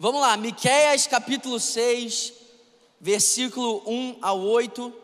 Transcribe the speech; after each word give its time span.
Vamos 0.00 0.20
lá, 0.20 0.36
Miqueias 0.36 1.08
capítulo 1.08 1.58
6, 1.58 2.32
versículo 3.00 3.82
1 3.84 4.18
ao 4.22 4.38
8. 4.38 4.94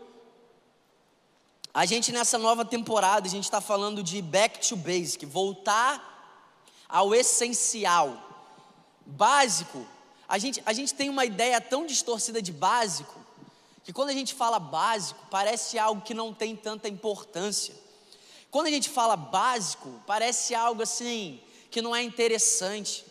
A 1.74 1.84
gente 1.84 2.12
nessa 2.12 2.38
nova 2.38 2.64
temporada, 2.64 3.26
a 3.26 3.30
gente 3.30 3.42
está 3.42 3.60
falando 3.60 4.04
de 4.04 4.22
back 4.22 4.64
to 4.64 4.76
basic, 4.76 5.26
voltar 5.26 6.46
ao 6.88 7.12
essencial, 7.12 8.16
básico. 9.04 9.84
A 10.28 10.38
gente, 10.38 10.62
a 10.64 10.72
gente 10.72 10.94
tem 10.94 11.10
uma 11.10 11.24
ideia 11.24 11.60
tão 11.60 11.84
distorcida 11.86 12.40
de 12.40 12.52
básico, 12.52 13.18
que 13.82 13.92
quando 13.92 14.10
a 14.10 14.14
gente 14.14 14.32
fala 14.32 14.60
básico, 14.60 15.18
parece 15.28 15.76
algo 15.76 16.02
que 16.02 16.14
não 16.14 16.32
tem 16.32 16.54
tanta 16.54 16.88
importância. 16.88 17.74
Quando 18.48 18.68
a 18.68 18.70
gente 18.70 18.88
fala 18.88 19.16
básico, 19.16 19.90
parece 20.06 20.54
algo 20.54 20.84
assim, 20.84 21.40
que 21.68 21.82
não 21.82 21.96
é 21.96 22.00
interessante. 22.00 23.04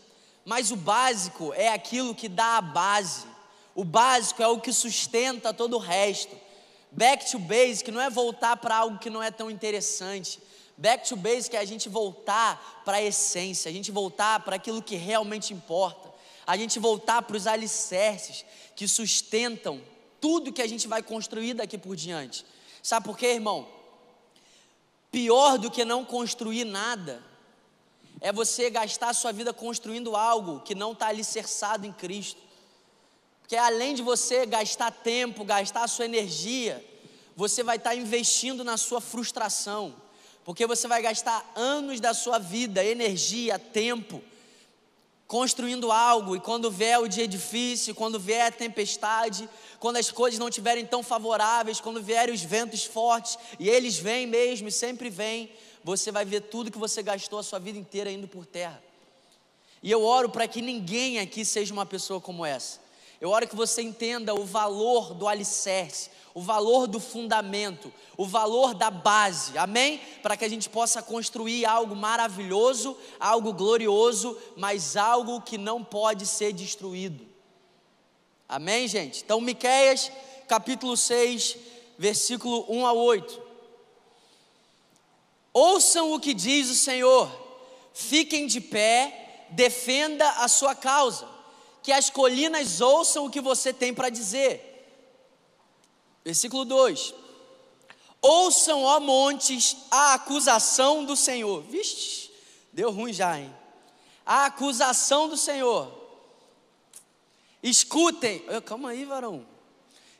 Mas 0.45 0.71
o 0.71 0.75
básico 0.75 1.53
é 1.53 1.69
aquilo 1.69 2.13
que 2.13 2.27
dá 2.27 2.57
a 2.57 2.61
base. 2.61 3.25
O 3.73 3.83
básico 3.83 4.43
é 4.43 4.47
o 4.47 4.59
que 4.59 4.73
sustenta 4.73 5.53
todo 5.53 5.75
o 5.75 5.79
resto. 5.79 6.35
Back 6.91 7.29
to 7.31 7.39
basic 7.39 7.89
não 7.89 7.99
é 7.99 8.09
voltar 8.09 8.57
para 8.57 8.75
algo 8.75 8.99
que 8.99 9.09
não 9.09 9.23
é 9.23 9.31
tão 9.31 9.49
interessante. 9.49 10.39
Back 10.77 11.07
to 11.07 11.15
basic 11.15 11.55
é 11.55 11.59
a 11.59 11.65
gente 11.65 11.89
voltar 11.89 12.81
para 12.85 12.97
a 12.97 13.01
essência, 13.01 13.69
a 13.69 13.73
gente 13.73 13.91
voltar 13.91 14.41
para 14.41 14.55
aquilo 14.55 14.81
que 14.81 14.95
realmente 14.95 15.53
importa, 15.53 16.11
a 16.45 16.57
gente 16.57 16.77
voltar 16.77 17.21
para 17.23 17.37
os 17.37 17.47
alicerces 17.47 18.45
que 18.75 18.87
sustentam 18.87 19.81
tudo 20.19 20.53
que 20.53 20.61
a 20.61 20.67
gente 20.67 20.87
vai 20.87 21.01
construir 21.01 21.53
daqui 21.53 21.77
por 21.77 21.95
diante. 21.95 22.45
Sabe 22.81 23.05
por 23.05 23.17
quê, 23.17 23.27
irmão? 23.27 23.67
Pior 25.11 25.57
do 25.57 25.71
que 25.71 25.85
não 25.85 26.03
construir 26.03 26.65
nada 26.65 27.23
é 28.23 28.31
você 28.31 28.69
gastar 28.69 29.09
a 29.09 29.13
sua 29.13 29.33
vida 29.33 29.53
construindo 29.53 30.15
algo 30.15 30.61
que 30.61 30.73
não 30.73 30.93
está 30.93 31.07
alicerçado 31.07 31.85
em 31.85 31.91
Cristo. 31.91 32.41
Porque 33.41 33.57
além 33.57 33.93
de 33.93 34.01
você 34.01 34.45
gastar 34.45 34.91
tempo, 34.91 35.43
gastar 35.43 35.83
a 35.83 35.89
sua 35.89 36.05
energia, 36.05 36.81
você 37.35 37.61
vai 37.61 37.75
estar 37.75 37.89
tá 37.89 37.95
investindo 37.97 38.63
na 38.63 38.77
sua 38.77 39.01
frustração. 39.01 39.93
Porque 40.45 40.65
você 40.65 40.87
vai 40.87 41.01
gastar 41.01 41.51
anos 41.53 41.99
da 41.99 42.13
sua 42.13 42.39
vida, 42.39 42.81
energia, 42.81 43.59
tempo, 43.59 44.21
construindo 45.27 45.91
algo, 45.91 46.33
e 46.33 46.39
quando 46.39 46.71
vier 46.71 46.99
o 47.01 47.09
dia 47.09 47.27
difícil, 47.27 47.93
quando 47.93 48.17
vier 48.17 48.47
a 48.47 48.51
tempestade, 48.51 49.49
quando 49.79 49.97
as 49.97 50.09
coisas 50.09 50.39
não 50.39 50.47
estiverem 50.47 50.85
tão 50.85 51.03
favoráveis, 51.03 51.81
quando 51.81 52.01
vierem 52.01 52.33
os 52.33 52.41
ventos 52.41 52.85
fortes, 52.85 53.37
e 53.59 53.69
eles 53.69 53.97
vêm 53.97 54.25
mesmo 54.27 54.69
e 54.69 54.71
sempre 54.71 55.09
vêm, 55.09 55.51
você 55.83 56.11
vai 56.11 56.25
ver 56.25 56.41
tudo 56.41 56.71
que 56.71 56.77
você 56.77 57.03
gastou 57.03 57.39
a 57.39 57.43
sua 57.43 57.59
vida 57.59 57.77
inteira 57.77 58.11
indo 58.11 58.27
por 58.27 58.45
terra. 58.45 58.81
E 59.81 59.91
eu 59.91 60.03
oro 60.03 60.29
para 60.29 60.47
que 60.47 60.61
ninguém 60.61 61.19
aqui 61.19 61.43
seja 61.43 61.73
uma 61.73 61.85
pessoa 61.85 62.21
como 62.21 62.45
essa. 62.45 62.79
Eu 63.19 63.29
oro 63.29 63.47
que 63.47 63.55
você 63.55 63.81
entenda 63.81 64.33
o 64.33 64.45
valor 64.45 65.13
do 65.13 65.27
alicerce, 65.27 66.09
o 66.33 66.41
valor 66.41 66.87
do 66.87 66.99
fundamento, 66.99 67.93
o 68.17 68.25
valor 68.25 68.73
da 68.73 68.89
base, 68.89 69.57
amém? 69.57 70.01
Para 70.21 70.35
que 70.35 70.43
a 70.43 70.49
gente 70.49 70.69
possa 70.69 71.01
construir 71.01 71.65
algo 71.65 71.95
maravilhoso, 71.95 72.97
algo 73.19 73.53
glorioso, 73.53 74.37
mas 74.55 74.97
algo 74.97 75.41
que 75.41 75.57
não 75.57 75.83
pode 75.83 76.25
ser 76.25 76.53
destruído. 76.53 77.25
Amém, 78.47 78.87
gente? 78.87 79.23
Então, 79.23 79.39
Miqueias, 79.41 80.11
capítulo 80.47 80.97
6, 80.97 81.57
versículo 81.97 82.65
1 82.69 82.85
a 82.85 82.93
8. 82.93 83.42
Ouçam 85.53 86.13
o 86.13 86.19
que 86.19 86.33
diz 86.33 86.69
o 86.69 86.75
Senhor, 86.75 87.29
fiquem 87.93 88.47
de 88.47 88.59
pé, 88.59 89.45
defenda 89.51 90.27
a 90.29 90.47
sua 90.47 90.73
causa, 90.73 91.27
que 91.83 91.91
as 91.91 92.09
colinas 92.09 92.81
ouçam 92.81 93.25
o 93.25 93.29
que 93.29 93.39
você 93.39 93.71
tem 93.71 93.93
para 93.93 94.09
dizer. 94.09 94.69
Versículo 96.25 96.65
2: 96.65 97.13
Ouçam, 98.21 98.83
ó 98.83 98.99
montes, 98.99 99.77
a 99.91 100.15
acusação 100.15 101.05
do 101.05 101.15
Senhor. 101.15 101.61
Vixe, 101.61 102.31
deu 102.71 102.89
ruim 102.89 103.13
já, 103.13 103.39
hein? 103.39 103.53
A 104.25 104.45
acusação 104.45 105.29
do 105.29 105.37
Senhor 105.37 106.03
Escutem, 107.63 108.43
calma 108.65 108.89
aí, 108.89 109.05
varão. 109.05 109.45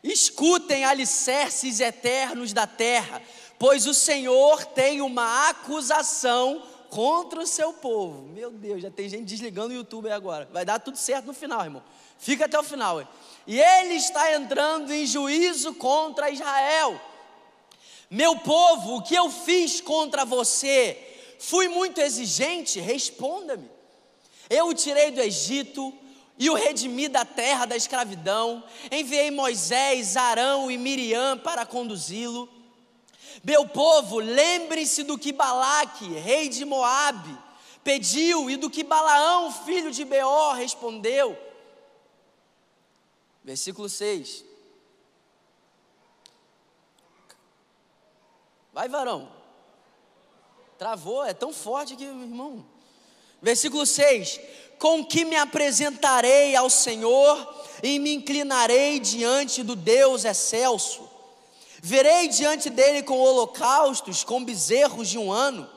Escutem 0.04 0.84
alicerces 0.84 1.80
eternos 1.80 2.52
da 2.52 2.68
terra, 2.68 3.22
pois 3.58 3.88
o 3.88 3.94
Senhor 3.94 4.66
tem 4.66 5.02
uma 5.02 5.50
acusação 5.50 6.62
contra 6.90 7.40
o 7.40 7.48
seu 7.48 7.74
povo. 7.74 8.24
Meu 8.24 8.52
Deus, 8.52 8.82
já 8.82 8.92
tem 8.92 9.08
gente 9.08 9.24
desligando 9.24 9.74
o 9.74 9.78
YouTube 9.78 10.12
agora. 10.12 10.48
Vai 10.52 10.66
dar 10.66 10.80
tudo 10.80 10.98
certo 10.98 11.26
no 11.26 11.34
final, 11.34 11.64
irmão. 11.64 11.84
Fica 12.20 12.46
até 12.46 12.60
o 12.60 12.64
final. 12.64 13.02
Hein? 13.02 13.08
E 13.48 13.60
ele 13.60 13.96
está 13.96 14.36
entrando 14.36 14.94
em 14.94 15.06
juízo 15.06 15.74
contra 15.76 16.30
Israel. 16.30 17.00
Meu 18.10 18.38
povo, 18.38 18.98
o 18.98 19.02
que 19.02 19.16
eu 19.16 19.32
fiz 19.32 19.82
contra 19.82 20.24
você? 20.24 20.98
Fui 21.40 21.68
muito 21.68 22.00
exigente? 22.00 22.80
Responda-me. 22.80 23.70
Eu 24.50 24.68
o 24.68 24.74
tirei 24.74 25.10
do 25.10 25.20
Egito, 25.20 25.94
e 26.38 26.50
o 26.50 26.56
redimi 26.56 27.08
da 27.08 27.24
terra 27.24 27.66
da 27.66 27.76
escravidão. 27.76 28.64
Enviei 28.92 29.32
Moisés, 29.32 30.18
Arão 30.18 30.70
e 30.70 30.78
Miriam 30.78 31.38
para 31.38 31.66
conduzi-lo. 31.66 32.50
Meu 33.44 33.68
povo, 33.68 34.20
lembre-se 34.20 35.04
do 35.04 35.18
que 35.18 35.32
Balaque, 35.32 36.06
rei 36.06 36.50
de 36.50 36.64
Moabe, 36.64 37.38
pediu 37.84 38.50
e 38.50 38.56
do 38.56 38.70
que 38.70 38.84
Balaão, 38.84 39.52
filho 39.52 39.92
de 39.92 40.06
Beor, 40.06 40.56
respondeu. 40.56 41.38
Versículo 43.44 43.90
6. 43.90 44.46
Vai, 48.72 48.88
varão. 48.88 49.32
Travou, 50.78 51.24
é 51.24 51.34
tão 51.34 51.54
forte 51.54 51.96
que, 51.96 52.04
irmão. 52.04 52.66
Versículo 53.42 53.86
6: 53.86 54.40
Com 54.84 55.02
que 55.02 55.24
me 55.24 55.38
apresentarei 55.38 56.58
ao 56.58 56.70
Senhor 56.70 57.64
e 57.82 57.98
me 58.00 58.16
inclinarei 58.16 59.00
diante 59.00 59.64
do 59.64 59.78
Deus 59.78 60.26
excelso. 60.26 61.10
Verei 61.82 62.28
diante 62.28 62.70
dele 62.70 63.02
com 63.02 63.18
holocaustos, 63.18 64.26
com 64.26 64.44
bezerros 64.44 65.08
de 65.08 65.18
um 65.18 65.32
ano. 65.32 65.70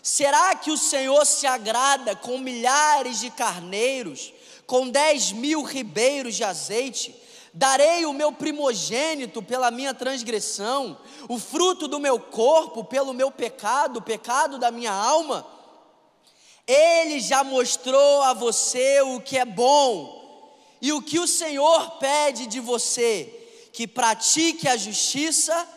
Será 0.00 0.54
que 0.54 0.70
o 0.70 0.78
Senhor 0.78 1.26
se 1.26 1.44
agrada 1.44 2.14
com 2.14 2.38
milhares 2.38 3.18
de 3.18 3.30
carneiros, 3.30 4.32
com 4.64 4.88
dez 4.88 5.32
mil 5.32 5.64
ribeiros 5.64 6.36
de 6.36 6.44
azeite? 6.44 7.20
Darei 7.52 8.06
o 8.06 8.12
meu 8.12 8.30
primogênito 8.30 9.42
pela 9.42 9.72
minha 9.72 9.92
transgressão, 9.92 10.96
o 11.28 11.36
fruto 11.36 11.88
do 11.88 11.98
meu 11.98 12.20
corpo 12.20 12.84
pelo 12.84 13.12
meu 13.12 13.32
pecado, 13.32 13.96
o 13.96 14.02
pecado 14.02 14.56
da 14.56 14.70
minha 14.70 14.92
alma? 14.92 15.61
Ele 16.72 17.20
já 17.20 17.44
mostrou 17.44 18.22
a 18.22 18.32
você 18.32 19.02
o 19.02 19.20
que 19.20 19.36
é 19.36 19.44
bom 19.44 20.56
e 20.80 20.90
o 20.90 21.02
que 21.02 21.18
o 21.18 21.26
Senhor 21.26 21.98
pede 21.98 22.46
de 22.46 22.60
você: 22.60 23.28
que 23.74 23.86
pratique 23.86 24.66
a 24.66 24.76
justiça, 24.76 25.68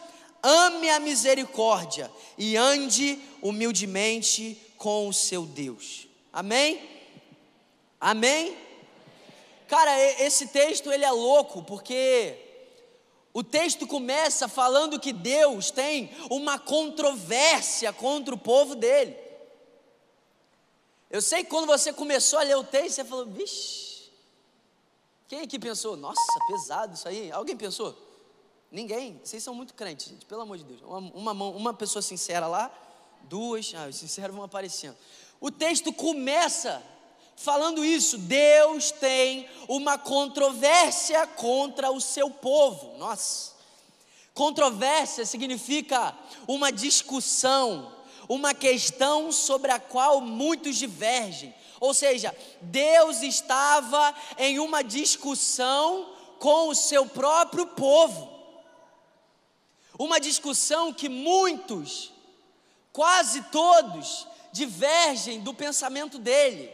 ame 0.42 0.90
a 0.90 1.00
misericórdia 1.00 2.10
e 2.38 2.56
ande 2.56 3.20
humildemente 3.42 4.58
com 4.78 5.10
o 5.10 5.14
seu 5.14 5.46
Deus. 5.46 6.08
Amém? 6.32 6.82
Amém? 8.00 8.56
Cara, 9.68 10.00
esse 10.22 10.48
texto 10.48 10.94
ele 10.94 11.04
é 11.04 11.12
louco 11.12 11.62
porque 11.64 12.38
o 13.34 13.44
texto 13.44 13.86
começa 13.86 14.48
falando 14.48 14.98
que 14.98 15.12
Deus 15.12 15.72
tem 15.72 16.10
uma 16.30 16.58
controvérsia 16.58 17.92
contra 17.92 18.34
o 18.34 18.38
povo 18.38 18.76
dele. 18.76 19.25
Eu 21.16 21.22
sei 21.22 21.46
que 21.46 21.50
quando 21.50 21.66
você 21.66 21.94
começou 21.94 22.40
a 22.40 22.44
ler 22.44 22.58
o 22.58 22.64
texto, 22.66 22.96
você 22.96 23.06
falou, 23.06 23.26
vixe, 23.26 24.12
quem 25.30 25.40
aqui 25.40 25.58
pensou? 25.58 25.96
Nossa, 25.96 26.20
pesado 26.46 26.94
isso 26.94 27.08
aí. 27.08 27.32
Alguém 27.32 27.56
pensou? 27.56 27.98
Ninguém. 28.70 29.22
Vocês 29.24 29.42
são 29.42 29.56
muito 29.56 29.74
crentes, 29.76 30.10
gente, 30.10 30.26
pelo 30.26 30.42
amor 30.42 30.58
de 30.58 30.66
Deus. 30.66 30.82
Uma, 30.82 30.98
uma, 30.98 31.34
mão, 31.34 31.52
uma 31.56 31.74
pessoa 31.74 32.02
sincera 32.02 32.48
lá, 32.48 32.70
duas, 33.30 33.72
ah, 33.76 33.88
os 33.88 33.96
sinceros 33.96 34.36
vão 34.36 34.44
aparecendo. 34.44 34.98
O 35.40 35.50
texto 35.50 35.94
começa 35.94 36.84
falando 37.38 37.86
isso. 37.86 38.18
Deus 38.18 38.92
tem 38.92 39.48
uma 39.70 39.98
controvérsia 39.98 41.26
contra 41.28 41.92
o 41.92 42.02
seu 42.02 42.30
povo. 42.30 42.98
Nossa. 42.98 43.54
Controvérsia 44.34 45.26
significa 45.26 46.14
uma 46.46 46.74
discussão, 46.74 47.95
uma 48.28 48.54
questão 48.54 49.32
sobre 49.32 49.72
a 49.72 49.80
qual 49.80 50.22
muitos 50.22 50.76
divergem. 50.78 51.54
Ou 51.80 51.94
seja, 51.94 52.36
Deus 52.62 53.22
estava 53.22 54.14
em 54.38 54.60
uma 54.60 54.84
discussão 54.84 56.14
com 56.40 56.70
o 56.70 56.76
seu 56.76 57.06
próprio 57.06 57.68
povo. 57.68 58.34
Uma 59.98 60.20
discussão 60.20 60.94
que 60.94 61.08
muitos, 61.08 62.12
quase 62.92 63.42
todos, 63.44 64.28
divergem 64.52 65.42
do 65.42 65.54
pensamento 65.54 66.18
dele. 66.18 66.72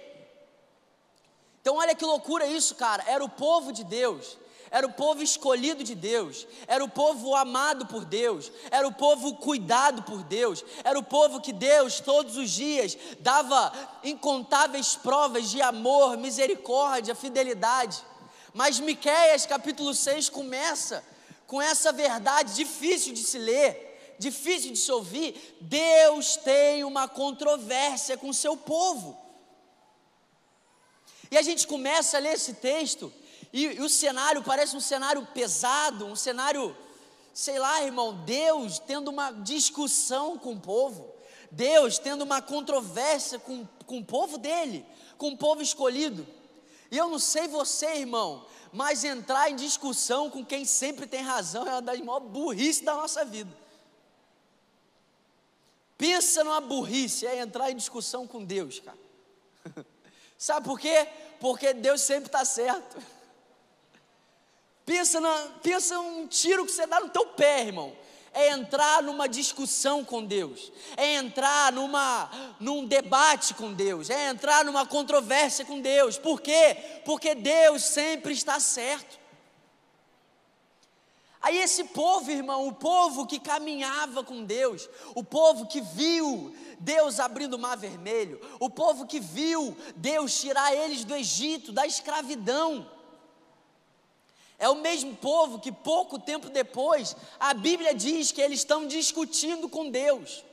Então, 1.61 1.75
olha 1.75 1.95
que 1.95 2.05
loucura 2.05 2.47
isso, 2.47 2.73
cara. 2.75 3.03
Era 3.07 3.23
o 3.23 3.29
povo 3.29 3.71
de 3.71 3.83
Deus, 3.83 4.37
era 4.71 4.87
o 4.87 4.93
povo 4.93 5.21
escolhido 5.21 5.83
de 5.83 5.93
Deus, 5.93 6.47
era 6.65 6.81
o 6.81 6.87
povo 6.87 7.35
amado 7.35 7.85
por 7.87 8.05
Deus, 8.05 8.49
era 8.71 8.87
o 8.87 8.93
povo 8.93 9.35
cuidado 9.35 10.01
por 10.03 10.23
Deus, 10.23 10.63
era 10.81 10.97
o 10.97 11.03
povo 11.03 11.41
que 11.41 11.51
Deus 11.51 11.99
todos 11.99 12.37
os 12.37 12.49
dias 12.49 12.97
dava 13.19 13.73
incontáveis 14.01 14.95
provas 14.95 15.49
de 15.49 15.61
amor, 15.61 16.15
misericórdia, 16.17 17.13
fidelidade. 17.13 18.01
Mas 18.53 18.79
Miqueias 18.79 19.45
capítulo 19.45 19.93
6 19.93 20.29
começa 20.29 21.03
com 21.45 21.61
essa 21.61 21.91
verdade 21.91 22.55
difícil 22.55 23.13
de 23.13 23.23
se 23.23 23.37
ler, 23.37 24.15
difícil 24.17 24.71
de 24.71 24.79
se 24.79 24.89
ouvir. 24.89 25.57
Deus 25.59 26.37
tem 26.37 26.85
uma 26.85 27.09
controvérsia 27.09 28.17
com 28.17 28.29
o 28.29 28.33
seu 28.33 28.55
povo. 28.55 29.19
E 31.29 31.37
a 31.37 31.41
gente 31.41 31.67
começa 31.67 32.15
a 32.15 32.19
ler 32.21 32.35
esse 32.35 32.53
texto, 32.53 33.11
e, 33.53 33.65
e 33.65 33.81
o 33.81 33.89
cenário 33.89 34.43
parece 34.43 34.75
um 34.75 34.79
cenário 34.79 35.25
pesado, 35.33 36.05
um 36.05 36.15
cenário, 36.15 36.75
sei 37.33 37.59
lá, 37.59 37.83
irmão, 37.83 38.13
Deus 38.25 38.79
tendo 38.79 39.09
uma 39.09 39.31
discussão 39.31 40.37
com 40.37 40.53
o 40.53 40.59
povo, 40.59 41.13
Deus 41.49 41.97
tendo 41.97 42.23
uma 42.23 42.41
controvérsia 42.41 43.39
com, 43.39 43.67
com 43.85 43.99
o 43.99 44.05
povo 44.05 44.37
dele, 44.37 44.85
com 45.17 45.29
o 45.29 45.37
povo 45.37 45.61
escolhido. 45.61 46.25
E 46.89 46.97
eu 46.97 47.09
não 47.09 47.19
sei 47.19 47.47
você, 47.47 47.97
irmão, 47.97 48.45
mas 48.71 49.03
entrar 49.03 49.49
em 49.49 49.55
discussão 49.55 50.29
com 50.29 50.45
quem 50.45 50.63
sempre 50.63 51.05
tem 51.05 51.21
razão 51.21 51.67
é 51.67 51.71
uma 51.71 51.81
das 51.81 51.99
maiores 51.99 52.29
burrices 52.29 52.83
da 52.83 52.95
nossa 52.95 53.25
vida. 53.25 53.61
Pensa 55.97 56.43
numa 56.43 56.59
burrice, 56.61 57.27
é 57.27 57.39
entrar 57.39 57.69
em 57.69 57.75
discussão 57.75 58.25
com 58.25 58.43
Deus, 58.43 58.79
cara. 58.79 58.97
Sabe 60.37 60.65
por 60.65 60.79
quê? 60.79 61.07
Porque 61.39 61.73
Deus 61.73 62.01
sempre 62.01 62.25
está 62.25 62.43
certo. 62.43 62.97
Pensa, 64.91 65.21
na, 65.21 65.47
pensa 65.63 65.97
um 66.01 66.27
tiro 66.27 66.65
que 66.65 66.71
você 66.73 66.85
dá 66.85 66.99
no 66.99 67.07
teu 67.07 67.25
pé, 67.27 67.61
irmão. 67.61 67.95
É 68.33 68.49
entrar 68.49 69.01
numa 69.01 69.25
discussão 69.25 70.03
com 70.03 70.21
Deus, 70.21 70.69
é 70.97 71.13
entrar 71.13 71.71
numa, 71.71 72.29
num 72.59 72.85
debate 72.85 73.53
com 73.53 73.71
Deus, 73.71 74.09
é 74.09 74.27
entrar 74.27 74.65
numa 74.65 74.85
controvérsia 74.85 75.63
com 75.63 75.79
Deus. 75.79 76.17
Por 76.17 76.41
quê? 76.41 76.75
Porque 77.05 77.33
Deus 77.33 77.83
sempre 77.83 78.33
está 78.33 78.59
certo. 78.59 79.17
Aí 81.41 81.57
esse 81.57 81.85
povo, 81.85 82.29
irmão, 82.29 82.67
o 82.67 82.73
povo 82.73 83.25
que 83.25 83.39
caminhava 83.39 84.25
com 84.25 84.43
Deus, 84.43 84.89
o 85.15 85.23
povo 85.23 85.67
que 85.67 85.79
viu 85.79 86.53
Deus 86.81 87.17
abrindo 87.17 87.53
o 87.53 87.59
mar 87.59 87.77
vermelho, 87.77 88.41
o 88.59 88.69
povo 88.69 89.07
que 89.07 89.21
viu 89.21 89.73
Deus 89.95 90.37
tirar 90.37 90.75
eles 90.75 91.05
do 91.05 91.15
Egito, 91.15 91.71
da 91.71 91.87
escravidão. 91.87 92.99
É 94.61 94.69
o 94.69 94.75
mesmo 94.75 95.15
povo 95.15 95.57
que 95.57 95.71
pouco 95.71 96.19
tempo 96.19 96.47
depois 96.47 97.15
a 97.39 97.51
Bíblia 97.51 97.95
diz 97.95 98.31
que 98.31 98.39
eles 98.39 98.59
estão 98.59 98.85
discutindo 98.85 99.67
com 99.67 99.89
Deus. 99.89 100.43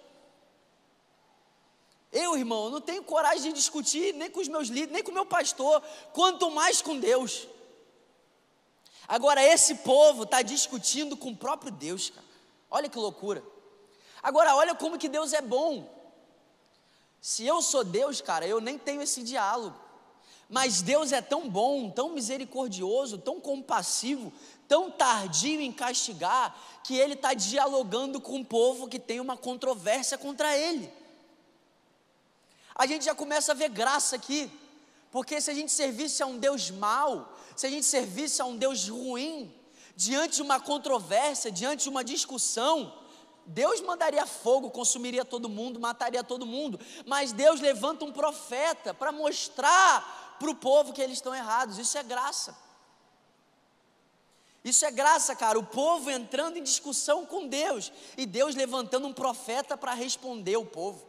Eu, 2.10 2.34
irmão, 2.34 2.70
não 2.70 2.80
tenho 2.80 3.02
coragem 3.02 3.52
de 3.52 3.58
discutir 3.58 4.14
nem 4.14 4.30
com 4.30 4.40
os 4.40 4.48
meus 4.48 4.68
líderes, 4.68 4.94
nem 4.94 5.02
com 5.02 5.10
o 5.10 5.14
meu 5.14 5.26
pastor, 5.26 5.82
quanto 6.14 6.50
mais 6.50 6.80
com 6.80 6.98
Deus. 6.98 7.46
Agora, 9.06 9.44
esse 9.44 9.74
povo 9.74 10.22
está 10.22 10.40
discutindo 10.40 11.14
com 11.14 11.32
o 11.32 11.36
próprio 11.36 11.70
Deus, 11.70 12.08
cara. 12.08 12.26
Olha 12.70 12.88
que 12.88 12.98
loucura. 12.98 13.44
Agora, 14.22 14.56
olha 14.56 14.74
como 14.74 14.96
que 14.96 15.10
Deus 15.10 15.34
é 15.34 15.42
bom. 15.42 15.86
Se 17.20 17.46
eu 17.46 17.60
sou 17.60 17.84
Deus, 17.84 18.22
cara, 18.22 18.46
eu 18.46 18.58
nem 18.58 18.78
tenho 18.78 19.02
esse 19.02 19.22
diálogo. 19.22 19.78
Mas 20.48 20.80
Deus 20.80 21.12
é 21.12 21.20
tão 21.20 21.48
bom, 21.48 21.90
tão 21.90 22.10
misericordioso, 22.10 23.18
tão 23.18 23.38
compassivo, 23.38 24.32
tão 24.66 24.90
tardio 24.90 25.60
em 25.60 25.70
castigar, 25.70 26.56
que 26.82 26.96
Ele 26.96 27.14
está 27.14 27.34
dialogando 27.34 28.20
com 28.20 28.36
um 28.36 28.44
povo 28.44 28.88
que 28.88 28.98
tem 28.98 29.20
uma 29.20 29.36
controvérsia 29.36 30.16
contra 30.16 30.56
Ele. 30.56 30.90
A 32.74 32.86
gente 32.86 33.04
já 33.04 33.14
começa 33.14 33.52
a 33.52 33.54
ver 33.54 33.68
graça 33.68 34.16
aqui, 34.16 34.50
porque 35.10 35.40
se 35.40 35.50
a 35.50 35.54
gente 35.54 35.72
servisse 35.72 36.22
a 36.22 36.26
um 36.26 36.38
Deus 36.38 36.70
mau, 36.70 37.36
se 37.54 37.66
a 37.66 37.70
gente 37.70 37.84
servisse 37.84 38.40
a 38.40 38.44
um 38.44 38.56
Deus 38.56 38.88
ruim, 38.88 39.52
diante 39.96 40.36
de 40.36 40.42
uma 40.42 40.60
controvérsia, 40.60 41.50
diante 41.50 41.82
de 41.82 41.88
uma 41.88 42.04
discussão, 42.04 42.94
Deus 43.44 43.80
mandaria 43.80 44.24
fogo, 44.26 44.70
consumiria 44.70 45.24
todo 45.24 45.48
mundo, 45.48 45.80
mataria 45.80 46.22
todo 46.22 46.46
mundo, 46.46 46.78
mas 47.04 47.32
Deus 47.32 47.60
levanta 47.60 48.04
um 48.04 48.12
profeta 48.12 48.94
para 48.94 49.10
mostrar 49.10 50.27
para 50.38 50.50
o 50.50 50.54
povo 50.54 50.92
que 50.92 51.02
eles 51.02 51.18
estão 51.18 51.34
errados, 51.34 51.78
isso 51.78 51.96
é 51.98 52.02
graça. 52.02 52.56
Isso 54.64 54.84
é 54.84 54.90
graça, 54.90 55.34
cara. 55.34 55.58
O 55.58 55.64
povo 55.64 56.10
entrando 56.10 56.58
em 56.58 56.62
discussão 56.62 57.24
com 57.24 57.46
Deus 57.46 57.92
e 58.16 58.26
Deus 58.26 58.54
levantando 58.54 59.06
um 59.06 59.12
profeta 59.12 59.76
para 59.76 59.94
responder 59.94 60.56
o 60.56 60.66
povo. 60.66 61.06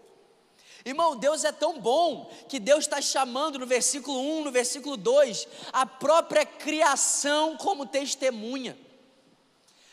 Irmão, 0.86 1.18
Deus 1.18 1.44
é 1.44 1.52
tão 1.52 1.80
bom 1.80 2.31
que 2.48 2.60
Deus 2.60 2.86
está 2.86 3.02
chamando 3.02 3.60
no 3.60 3.66
versículo 3.66 4.20
1, 4.40 4.44
no 4.46 4.52
versículo 4.52 4.96
2, 4.96 5.48
a 5.74 5.86
própria 5.86 6.46
criação 6.46 7.58
como 7.58 7.86
testemunha. 7.86 8.78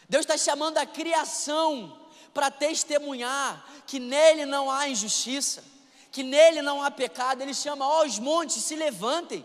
Deus 0.08 0.24
está 0.24 0.38
chamando 0.38 0.78
a 0.78 0.86
criação 0.86 2.00
para 2.32 2.50
testemunhar 2.50 3.66
que 3.86 3.98
nele 3.98 4.46
não 4.46 4.70
há 4.70 4.88
injustiça, 4.88 5.64
que 6.16 6.22
nele 6.22 6.62
não 6.62 6.82
há 6.82 6.90
pecado. 6.90 7.42
Ele 7.42 7.52
chama, 7.52 7.86
ó, 7.86 8.06
os 8.06 8.18
montes 8.18 8.64
se 8.64 8.74
levantem. 8.74 9.44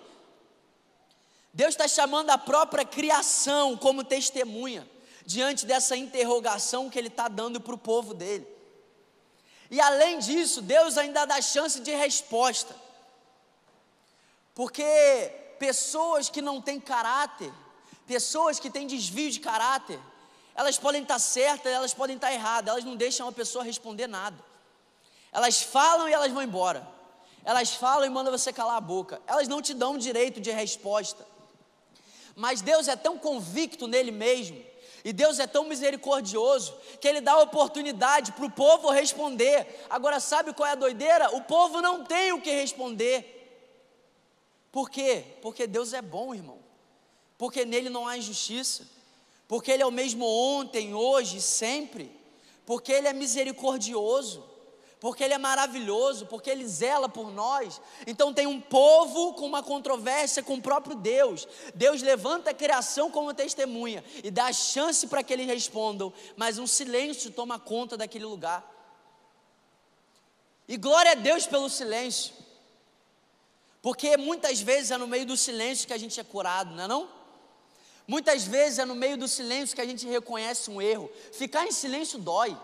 Deus 1.53 1.71
está 1.71 1.85
chamando 1.85 2.29
a 2.29 2.37
própria 2.37 2.85
criação 2.85 3.75
como 3.75 4.05
testemunha, 4.05 4.89
diante 5.25 5.65
dessa 5.65 5.97
interrogação 5.97 6.89
que 6.89 6.97
Ele 6.97 7.09
está 7.09 7.27
dando 7.27 7.59
para 7.59 7.75
o 7.75 7.77
povo 7.77 8.13
dele. 8.13 8.47
E 9.69 9.81
além 9.81 10.19
disso, 10.19 10.61
Deus 10.61 10.97
ainda 10.97 11.25
dá 11.25 11.41
chance 11.41 11.81
de 11.81 11.91
resposta, 11.91 12.73
porque 14.55 14.81
pessoas 15.59 16.29
que 16.29 16.41
não 16.41 16.61
têm 16.61 16.79
caráter, 16.79 17.51
pessoas 18.07 18.61
que 18.61 18.69
têm 18.69 18.87
desvio 18.87 19.29
de 19.29 19.41
caráter, 19.41 19.99
elas 20.55 20.79
podem 20.79 21.01
estar 21.01 21.19
certas, 21.19 21.73
elas 21.73 21.93
podem 21.93 22.15
estar 22.15 22.31
erradas, 22.31 22.71
elas 22.71 22.85
não 22.85 22.95
deixam 22.95 23.27
a 23.27 23.31
pessoa 23.33 23.61
responder 23.61 24.07
nada. 24.07 24.50
Elas 25.31 25.61
falam 25.61 26.09
e 26.09 26.13
elas 26.13 26.31
vão 26.31 26.43
embora. 26.43 26.87
Elas 27.43 27.73
falam 27.73 28.05
e 28.05 28.09
mandam 28.09 28.31
você 28.31 28.51
calar 28.51 28.77
a 28.77 28.81
boca. 28.81 29.21
Elas 29.25 29.47
não 29.47 29.61
te 29.61 29.73
dão 29.73 29.97
direito 29.97 30.39
de 30.39 30.51
resposta. 30.51 31.25
Mas 32.35 32.61
Deus 32.61 32.87
é 32.87 32.95
tão 32.95 33.17
convicto 33.17 33.87
nele 33.87 34.11
mesmo, 34.11 34.63
e 35.03 35.11
Deus 35.11 35.39
é 35.39 35.47
tão 35.47 35.65
misericordioso, 35.65 36.73
que 36.99 37.07
Ele 37.07 37.19
dá 37.19 37.37
oportunidade 37.37 38.31
para 38.31 38.45
o 38.45 38.51
povo 38.51 38.89
responder. 38.89 39.85
Agora, 39.89 40.19
sabe 40.19 40.53
qual 40.53 40.69
é 40.69 40.71
a 40.71 40.75
doideira? 40.75 41.35
O 41.35 41.41
povo 41.41 41.81
não 41.81 42.03
tem 42.05 42.31
o 42.31 42.41
que 42.41 42.51
responder. 42.51 43.37
Por 44.71 44.89
quê? 44.89 45.25
Porque 45.41 45.67
Deus 45.67 45.93
é 45.93 46.01
bom, 46.01 46.33
irmão. 46.33 46.59
Porque 47.37 47.65
nele 47.65 47.89
não 47.89 48.07
há 48.07 48.17
injustiça 48.17 48.85
porque 49.51 49.69
Ele 49.69 49.83
é 49.83 49.85
o 49.85 49.91
mesmo 49.91 50.25
ontem, 50.25 50.93
hoje, 50.93 51.41
sempre, 51.41 52.09
porque 52.65 52.89
Ele 52.89 53.09
é 53.09 53.11
misericordioso, 53.11 54.41
porque 55.01 55.23
Ele 55.23 55.33
é 55.33 55.37
maravilhoso, 55.39 56.27
porque 56.27 56.47
Ele 56.47 56.65
zela 56.67 57.09
por 57.09 57.31
nós. 57.33 57.81
Então 58.05 58.31
tem 58.31 58.45
um 58.45 58.61
povo 58.61 59.33
com 59.33 59.47
uma 59.47 59.63
controvérsia 59.63 60.43
com 60.43 60.53
o 60.53 60.61
próprio 60.61 60.95
Deus. 60.95 61.47
Deus 61.73 62.03
levanta 62.03 62.51
a 62.51 62.53
criação 62.53 63.09
como 63.09 63.33
testemunha 63.33 64.05
e 64.23 64.29
dá 64.29 64.53
chance 64.53 65.07
para 65.07 65.23
que 65.23 65.33
eles 65.33 65.47
respondam, 65.47 66.13
mas 66.37 66.59
um 66.59 66.67
silêncio 66.67 67.31
toma 67.31 67.57
conta 67.57 67.97
daquele 67.97 68.25
lugar. 68.25 68.63
E 70.67 70.77
glória 70.77 71.13
a 71.13 71.15
Deus 71.15 71.47
pelo 71.47 71.67
silêncio, 71.67 72.35
porque 73.81 74.15
muitas 74.17 74.61
vezes 74.61 74.91
é 74.91 74.97
no 74.97 75.07
meio 75.07 75.25
do 75.25 75.35
silêncio 75.35 75.87
que 75.87 75.93
a 75.93 75.97
gente 75.97 76.19
é 76.19 76.23
curado, 76.23 76.75
não 76.75 76.83
é 76.83 76.87
não? 76.87 77.09
Muitas 78.07 78.43
vezes 78.43 78.77
é 78.77 78.85
no 78.85 78.93
meio 78.93 79.17
do 79.17 79.27
silêncio 79.27 79.75
que 79.75 79.81
a 79.81 79.85
gente 79.85 80.07
reconhece 80.07 80.69
um 80.69 80.79
erro. 80.79 81.09
Ficar 81.33 81.65
em 81.65 81.71
silêncio 81.71 82.19
dói. 82.19 82.55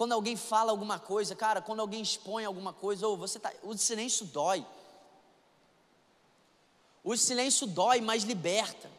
Quando 0.00 0.12
alguém 0.12 0.34
fala 0.34 0.70
alguma 0.70 0.98
coisa, 0.98 1.36
cara, 1.36 1.60
quando 1.60 1.80
alguém 1.80 2.00
expõe 2.00 2.46
alguma 2.46 2.72
coisa, 2.72 3.06
ou 3.06 3.18
você 3.18 3.38
tá, 3.38 3.52
o 3.62 3.76
silêncio 3.76 4.24
dói. 4.24 4.66
O 7.04 7.14
silêncio 7.18 7.66
dói, 7.66 8.00
mas 8.00 8.22
liberta. 8.22 8.90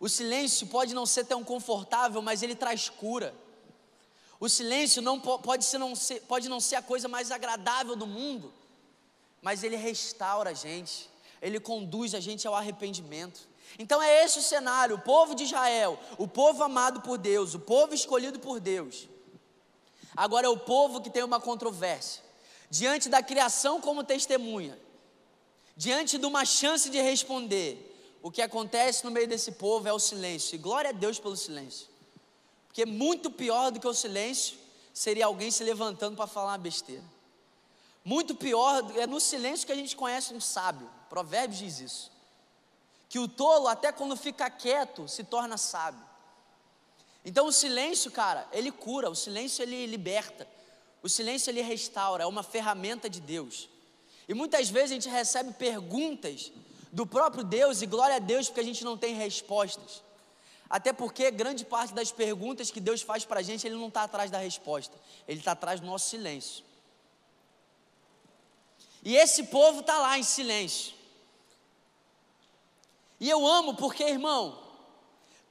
O 0.00 0.08
silêncio 0.08 0.66
pode 0.66 0.92
não 0.92 1.06
ser 1.06 1.26
tão 1.26 1.44
confortável, 1.44 2.20
mas 2.20 2.42
ele 2.42 2.56
traz 2.56 2.88
cura. 2.88 3.32
O 4.40 4.48
silêncio 4.48 5.00
não 5.00 5.20
pode, 5.20 5.64
ser, 5.64 5.78
não 5.78 5.94
ser, 5.94 6.20
pode 6.22 6.48
não 6.48 6.58
ser 6.58 6.74
a 6.74 6.82
coisa 6.82 7.06
mais 7.06 7.30
agradável 7.30 7.94
do 7.94 8.04
mundo, 8.04 8.52
mas 9.40 9.62
ele 9.62 9.76
restaura 9.76 10.50
a 10.50 10.52
gente, 10.52 11.08
ele 11.40 11.60
conduz 11.60 12.12
a 12.12 12.18
gente 12.18 12.44
ao 12.44 12.56
arrependimento. 12.56 13.48
Então 13.78 14.02
é 14.02 14.24
esse 14.24 14.40
o 14.40 14.42
cenário: 14.42 14.96
o 14.96 15.00
povo 15.00 15.32
de 15.36 15.44
Israel, 15.44 15.96
o 16.18 16.26
povo 16.26 16.64
amado 16.64 17.02
por 17.02 17.18
Deus, 17.18 17.54
o 17.54 17.60
povo 17.60 17.94
escolhido 17.94 18.40
por 18.40 18.58
Deus. 18.58 19.11
Agora 20.16 20.46
é 20.46 20.50
o 20.50 20.58
povo 20.58 21.00
que 21.00 21.10
tem 21.10 21.22
uma 21.22 21.40
controvérsia. 21.40 22.22
Diante 22.70 23.08
da 23.08 23.22
criação 23.22 23.80
como 23.80 24.04
testemunha, 24.04 24.78
diante 25.76 26.18
de 26.18 26.26
uma 26.26 26.44
chance 26.44 26.88
de 26.88 27.00
responder, 27.00 27.88
o 28.22 28.30
que 28.30 28.40
acontece 28.40 29.04
no 29.04 29.10
meio 29.10 29.26
desse 29.26 29.52
povo 29.52 29.88
é 29.88 29.92
o 29.92 29.98
silêncio. 29.98 30.54
E 30.54 30.58
glória 30.58 30.90
a 30.90 30.92
Deus 30.92 31.18
pelo 31.18 31.36
silêncio. 31.36 31.88
Porque 32.68 32.86
muito 32.86 33.30
pior 33.30 33.70
do 33.70 33.80
que 33.80 33.88
o 33.88 33.92
silêncio 33.92 34.56
seria 34.94 35.26
alguém 35.26 35.50
se 35.50 35.64
levantando 35.64 36.16
para 36.16 36.26
falar 36.26 36.52
uma 36.52 36.58
besteira. 36.58 37.04
Muito 38.04 38.34
pior, 38.34 38.82
é 38.96 39.06
no 39.06 39.20
silêncio 39.20 39.66
que 39.66 39.72
a 39.72 39.76
gente 39.76 39.94
conhece 39.94 40.34
um 40.34 40.40
sábio. 40.40 40.88
Provérbios 41.08 41.58
diz 41.58 41.80
isso. 41.80 42.12
Que 43.08 43.18
o 43.18 43.28
tolo, 43.28 43.68
até 43.68 43.92
quando 43.92 44.16
fica 44.16 44.48
quieto, 44.48 45.06
se 45.06 45.22
torna 45.24 45.56
sábio. 45.58 46.02
Então 47.24 47.46
o 47.46 47.52
silêncio, 47.52 48.10
cara, 48.10 48.48
ele 48.52 48.72
cura, 48.72 49.08
o 49.08 49.14
silêncio 49.14 49.62
ele 49.62 49.86
liberta, 49.86 50.46
o 51.02 51.08
silêncio 51.08 51.50
ele 51.50 51.62
restaura, 51.62 52.24
é 52.24 52.26
uma 52.26 52.42
ferramenta 52.42 53.08
de 53.08 53.20
Deus. 53.20 53.68
E 54.28 54.34
muitas 54.34 54.68
vezes 54.70 54.92
a 54.92 54.94
gente 54.94 55.08
recebe 55.08 55.52
perguntas 55.52 56.52
do 56.90 57.06
próprio 57.06 57.44
Deus 57.44 57.80
e 57.82 57.86
glória 57.86 58.16
a 58.16 58.18
Deus 58.18 58.48
porque 58.48 58.60
a 58.60 58.64
gente 58.64 58.84
não 58.84 58.96
tem 58.96 59.14
respostas. 59.14 60.02
Até 60.68 60.92
porque 60.92 61.30
grande 61.30 61.64
parte 61.64 61.92
das 61.92 62.10
perguntas 62.10 62.70
que 62.70 62.80
Deus 62.80 63.02
faz 63.02 63.24
para 63.24 63.40
a 63.40 63.42
gente, 63.42 63.66
Ele 63.66 63.76
não 63.76 63.88
está 63.88 64.04
atrás 64.04 64.30
da 64.30 64.38
resposta, 64.38 64.96
Ele 65.28 65.38
está 65.38 65.52
atrás 65.52 65.80
do 65.80 65.86
nosso 65.86 66.08
silêncio. 66.08 66.64
E 69.02 69.16
esse 69.16 69.44
povo 69.44 69.80
está 69.80 69.98
lá 69.98 70.18
em 70.18 70.22
silêncio. 70.22 70.94
E 73.18 73.28
eu 73.28 73.46
amo 73.46 73.74
porque, 73.74 74.02
irmão, 74.02 74.61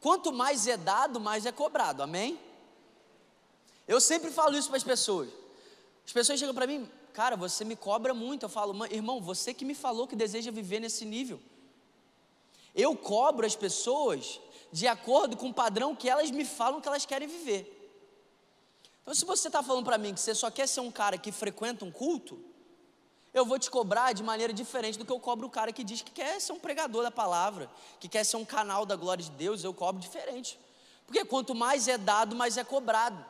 quanto 0.01 0.33
mais 0.33 0.67
é 0.67 0.75
dado, 0.75 1.19
mais 1.19 1.45
é 1.45 1.51
cobrado, 1.51 2.03
amém? 2.03 2.37
Eu 3.87 4.01
sempre 4.01 4.31
falo 4.31 4.57
isso 4.57 4.67
para 4.67 4.77
as 4.77 4.83
pessoas. 4.83 5.29
As 6.05 6.11
pessoas 6.11 6.39
chegam 6.39 6.53
para 6.53 6.67
mim, 6.67 6.89
cara, 7.13 7.37
você 7.37 7.63
me 7.63 7.75
cobra 7.75 8.13
muito. 8.13 8.43
Eu 8.43 8.49
falo, 8.49 8.85
irmão, 8.87 9.21
você 9.21 9.53
que 9.53 9.63
me 9.63 9.75
falou 9.75 10.07
que 10.07 10.15
deseja 10.15 10.51
viver 10.51 10.79
nesse 10.79 11.05
nível. 11.05 11.39
Eu 12.75 12.95
cobro 12.95 13.45
as 13.45 13.55
pessoas 13.55 14.39
de 14.71 14.87
acordo 14.87 15.37
com 15.37 15.49
o 15.49 15.53
padrão 15.53 15.95
que 15.95 16.09
elas 16.09 16.31
me 16.31 16.45
falam 16.45 16.81
que 16.81 16.87
elas 16.87 17.05
querem 17.05 17.27
viver. 17.27 17.77
Então, 19.01 19.13
se 19.13 19.25
você 19.25 19.47
está 19.47 19.61
falando 19.61 19.85
para 19.85 19.97
mim 19.97 20.13
que 20.13 20.19
você 20.19 20.33
só 20.33 20.49
quer 20.49 20.67
ser 20.67 20.79
um 20.79 20.91
cara 20.91 21.17
que 21.17 21.31
frequenta 21.31 21.83
um 21.83 21.91
culto, 21.91 22.39
eu 23.33 23.45
vou 23.45 23.57
te 23.57 23.71
cobrar 23.71 24.13
de 24.13 24.23
maneira 24.23 24.51
diferente 24.51 24.97
do 24.97 25.05
que 25.05 25.11
eu 25.11 25.19
cobro 25.19 25.47
o 25.47 25.49
cara 25.49 25.71
que 25.71 25.83
diz 25.83 26.01
que 26.01 26.11
quer 26.11 26.39
ser 26.41 26.51
um 26.51 26.59
pregador 26.59 27.03
da 27.03 27.11
palavra, 27.11 27.69
que 27.99 28.09
quer 28.09 28.25
ser 28.25 28.35
um 28.35 28.43
canal 28.43 28.85
da 28.85 28.95
glória 28.95 29.23
de 29.23 29.31
Deus, 29.31 29.63
eu 29.63 29.73
cobro 29.73 30.01
diferente. 30.01 30.59
Porque 31.05 31.23
quanto 31.23 31.55
mais 31.55 31.87
é 31.87 31.97
dado, 31.97 32.35
mais 32.35 32.57
é 32.57 32.63
cobrado. 32.63 33.25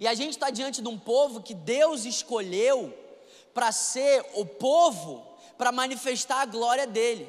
E 0.00 0.08
a 0.08 0.14
gente 0.14 0.32
está 0.32 0.50
diante 0.50 0.82
de 0.82 0.88
um 0.88 0.98
povo 0.98 1.40
que 1.40 1.54
Deus 1.54 2.04
escolheu 2.04 2.92
para 3.54 3.70
ser 3.70 4.24
o 4.34 4.44
povo 4.44 5.24
para 5.56 5.70
manifestar 5.70 6.40
a 6.40 6.46
glória 6.46 6.86
dele. 6.86 7.28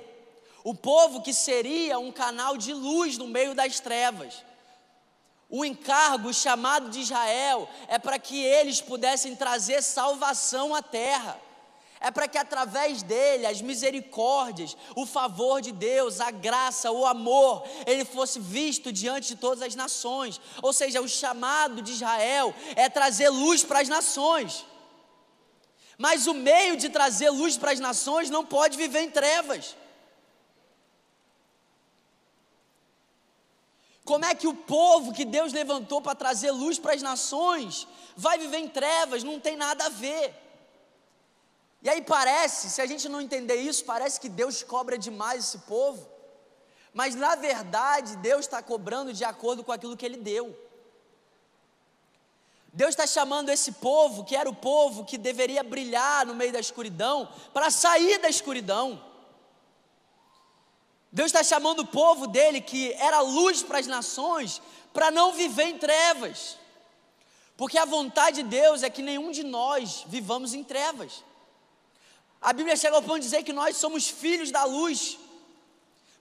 O 0.64 0.74
povo 0.74 1.22
que 1.22 1.34
seria 1.34 2.00
um 2.00 2.12
canal 2.12 2.58
de 2.58 2.74
luz 2.74 3.18
no 3.18 3.28
meio 3.28 3.54
das 3.54 3.80
trevas. 3.80 4.44
O 5.48 5.64
encargo, 5.64 6.30
o 6.30 6.34
chamado 6.34 6.90
de 6.90 7.02
Israel, 7.02 7.70
é 7.88 8.00
para 8.00 8.18
que 8.18 8.44
eles 8.44 8.82
pudessem 8.82 9.36
trazer 9.36 9.84
salvação 9.84 10.74
à 10.74 10.82
terra 10.82 11.40
é 12.04 12.12
para 12.12 12.28
que 12.28 12.38
através 12.38 13.02
dele 13.02 13.46
as 13.46 13.62
misericórdias, 13.62 14.76
o 14.94 15.06
favor 15.06 15.62
de 15.62 15.72
Deus, 15.72 16.20
a 16.20 16.32
graça, 16.32 16.92
o 16.92 17.06
amor, 17.06 17.64
ele 17.88 18.04
fosse 18.04 18.42
visto 18.42 18.92
diante 18.92 19.30
de 19.30 19.36
todas 19.38 19.62
as 19.62 19.74
nações. 19.74 20.40
Ou 20.62 20.74
seja, 20.74 21.00
o 21.00 21.08
chamado 21.08 21.82
de 21.82 21.94
Israel 21.94 22.54
é 22.76 22.90
trazer 22.90 23.30
luz 23.30 23.64
para 23.64 23.80
as 23.80 23.88
nações. 23.88 24.66
Mas 25.98 26.28
o 26.28 26.34
meio 26.34 26.76
de 26.76 26.90
trazer 26.90 27.30
luz 27.30 27.56
para 27.58 27.72
as 27.72 27.80
nações 27.80 28.30
não 28.30 28.46
pode 28.46 28.76
viver 28.76 29.00
em 29.04 29.10
trevas. 29.10 29.74
Como 34.04 34.26
é 34.26 34.36
que 34.36 34.48
o 34.48 34.54
povo 34.54 35.14
que 35.14 35.24
Deus 35.24 35.54
levantou 35.54 36.02
para 36.02 36.16
trazer 36.16 36.52
luz 36.52 36.78
para 36.78 36.94
as 36.94 37.02
nações 37.02 37.88
vai 38.18 38.38
viver 38.38 38.58
em 38.58 38.68
trevas? 38.68 39.24
Não 39.24 39.40
tem 39.40 39.56
nada 39.56 39.86
a 39.86 39.90
ver. 39.90 40.43
E 41.84 41.90
aí 41.90 42.02
parece, 42.02 42.70
se 42.70 42.82
a 42.82 42.86
gente 42.86 43.10
não 43.10 43.20
entender 43.20 43.56
isso, 43.56 43.84
parece 43.84 44.18
que 44.18 44.30
Deus 44.30 44.64
cobra 44.64 44.98
demais 44.98 45.44
esse 45.44 45.58
povo. 45.60 46.08
Mas 46.94 47.14
na 47.14 47.36
verdade, 47.36 48.16
Deus 48.18 48.46
está 48.46 48.64
cobrando 48.64 49.12
de 49.12 49.26
acordo 49.26 49.66
com 49.66 49.72
aquilo 49.72 49.98
que 49.98 50.06
Ele 50.06 50.16
deu. 50.16 50.58
Deus 52.72 52.92
está 52.92 53.06
chamando 53.06 53.50
esse 53.50 53.74
povo, 53.74 54.24
que 54.24 54.36
era 54.36 54.50
o 54.50 54.56
povo 54.56 55.04
que 55.04 55.18
deveria 55.18 55.62
brilhar 55.62 56.26
no 56.26 56.34
meio 56.34 56.54
da 56.54 56.60
escuridão, 56.60 57.28
para 57.54 57.70
sair 57.70 58.18
da 58.18 58.30
escuridão. 58.30 59.04
Deus 61.12 61.28
está 61.28 61.44
chamando 61.44 61.82
o 61.82 61.88
povo 61.88 62.28
dele, 62.28 62.62
que 62.62 62.94
era 62.94 63.20
luz 63.20 63.62
para 63.62 63.78
as 63.78 63.88
nações, 63.88 64.62
para 64.94 65.12
não 65.12 65.34
viver 65.34 65.66
em 65.66 65.78
trevas. 65.78 66.58
Porque 67.58 67.78
a 67.78 67.86
vontade 67.86 68.42
de 68.42 68.50
Deus 68.50 68.82
é 68.82 68.90
que 68.90 69.02
nenhum 69.02 69.32
de 69.32 69.44
nós 69.44 70.04
vivamos 70.08 70.54
em 70.54 70.64
trevas. 70.64 71.24
A 72.44 72.52
Bíblia 72.52 72.76
chega 72.76 72.98
ao 72.98 73.02
ponto 73.02 73.20
de 73.20 73.26
dizer 73.26 73.44
que 73.44 73.54
nós 73.54 73.78
somos 73.78 74.10
filhos 74.10 74.52
da 74.52 74.66
luz, 74.66 75.18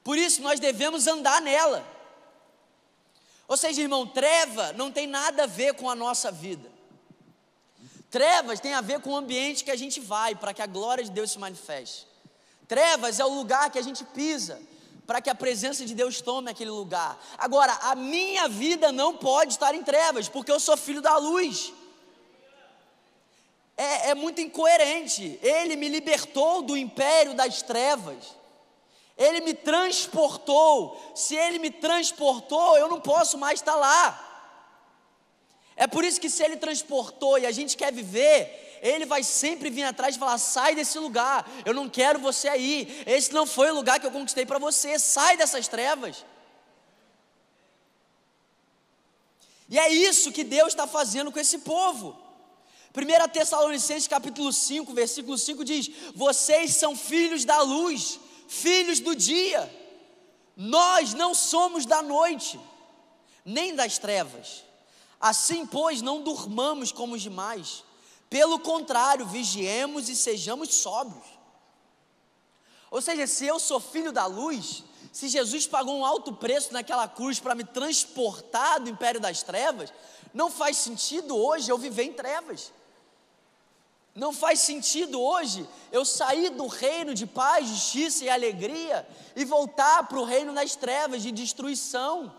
por 0.05 0.17
isso 0.17 0.41
nós 0.41 0.61
devemos 0.61 1.09
andar 1.09 1.43
nela. 1.43 1.85
Ou 3.49 3.57
seja, 3.57 3.83
irmão, 3.83 4.07
treva 4.07 4.73
não 4.75 4.91
tem 4.91 5.09
nada 5.09 5.43
a 5.43 5.47
ver 5.47 5.75
com 5.75 5.91
a 5.91 5.97
nossa 5.97 6.31
vida. 6.31 6.71
Trevas 8.09 8.61
tem 8.61 8.73
a 8.73 8.81
ver 8.81 9.01
com 9.01 9.11
o 9.11 9.17
ambiente 9.17 9.65
que 9.65 9.71
a 9.71 9.77
gente 9.77 9.99
vai 9.99 10.37
para 10.37 10.55
que 10.55 10.63
a 10.63 10.67
glória 10.67 11.03
de 11.03 11.11
Deus 11.11 11.33
se 11.33 11.39
manifeste. 11.41 12.07
Trevas 12.69 13.19
é 13.19 13.25
o 13.25 13.35
lugar 13.35 13.71
que 13.71 13.79
a 13.79 13.83
gente 13.83 14.05
pisa 14.05 14.61
para 15.07 15.21
que 15.21 15.29
a 15.29 15.35
presença 15.35 15.85
de 15.85 15.95
Deus 15.95 16.21
tome 16.21 16.51
aquele 16.51 16.71
lugar. 16.71 17.21
Agora, 17.37 17.73
a 17.83 17.97
minha 17.97 18.49
vida 18.49 18.93
não 18.93 19.17
pode 19.17 19.55
estar 19.55 19.75
em 19.75 19.83
trevas, 19.83 20.29
porque 20.29 20.53
eu 20.53 20.61
sou 20.61 20.77
filho 20.77 21.03
da 21.03 21.17
luz 21.17 21.73
é, 23.83 24.11
é 24.11 24.15
muito 24.15 24.41
incoerente. 24.41 25.41
Ele 25.43 25.75
me 25.75 25.89
libertou 25.89 26.63
do 26.63 26.77
império 26.77 27.35
das 27.35 27.63
trevas. 27.63 28.37
Ele 29.19 29.41
me 29.41 29.55
transportou. 29.55 31.13
Se 31.15 31.35
ele 31.35 31.59
me 31.59 31.71
transportou, 31.71 32.79
eu 32.79 32.89
não 32.89 33.01
posso 33.01 33.37
mais 33.37 33.59
estar 33.59 33.75
lá. 33.75 34.29
É 35.75 35.87
por 35.87 36.05
isso 36.05 36.21
que 36.21 36.31
se 36.31 36.45
ele 36.45 36.57
transportou 36.57 37.39
e 37.39 37.47
a 37.47 37.51
gente 37.51 37.77
quer 37.77 37.93
viver, 37.93 38.79
ele 38.83 39.05
vai 39.05 39.25
sempre 39.25 39.69
vir 39.69 39.85
atrás 39.85 40.15
e 40.15 40.19
falar: 40.19 40.39
sai 40.39 40.77
desse 40.77 40.99
lugar, 40.99 41.49
eu 41.65 41.75
não 41.75 41.89
quero 41.89 42.21
você 42.21 42.49
aí. 42.49 43.03
Esse 43.05 43.33
não 43.33 43.47
foi 43.47 43.71
o 43.71 43.75
lugar 43.75 43.99
que 43.99 44.07
eu 44.07 44.13
conquistei 44.13 44.47
para 44.47 44.61
você. 44.61 44.97
Sai 44.99 45.37
dessas 45.37 45.67
trevas. 45.67 46.25
E 49.69 49.77
é 49.79 49.89
isso 49.89 50.31
que 50.31 50.45
Deus 50.45 50.69
está 50.69 50.87
fazendo 50.87 51.33
com 51.33 51.41
esse 51.41 51.59
povo. 51.59 52.22
1 52.95 53.29
Tessalonicenses 53.31 54.07
capítulo 54.07 54.53
5, 54.53 54.93
versículo 54.93 55.39
5 55.39 55.65
diz: 55.65 55.91
Vocês 56.15 56.77
são 56.77 56.95
filhos 56.95 57.45
da 57.45 57.63
luz, 57.63 58.21
filhos 58.47 59.01
do 59.01 59.17
dia. 59.17 59.81
Nós 60.55 61.15
não 61.15 61.35
somos 61.35 61.87
da 61.87 62.03
noite, 62.03 62.61
nem 63.45 63.75
das 63.75 63.97
trevas. 63.97 64.63
Assim, 65.19 65.65
pois, 65.65 66.03
não 66.03 66.23
durmamos 66.23 66.93
como 66.93 67.15
os 67.15 67.23
demais. 67.23 67.83
Pelo 68.29 68.59
contrário, 68.59 69.27
vigiemos 69.27 70.11
e 70.11 70.17
sejamos 70.17 70.75
sóbrios. 70.75 71.25
Ou 72.91 73.01
seja, 73.01 73.27
se 73.27 73.47
eu 73.47 73.59
sou 73.59 73.81
filho 73.81 74.13
da 74.13 74.27
luz, 74.27 74.85
se 75.11 75.29
Jesus 75.29 75.67
pagou 75.67 75.97
um 75.97 76.05
alto 76.05 76.35
preço 76.35 76.75
naquela 76.75 77.09
cruz 77.09 77.41
para 77.41 77.55
me 77.55 77.65
transportar 77.65 78.81
do 78.81 78.91
império 78.91 79.21
das 79.21 79.43
trevas, 79.43 79.91
não 80.35 80.51
faz 80.51 80.77
sentido 80.77 81.35
hoje 81.35 81.71
eu 81.71 81.79
viver 81.79 82.03
em 82.03 82.13
trevas. 82.13 82.71
Não 84.15 84.33
faz 84.33 84.61
sentido 84.61 85.21
hoje 85.21 85.67
eu 85.91 86.05
sair 86.05 86.51
do 86.51 86.67
reino 86.67 87.15
de 87.15 87.27
paz, 87.27 87.67
justiça 87.67 88.25
e 88.25 88.29
alegria 88.29 89.09
e 89.35 89.45
voltar 89.45 90.07
para 90.07 90.19
o 90.19 90.25
reino 90.25 90.53
das 90.53 90.77
trevas, 90.77 91.23
de 91.23 91.33
destruição. 91.33 92.35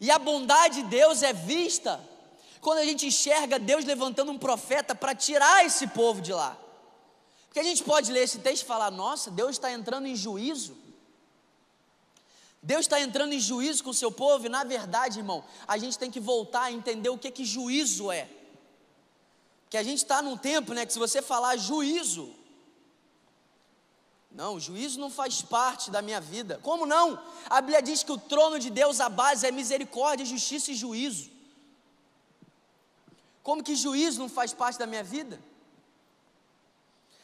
E 0.00 0.10
a 0.10 0.18
bondade 0.18 0.82
de 0.82 0.88
Deus 0.88 1.22
é 1.22 1.32
vista 1.32 2.00
quando 2.60 2.78
a 2.78 2.84
gente 2.84 3.06
enxerga 3.06 3.58
Deus 3.58 3.84
levantando 3.84 4.30
um 4.30 4.38
profeta 4.38 4.94
para 4.94 5.14
tirar 5.14 5.64
esse 5.64 5.88
povo 5.88 6.20
de 6.20 6.32
lá. 6.32 6.56
Porque 7.46 7.58
a 7.58 7.64
gente 7.64 7.82
pode 7.82 8.12
ler 8.12 8.22
esse 8.22 8.38
texto 8.38 8.62
e 8.62 8.66
falar: 8.66 8.90
nossa, 8.92 9.32
Deus 9.32 9.52
está 9.52 9.72
entrando 9.72 10.06
em 10.06 10.14
juízo. 10.14 10.76
Deus 12.62 12.80
está 12.80 13.00
entrando 13.00 13.32
em 13.32 13.40
juízo 13.40 13.82
com 13.82 13.90
o 13.90 13.94
seu 13.94 14.10
povo, 14.10 14.46
e 14.46 14.48
na 14.48 14.64
verdade, 14.64 15.20
irmão, 15.20 15.44
a 15.66 15.78
gente 15.78 15.98
tem 15.98 16.10
que 16.10 16.18
voltar 16.18 16.62
a 16.62 16.72
entender 16.72 17.08
o 17.08 17.18
que, 17.18 17.30
que 17.30 17.44
juízo 17.44 18.10
é 18.10 18.28
que 19.76 19.80
a 19.80 19.82
gente 19.82 19.98
está 19.98 20.22
num 20.22 20.38
tempo, 20.38 20.72
né, 20.72 20.86
que 20.86 20.92
se 20.94 20.98
você 20.98 21.20
falar 21.20 21.54
juízo, 21.58 22.34
não, 24.30 24.58
juízo 24.58 24.98
não 24.98 25.10
faz 25.10 25.42
parte 25.42 25.90
da 25.90 26.00
minha 26.00 26.18
vida. 26.18 26.58
Como 26.62 26.86
não? 26.86 27.22
A 27.50 27.60
Bíblia 27.60 27.82
diz 27.82 28.02
que 28.02 28.10
o 28.10 28.16
trono 28.16 28.58
de 28.58 28.70
Deus, 28.70 29.00
a 29.00 29.10
base 29.10 29.46
é 29.46 29.50
misericórdia, 29.50 30.24
justiça 30.24 30.70
e 30.70 30.74
juízo. 30.74 31.30
Como 33.42 33.62
que 33.62 33.76
juízo 33.76 34.18
não 34.18 34.30
faz 34.30 34.54
parte 34.54 34.78
da 34.78 34.86
minha 34.86 35.04
vida? 35.04 35.38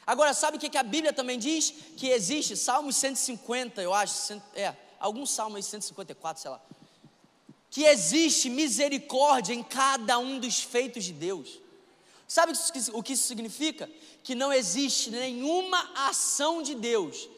Agora, 0.06 0.34
sabe 0.34 0.58
o 0.58 0.60
que 0.60 0.76
a 0.76 0.82
Bíblia 0.82 1.14
também 1.14 1.38
diz? 1.38 1.72
Que 1.96 2.08
existe, 2.08 2.54
Salmo 2.54 2.92
150, 2.92 3.80
eu 3.80 3.94
acho, 3.94 4.42
é, 4.54 4.76
algum 5.00 5.24
salmo 5.24 5.56
aí, 5.56 5.62
154, 5.62 6.42
sei 6.42 6.50
lá. 6.50 6.60
Que 7.70 7.84
existe 7.84 8.50
misericórdia 8.50 9.54
em 9.54 9.62
cada 9.62 10.18
um 10.18 10.38
dos 10.38 10.62
feitos 10.62 11.04
de 11.04 11.14
Deus. 11.14 11.61
Sabe 12.32 12.54
o 12.94 13.02
que 13.02 13.12
isso 13.12 13.26
significa? 13.26 13.90
Que 14.24 14.34
não 14.34 14.50
existe 14.50 15.10
nenhuma 15.10 15.90
ação 15.94 16.62
de 16.62 16.74
Deus 16.74 17.28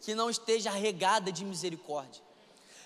que 0.00 0.14
não 0.14 0.30
esteja 0.30 0.70
regada 0.70 1.32
de 1.32 1.44
misericórdia. 1.44 2.22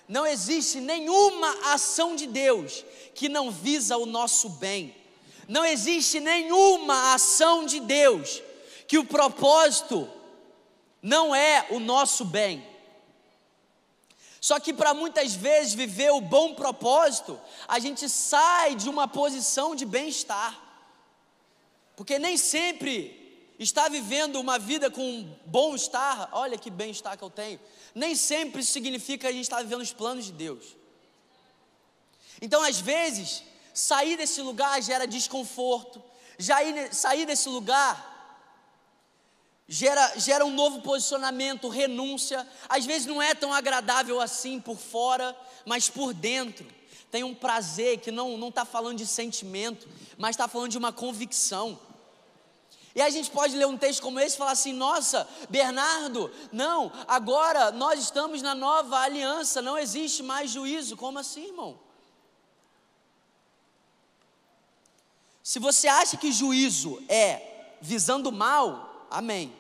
Não 0.08 0.26
existe 0.26 0.80
nenhuma 0.80 1.74
ação 1.74 2.16
de 2.16 2.26
Deus 2.26 2.82
que 3.14 3.28
não 3.28 3.50
visa 3.50 3.98
o 3.98 4.06
nosso 4.06 4.48
bem. 4.48 4.96
Não 5.46 5.62
existe 5.62 6.20
nenhuma 6.20 7.12
ação 7.12 7.66
de 7.66 7.80
Deus 7.80 8.42
que 8.86 8.96
o 8.96 9.04
propósito 9.04 10.10
não 11.02 11.34
é 11.34 11.66
o 11.68 11.78
nosso 11.78 12.24
bem. 12.24 12.66
Só 14.40 14.58
que 14.58 14.72
para 14.72 14.94
muitas 14.94 15.34
vezes 15.34 15.74
viver 15.74 16.12
o 16.12 16.22
bom 16.22 16.54
propósito, 16.54 17.38
a 17.66 17.78
gente 17.78 18.08
sai 18.08 18.74
de 18.74 18.88
uma 18.88 19.06
posição 19.06 19.74
de 19.74 19.84
bem-estar. 19.84 20.67
Porque 21.98 22.16
nem 22.16 22.36
sempre 22.36 23.52
estar 23.58 23.90
vivendo 23.90 24.36
uma 24.36 24.56
vida 24.56 24.88
com 24.88 25.28
bom 25.44 25.74
estar, 25.74 26.28
olha 26.30 26.56
que 26.56 26.70
bem-estar 26.70 27.18
que 27.18 27.24
eu 27.24 27.28
tenho, 27.28 27.58
nem 27.92 28.14
sempre 28.14 28.62
significa 28.62 29.26
a 29.26 29.32
gente 29.32 29.42
está 29.42 29.60
vivendo 29.60 29.80
os 29.80 29.92
planos 29.92 30.26
de 30.26 30.32
Deus. 30.32 30.76
Então, 32.40 32.62
às 32.62 32.78
vezes, 32.78 33.42
sair 33.74 34.16
desse 34.16 34.40
lugar 34.40 34.80
gera 34.80 35.08
desconforto, 35.08 36.00
sair 36.92 37.26
desse 37.26 37.48
lugar 37.48 38.14
gera, 39.66 40.16
gera 40.20 40.46
um 40.46 40.54
novo 40.54 40.80
posicionamento, 40.80 41.68
renúncia. 41.68 42.46
Às 42.68 42.86
vezes 42.86 43.08
não 43.08 43.20
é 43.20 43.34
tão 43.34 43.52
agradável 43.52 44.20
assim 44.20 44.60
por 44.60 44.76
fora, 44.78 45.36
mas 45.66 45.90
por 45.90 46.14
dentro. 46.14 46.64
Tem 47.10 47.24
um 47.24 47.34
prazer 47.34 47.98
que 47.98 48.12
não 48.12 48.48
está 48.48 48.64
falando 48.64 48.98
de 48.98 49.06
sentimento, 49.06 49.88
mas 50.16 50.30
está 50.30 50.46
falando 50.46 50.70
de 50.70 50.78
uma 50.78 50.92
convicção. 50.92 51.87
E 52.98 53.00
a 53.00 53.10
gente 53.10 53.30
pode 53.30 53.54
ler 53.54 53.64
um 53.64 53.78
texto 53.78 54.02
como 54.02 54.18
esse 54.18 54.34
e 54.34 54.38
falar 54.38 54.50
assim: 54.50 54.72
nossa, 54.72 55.28
Bernardo, 55.48 56.32
não, 56.50 56.90
agora 57.06 57.70
nós 57.70 58.00
estamos 58.00 58.42
na 58.42 58.56
nova 58.56 58.98
aliança, 58.98 59.62
não 59.62 59.78
existe 59.78 60.20
mais 60.20 60.50
juízo. 60.50 60.96
Como 60.96 61.16
assim, 61.16 61.46
irmão? 61.46 61.78
Se 65.44 65.60
você 65.60 65.86
acha 65.86 66.16
que 66.16 66.32
juízo 66.32 67.00
é 67.08 67.76
visando 67.80 68.32
mal, 68.32 69.06
amém. 69.08 69.54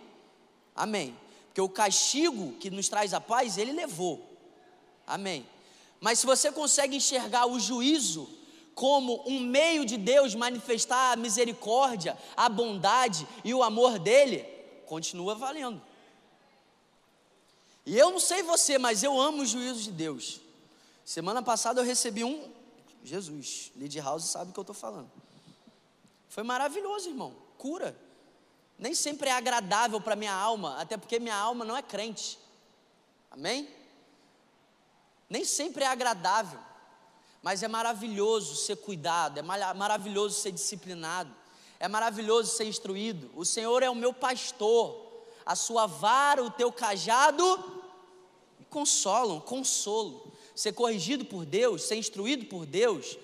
Amém. 0.74 1.16
Porque 1.46 1.60
o 1.60 1.68
castigo 1.68 2.54
que 2.58 2.70
nos 2.70 2.88
traz 2.88 3.14
a 3.14 3.20
paz, 3.20 3.56
ele 3.56 3.70
levou. 3.70 4.36
Amém. 5.06 5.48
Mas 6.00 6.18
se 6.18 6.26
você 6.26 6.50
consegue 6.50 6.96
enxergar 6.96 7.46
o 7.46 7.60
juízo 7.60 8.28
como 8.78 9.24
um 9.26 9.40
meio 9.40 9.84
de 9.84 9.96
Deus 9.96 10.36
manifestar 10.36 11.12
a 11.12 11.16
misericórdia, 11.16 12.16
a 12.36 12.48
bondade 12.48 13.26
e 13.42 13.52
o 13.52 13.64
amor 13.64 13.98
dele, 13.98 14.44
continua 14.86 15.34
valendo. 15.34 15.82
E 17.84 17.98
eu 17.98 18.12
não 18.12 18.20
sei 18.20 18.44
você, 18.44 18.78
mas 18.78 19.02
eu 19.02 19.20
amo 19.20 19.42
os 19.42 19.48
juízos 19.48 19.82
de 19.82 19.90
Deus. 19.90 20.40
Semana 21.04 21.42
passada 21.42 21.80
eu 21.80 21.84
recebi 21.84 22.22
um, 22.22 22.52
Jesus, 23.02 23.72
Lady 23.76 23.98
House 23.98 24.26
sabe 24.26 24.50
o 24.50 24.52
que 24.54 24.60
eu 24.60 24.62
estou 24.62 24.76
falando. 24.76 25.10
Foi 26.28 26.44
maravilhoso, 26.44 27.08
irmão, 27.08 27.34
cura 27.56 27.96
nem 28.78 28.94
sempre 28.94 29.28
é 29.28 29.32
agradável 29.32 30.00
para 30.00 30.14
minha 30.14 30.32
alma, 30.32 30.80
até 30.80 30.96
porque 30.96 31.18
minha 31.18 31.34
alma 31.34 31.64
não 31.64 31.76
é 31.76 31.82
crente. 31.82 32.38
Amém? 33.28 33.68
Nem 35.28 35.44
sempre 35.44 35.82
é 35.82 35.88
agradável, 35.88 36.60
mas 37.42 37.62
é 37.62 37.68
maravilhoso 37.68 38.56
ser 38.56 38.76
cuidado, 38.76 39.38
é 39.38 39.42
maravilhoso 39.42 40.40
ser 40.40 40.52
disciplinado, 40.52 41.34
é 41.78 41.88
maravilhoso 41.88 42.56
ser 42.56 42.64
instruído. 42.64 43.30
O 43.34 43.44
Senhor 43.44 43.82
é 43.82 43.90
o 43.90 43.94
meu 43.94 44.12
pastor, 44.12 45.24
a 45.46 45.54
sua 45.54 45.86
vara, 45.86 46.42
o 46.42 46.50
teu 46.50 46.72
cajado 46.72 47.76
consolam, 48.68 49.40
consolo. 49.40 50.32
Ser 50.54 50.72
corrigido 50.72 51.24
por 51.24 51.46
Deus, 51.46 51.84
ser 51.84 51.94
instruído 51.94 52.46
por 52.46 52.66
Deus, 52.66 53.16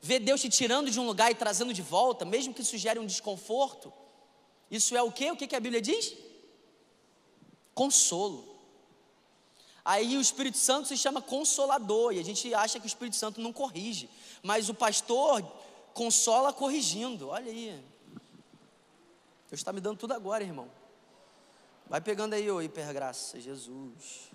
ver 0.00 0.20
Deus 0.20 0.40
te 0.40 0.48
tirando 0.48 0.90
de 0.90 1.00
um 1.00 1.06
lugar 1.06 1.30
e 1.30 1.34
trazendo 1.34 1.74
de 1.74 1.82
volta, 1.82 2.24
mesmo 2.24 2.54
que 2.54 2.62
isso 2.62 2.78
gere 2.78 3.00
um 3.00 3.06
desconforto 3.06 3.92
isso 4.70 4.96
é 4.96 5.02
o 5.02 5.12
que? 5.12 5.30
O 5.30 5.36
que 5.36 5.54
a 5.54 5.60
Bíblia 5.60 5.80
diz? 5.80 6.14
Consolo. 7.74 8.55
Aí 9.86 10.16
o 10.16 10.20
Espírito 10.20 10.58
Santo 10.58 10.88
se 10.88 10.96
chama 10.96 11.22
consolador, 11.22 12.12
e 12.12 12.18
a 12.18 12.24
gente 12.24 12.52
acha 12.52 12.80
que 12.80 12.86
o 12.86 12.88
Espírito 12.88 13.16
Santo 13.16 13.40
não 13.40 13.52
corrige, 13.52 14.10
mas 14.42 14.68
o 14.68 14.74
pastor 14.74 15.42
consola 15.94 16.52
corrigindo. 16.52 17.28
Olha 17.28 17.50
aí. 17.50 17.82
Deus 19.48 19.60
está 19.60 19.72
me 19.72 19.80
dando 19.80 19.98
tudo 19.98 20.12
agora, 20.12 20.42
irmão. 20.42 20.68
Vai 21.86 22.00
pegando 22.00 22.34
aí, 22.34 22.50
ô 22.50 22.60
hipergraça, 22.60 23.40
Jesus. 23.40 24.28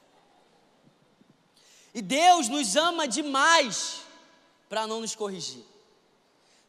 E 1.94 2.02
Deus 2.02 2.48
nos 2.48 2.78
ama 2.78 3.06
demais 3.06 4.02
para 4.70 4.88
não 4.88 5.02
nos 5.02 5.14
corrigir. 5.14 5.66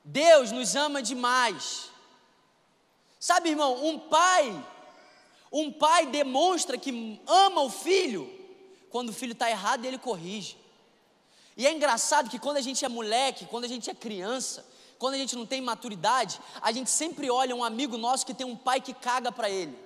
Deus 0.05 0.51
nos 0.51 0.75
ama 0.75 1.01
demais 1.01 1.93
Sabe, 3.23 3.51
irmão, 3.51 3.87
um 3.87 4.01
pai, 4.01 4.67
um 5.53 5.71
pai 5.71 6.07
demonstra 6.07 6.77
que 6.77 7.23
ama 7.25 7.61
o 7.61 7.71
filho 7.71 8.29
quando 8.93 9.09
o 9.09 9.13
filho 9.13 9.33
está 9.33 9.51
errado 9.51 9.85
ele 9.85 9.99
corrige. 9.99 10.57
E 11.57 11.67
é 11.67 11.73
engraçado 11.73 12.31
que 12.31 12.39
quando 12.39 12.59
a 12.59 12.61
gente 12.61 12.85
é 12.85 12.89
moleque, 12.89 13.47
quando 13.47 13.65
a 13.65 13.69
gente 13.69 13.91
é 13.91 13.95
criança, 13.95 14.65
quando 14.99 15.15
a 15.15 15.17
gente 15.17 15.35
não 15.35 15.45
tem 15.45 15.61
maturidade, 15.61 16.41
a 16.61 16.71
gente 16.71 16.91
sempre 16.91 17.29
olha 17.29 17.57
um 17.57 17.65
amigo 17.65 17.99
nosso 17.99 18.25
que 18.25 18.33
tem 18.33 18.47
um 18.47 18.57
pai 18.57 18.81
que 18.81 18.95
caga 18.95 19.33
para 19.33 19.51
ele. 19.51 19.77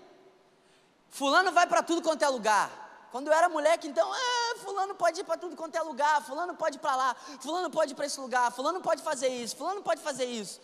Fulano 1.09 1.51
vai 1.53 1.67
para 1.67 1.83
tudo 1.83 2.03
quanto 2.03 2.23
é 2.23 2.29
lugar. 2.29 3.09
Quando 3.11 3.29
eu 3.29 3.33
era 3.33 3.49
moleque, 3.49 3.89
então, 3.89 4.13
ah, 4.13 4.57
fulano 4.59 4.95
pode 4.95 5.21
ir 5.21 5.25
para 5.25 5.39
tudo 5.39 5.57
quanto 5.57 5.75
é 5.75 5.81
lugar, 5.81 6.23
fulano 6.23 6.55
pode 6.55 6.77
ir 6.77 6.81
para 6.81 6.95
lá, 6.97 7.17
fulano 7.41 7.71
pode 7.71 7.93
ir 7.93 7.95
para 7.95 8.05
esse 8.05 8.21
lugar, 8.21 8.53
fulano 8.53 8.83
pode 8.83 9.01
fazer 9.01 9.29
isso, 9.29 9.57
fulano 9.57 9.83
pode 9.83 10.03
fazer 10.03 10.27
isso 10.27 10.61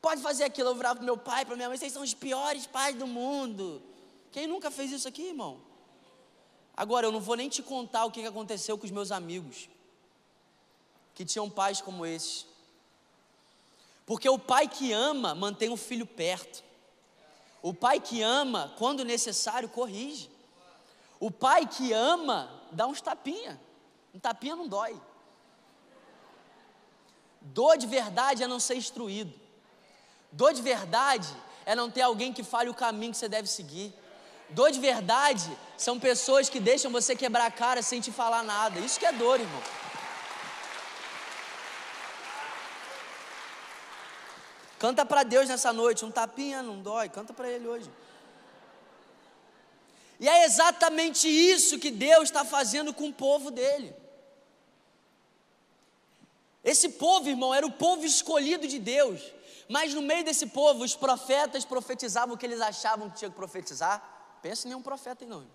pode 0.00 0.22
fazer 0.22 0.44
aquilo. 0.44 0.70
Eu 0.70 0.74
virava 0.74 0.96
para 0.96 1.04
meu 1.04 1.16
pai, 1.16 1.44
para 1.44 1.56
minha 1.56 1.68
mãe, 1.68 1.76
vocês 1.76 1.92
são 1.92 2.02
os 2.02 2.14
piores 2.14 2.66
pais 2.66 2.96
do 2.96 3.06
mundo. 3.06 3.82
Quem 4.32 4.46
nunca 4.46 4.70
fez 4.70 4.90
isso 4.90 5.06
aqui, 5.06 5.28
irmão? 5.28 5.60
Agora, 6.76 7.06
eu 7.06 7.12
não 7.12 7.20
vou 7.20 7.36
nem 7.36 7.48
te 7.48 7.62
contar 7.62 8.04
o 8.04 8.10
que 8.10 8.24
aconteceu 8.24 8.78
com 8.78 8.84
os 8.84 8.90
meus 8.90 9.12
amigos, 9.12 9.68
que 11.14 11.24
tinham 11.24 11.50
pais 11.50 11.80
como 11.80 12.06
esses. 12.06 12.46
Porque 14.06 14.28
o 14.28 14.38
pai 14.38 14.66
que 14.66 14.92
ama 14.92 15.34
mantém 15.34 15.68
o 15.70 15.76
filho 15.76 16.06
perto. 16.06 16.64
O 17.62 17.74
pai 17.74 18.00
que 18.00 18.22
ama, 18.22 18.74
quando 18.78 19.04
necessário, 19.04 19.68
corrige. 19.68 20.30
O 21.20 21.30
pai 21.30 21.66
que 21.66 21.92
ama 21.92 22.50
dá 22.72 22.86
uns 22.86 23.00
tapinha. 23.00 23.60
Um 24.14 24.18
tapinha 24.18 24.56
não 24.56 24.66
dói. 24.66 25.00
Dor 27.40 27.76
de 27.76 27.86
verdade 27.86 28.42
é 28.42 28.46
não 28.46 28.58
ser 28.58 28.74
instruído. 28.76 29.32
Dor 30.32 30.52
de 30.52 30.62
verdade 30.62 31.28
é 31.64 31.74
não 31.74 31.90
ter 31.90 32.02
alguém 32.02 32.32
que 32.32 32.42
fale 32.42 32.68
o 32.68 32.74
caminho 32.74 33.12
que 33.12 33.18
você 33.18 33.28
deve 33.28 33.48
seguir. 33.48 33.94
Dor 34.50 34.70
de 34.70 34.80
verdade 34.80 35.50
são 35.76 35.98
pessoas 35.98 36.48
que 36.48 36.60
deixam 36.60 36.90
você 36.90 37.14
quebrar 37.14 37.46
a 37.46 37.50
cara 37.50 37.82
sem 37.82 38.00
te 38.00 38.10
falar 38.10 38.42
nada. 38.42 38.80
Isso 38.80 38.98
que 38.98 39.06
é 39.06 39.12
dor, 39.12 39.40
irmão. 39.40 39.62
Canta 44.78 45.04
para 45.04 45.22
Deus 45.22 45.48
nessa 45.48 45.72
noite, 45.72 46.04
um 46.04 46.10
tapinha 46.10 46.62
não 46.62 46.80
dói, 46.80 47.08
canta 47.08 47.32
para 47.34 47.48
Ele 47.48 47.68
hoje. 47.68 47.90
E 50.18 50.28
é 50.28 50.44
exatamente 50.44 51.28
isso 51.28 51.78
que 51.78 51.90
Deus 51.90 52.24
está 52.24 52.44
fazendo 52.44 52.92
com 52.92 53.08
o 53.08 53.12
povo 53.12 53.50
dele. 53.50 53.94
Esse 56.62 56.90
povo, 56.90 57.28
irmão, 57.28 57.54
era 57.54 57.66
o 57.66 57.72
povo 57.72 58.04
escolhido 58.04 58.66
de 58.66 58.78
Deus. 58.78 59.20
Mas 59.68 59.94
no 59.94 60.02
meio 60.02 60.24
desse 60.24 60.46
povo, 60.46 60.82
os 60.82 60.96
profetas 60.96 61.64
profetizavam 61.64 62.34
o 62.34 62.38
que 62.38 62.44
eles 62.44 62.60
achavam 62.60 63.08
que 63.08 63.18
tinha 63.18 63.30
que 63.30 63.36
profetizar. 63.36 64.02
Pensa 64.42 64.66
em 64.66 64.70
nenhum 64.70 64.82
profeta 64.82 65.24
aí 65.24 65.28
não. 65.28 65.46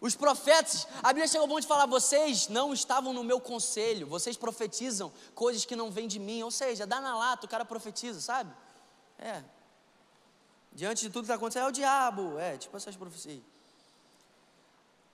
Os 0.00 0.14
profetas, 0.14 0.86
a 1.02 1.08
Bíblia 1.08 1.28
chegou 1.28 1.46
ponto 1.46 1.60
de 1.60 1.66
falar: 1.66 1.86
vocês 1.86 2.48
não 2.48 2.72
estavam 2.72 3.12
no 3.12 3.22
meu 3.22 3.38
conselho, 3.38 4.06
vocês 4.06 4.36
profetizam 4.36 5.12
coisas 5.34 5.64
que 5.64 5.76
não 5.76 5.90
vêm 5.90 6.08
de 6.08 6.18
mim. 6.18 6.42
Ou 6.42 6.50
seja, 6.50 6.86
dá 6.86 7.00
na 7.00 7.16
lata, 7.16 7.46
o 7.46 7.48
cara 7.48 7.64
profetiza, 7.64 8.20
sabe? 8.20 8.50
É. 9.18 9.42
Diante 10.72 11.02
de 11.02 11.10
tudo 11.10 11.22
que 11.22 11.24
está 11.24 11.34
acontecendo, 11.34 11.66
é 11.66 11.68
o 11.68 11.72
diabo. 11.72 12.38
É, 12.38 12.56
tipo 12.56 12.74
essas 12.76 12.96
profecias. 12.96 13.42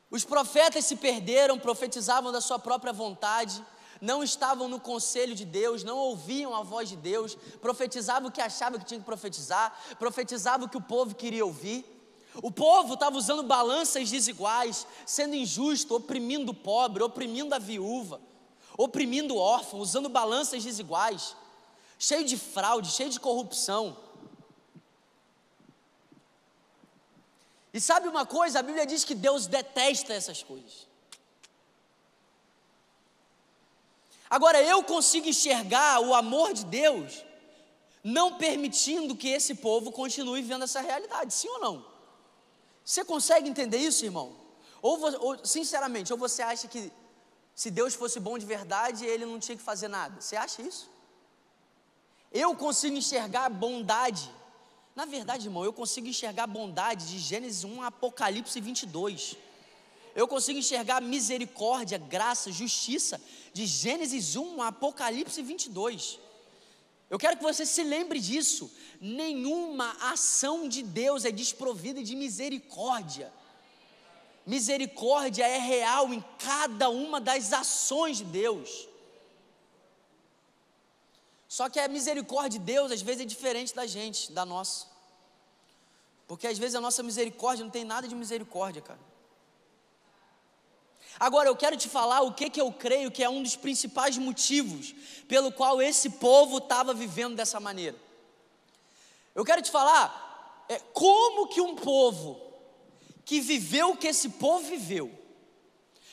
Os 0.08 0.24
profetas 0.24 0.84
se 0.84 0.94
perderam, 0.94 1.58
profetizavam 1.58 2.30
da 2.30 2.40
sua 2.40 2.58
própria 2.58 2.92
vontade, 2.92 3.64
não 4.00 4.22
estavam 4.22 4.68
no 4.68 4.78
conselho 4.78 5.34
de 5.34 5.44
Deus, 5.44 5.82
não 5.82 5.96
ouviam 5.96 6.54
a 6.54 6.62
voz 6.62 6.88
de 6.88 6.96
Deus, 6.96 7.36
profetizavam 7.60 8.28
o 8.28 8.32
que 8.32 8.40
achavam 8.40 8.78
que 8.78 8.84
tinha 8.84 9.00
que 9.00 9.06
profetizar, 9.06 9.76
profetizavam 9.98 10.66
o 10.66 10.70
que 10.70 10.76
o 10.76 10.80
povo 10.80 11.14
queria 11.14 11.44
ouvir. 11.44 11.95
O 12.42 12.50
povo 12.50 12.94
estava 12.94 13.16
usando 13.16 13.42
balanças 13.42 14.10
desiguais, 14.10 14.86
sendo 15.06 15.34
injusto, 15.34 15.96
oprimindo 15.96 16.52
o 16.52 16.54
pobre, 16.54 17.02
oprimindo 17.02 17.54
a 17.54 17.58
viúva, 17.58 18.20
oprimindo 18.76 19.34
o 19.34 19.38
órfão, 19.38 19.80
usando 19.80 20.08
balanças 20.08 20.62
desiguais, 20.62 21.34
cheio 21.98 22.24
de 22.24 22.36
fraude, 22.36 22.90
cheio 22.90 23.10
de 23.10 23.18
corrupção. 23.18 23.96
E 27.72 27.80
sabe 27.80 28.08
uma 28.08 28.26
coisa? 28.26 28.58
A 28.58 28.62
Bíblia 28.62 28.86
diz 28.86 29.04
que 29.04 29.14
Deus 29.14 29.46
detesta 29.46 30.12
essas 30.12 30.42
coisas. 30.42 30.86
Agora 34.28 34.60
eu 34.60 34.82
consigo 34.82 35.28
enxergar 35.28 36.00
o 36.00 36.14
amor 36.14 36.52
de 36.52 36.64
Deus 36.64 37.24
não 38.02 38.36
permitindo 38.38 39.16
que 39.16 39.28
esse 39.28 39.54
povo 39.56 39.90
continue 39.90 40.40
vivendo 40.40 40.64
essa 40.64 40.80
realidade, 40.80 41.34
sim 41.34 41.48
ou 41.48 41.58
não? 41.58 41.95
Você 42.86 43.04
consegue 43.04 43.50
entender 43.50 43.78
isso, 43.78 44.04
irmão? 44.10 44.28
Ou, 44.80 44.94
ou, 45.26 45.44
sinceramente, 45.44 46.12
ou 46.12 46.18
você 46.18 46.40
acha 46.40 46.66
que 46.68 46.80
se 47.54 47.70
Deus 47.70 47.94
fosse 47.94 48.18
bom 48.18 48.38
de 48.38 48.46
verdade, 48.46 49.04
ele 49.04 49.26
não 49.26 49.38
tinha 49.38 49.56
que 49.56 49.62
fazer 49.70 49.88
nada? 49.88 50.20
Você 50.20 50.36
acha 50.36 50.62
isso? 50.62 50.88
Eu 52.32 52.54
consigo 52.54 52.96
enxergar 52.96 53.48
bondade 53.50 54.30
na 54.96 55.04
verdade, 55.04 55.46
irmão, 55.46 55.62
eu 55.62 55.74
consigo 55.74 56.06
enxergar 56.08 56.46
bondade 56.46 57.08
de 57.08 57.18
Gênesis 57.18 57.64
1 57.64 57.82
a 57.82 57.88
Apocalipse 57.88 58.58
22. 58.58 59.36
Eu 60.14 60.26
consigo 60.26 60.58
enxergar 60.58 61.02
misericórdia, 61.02 61.98
graça, 61.98 62.50
justiça 62.50 63.20
de 63.52 63.66
Gênesis 63.66 64.36
1 64.36 64.62
a 64.62 64.68
Apocalipse 64.68 65.42
22. 65.42 66.18
Eu 67.08 67.18
quero 67.18 67.36
que 67.36 67.42
você 67.42 67.64
se 67.64 67.82
lembre 67.82 68.18
disso. 68.18 68.70
Nenhuma 69.00 69.96
ação 70.00 70.68
de 70.68 70.82
Deus 70.82 71.24
é 71.24 71.30
desprovida 71.30 72.02
de 72.02 72.16
misericórdia. 72.16 73.32
Misericórdia 74.44 75.46
é 75.46 75.58
real 75.58 76.12
em 76.12 76.24
cada 76.38 76.88
uma 76.88 77.20
das 77.20 77.52
ações 77.52 78.18
de 78.18 78.24
Deus. 78.24 78.88
Só 81.48 81.68
que 81.68 81.78
a 81.78 81.88
misericórdia 81.88 82.58
de 82.58 82.64
Deus 82.64 82.90
às 82.90 83.02
vezes 83.02 83.22
é 83.22 83.24
diferente 83.24 83.74
da 83.74 83.86
gente, 83.86 84.32
da 84.32 84.44
nossa. 84.44 84.86
Porque 86.26 86.46
às 86.46 86.58
vezes 86.58 86.74
a 86.74 86.80
nossa 86.80 87.02
misericórdia 87.02 87.64
não 87.64 87.70
tem 87.70 87.84
nada 87.84 88.08
de 88.08 88.14
misericórdia, 88.14 88.82
cara. 88.82 88.98
Agora 91.18 91.48
eu 91.48 91.56
quero 91.56 91.76
te 91.76 91.88
falar 91.88 92.20
o 92.22 92.32
que, 92.32 92.50
que 92.50 92.60
eu 92.60 92.70
creio 92.70 93.10
que 93.10 93.22
é 93.22 93.28
um 93.28 93.42
dos 93.42 93.56
principais 93.56 94.18
motivos 94.18 94.94
pelo 95.26 95.50
qual 95.50 95.80
esse 95.80 96.10
povo 96.10 96.58
estava 96.58 96.92
vivendo 96.92 97.36
dessa 97.36 97.58
maneira. 97.58 97.96
Eu 99.34 99.44
quero 99.44 99.62
te 99.62 99.70
falar 99.70 100.64
é, 100.68 100.78
como 100.92 101.48
que 101.48 101.60
um 101.60 101.74
povo 101.74 102.40
que 103.24 103.40
viveu 103.40 103.90
o 103.90 103.96
que 103.96 104.08
esse 104.08 104.30
povo 104.30 104.68
viveu, 104.68 105.10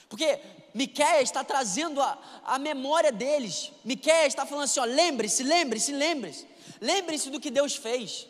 porque 0.10 0.40
Miquéia 0.74 1.22
está 1.22 1.44
trazendo 1.44 2.02
a, 2.02 2.18
a 2.44 2.58
memória 2.58 3.12
deles. 3.12 3.72
Miquéia 3.84 4.26
está 4.26 4.46
falando 4.46 4.66
assim: 4.66 4.80
ó, 4.80 4.86
lembre-se, 4.86 5.44
lembre-se, 5.44 5.92
lembre-se. 5.92 6.48
Lembre-se 6.82 7.30
do 7.30 7.40
que 7.40 7.52
Deus 7.52 7.76
fez. 7.76 8.28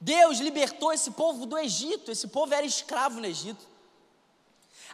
Deus 0.00 0.38
libertou 0.38 0.92
esse 0.92 1.10
povo 1.10 1.46
do 1.46 1.58
Egito, 1.58 2.10
esse 2.10 2.28
povo 2.28 2.54
era 2.54 2.64
escravo 2.64 3.20
no 3.20 3.26
Egito. 3.26 3.66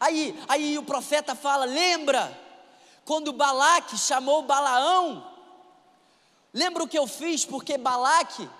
Aí, 0.03 0.37
aí 0.49 0.77
o 0.79 0.83
profeta 0.83 1.33
fala: 1.37 1.65
lembra 1.65 2.37
quando 3.05 3.33
Balaque 3.33 3.97
chamou 3.97 4.43
Balaão? 4.43 5.25
Lembra 6.53 6.83
o 6.83 6.89
que 6.89 6.99
eu 6.99 7.07
fiz? 7.07 7.45
Porque 7.45 7.79
Balaque 7.79 8.51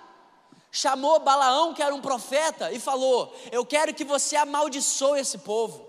chamou 0.71 1.19
Balaão, 1.19 1.73
que 1.73 1.83
era 1.83 1.93
um 1.93 1.99
profeta, 1.99 2.71
e 2.71 2.79
falou: 2.79 3.35
Eu 3.51 3.65
quero 3.65 3.93
que 3.93 4.05
você 4.05 4.37
amaldiçoe 4.37 5.19
esse 5.19 5.37
povo. 5.39 5.85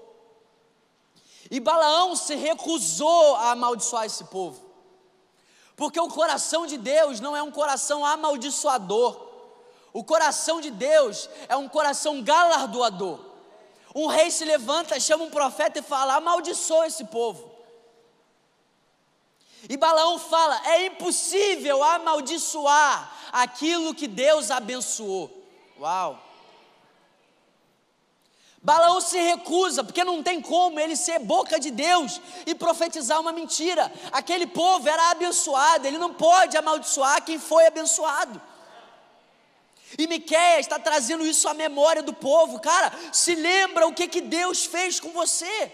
E 1.49 1.61
Balaão 1.61 2.17
se 2.17 2.35
recusou 2.35 3.37
a 3.37 3.53
amaldiçoar 3.53 4.07
esse 4.07 4.25
povo, 4.25 4.61
porque 5.77 6.01
o 6.01 6.09
coração 6.09 6.67
de 6.67 6.77
Deus 6.77 7.21
não 7.21 7.37
é 7.37 7.43
um 7.45 7.53
coração 7.53 8.05
amaldiçoador, 8.05 9.25
o 9.93 10.03
coração 10.03 10.61
de 10.61 10.73
Deus 10.73 11.31
é 11.49 11.57
um 11.57 11.69
coração 11.69 12.21
galardoador. 12.25 13.34
Um 13.95 14.07
rei 14.07 14.31
se 14.31 14.45
levanta, 14.45 14.99
chama 14.99 15.25
um 15.25 15.31
profeta 15.31 15.79
e 15.79 15.83
fala: 15.83 16.17
amaldiçoa 16.17 16.87
esse 16.87 17.05
povo. 17.05 17.55
E 19.69 19.77
Balaão 19.77 20.19
fala: 20.19 20.61
é 20.67 20.87
impossível 20.87 21.83
amaldiçoar 21.83 23.13
aquilo 23.33 23.95
que 23.95 24.09
Deus 24.09 24.51
abençoou. 24.51 25.31
Uau! 25.79 26.21
Balaão 28.65 28.99
se 28.99 29.21
recusa, 29.21 29.85
porque 29.85 30.03
não 30.03 30.23
tem 30.23 30.41
como 30.41 30.81
ele 30.81 30.97
ser 30.97 31.19
boca 31.19 31.61
de 31.61 31.71
Deus 31.71 32.19
e 32.47 32.55
profetizar 32.55 33.21
uma 33.21 33.31
mentira. 33.31 33.93
Aquele 34.11 34.47
povo 34.47 34.89
era 34.89 35.11
abençoado, 35.11 35.87
ele 35.87 35.99
não 35.99 36.15
pode 36.15 36.57
amaldiçoar 36.57 37.23
quem 37.23 37.39
foi 37.39 37.67
abençoado. 37.67 38.41
E 39.99 40.07
Miquéia 40.07 40.61
está 40.61 40.79
trazendo 40.79 41.27
isso 41.27 41.49
à 41.49 41.55
memória 41.55 42.03
do 42.03 42.13
povo. 42.13 42.61
Cara, 42.61 42.93
se 43.13 43.35
lembra 43.35 43.87
o 43.87 43.95
que, 43.95 44.09
que 44.09 44.21
Deus 44.21 44.65
fez 44.65 44.99
com 45.01 45.11
você. 45.11 45.73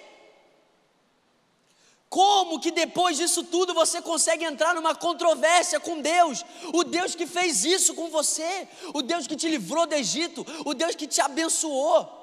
Como 2.09 2.59
que 2.59 2.73
depois 2.73 3.17
disso 3.17 3.45
tudo 3.45 3.73
você 3.73 4.03
consegue 4.03 4.45
entrar 4.45 4.75
numa 4.75 4.95
controvérsia 4.95 5.79
com 5.79 6.01
Deus? 6.01 6.45
O 6.73 6.83
Deus 6.83 7.15
que 7.15 7.27
fez 7.27 7.65
isso 7.65 7.95
com 7.95 8.09
você, 8.09 8.69
o 8.93 9.01
Deus 9.01 9.27
que 9.27 9.37
te 9.37 9.49
livrou 9.49 9.87
do 9.87 9.95
Egito, 9.95 10.45
o 10.65 10.75
Deus 10.75 10.95
que 10.95 11.07
te 11.07 11.21
abençoou. 11.21 12.21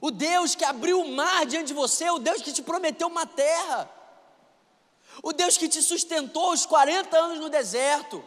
o 0.00 0.10
Deus 0.10 0.54
que 0.54 0.64
abriu 0.64 1.00
o 1.00 1.12
mar 1.12 1.46
diante 1.46 1.68
de 1.68 1.74
você, 1.74 2.10
o 2.10 2.18
Deus 2.18 2.42
que 2.42 2.52
te 2.52 2.62
prometeu 2.62 3.08
uma 3.08 3.26
terra, 3.26 3.90
o 5.22 5.32
Deus 5.32 5.56
que 5.56 5.68
te 5.68 5.82
sustentou 5.82 6.52
os 6.52 6.66
40 6.66 7.16
anos 7.16 7.38
no 7.38 7.48
deserto, 7.48 8.24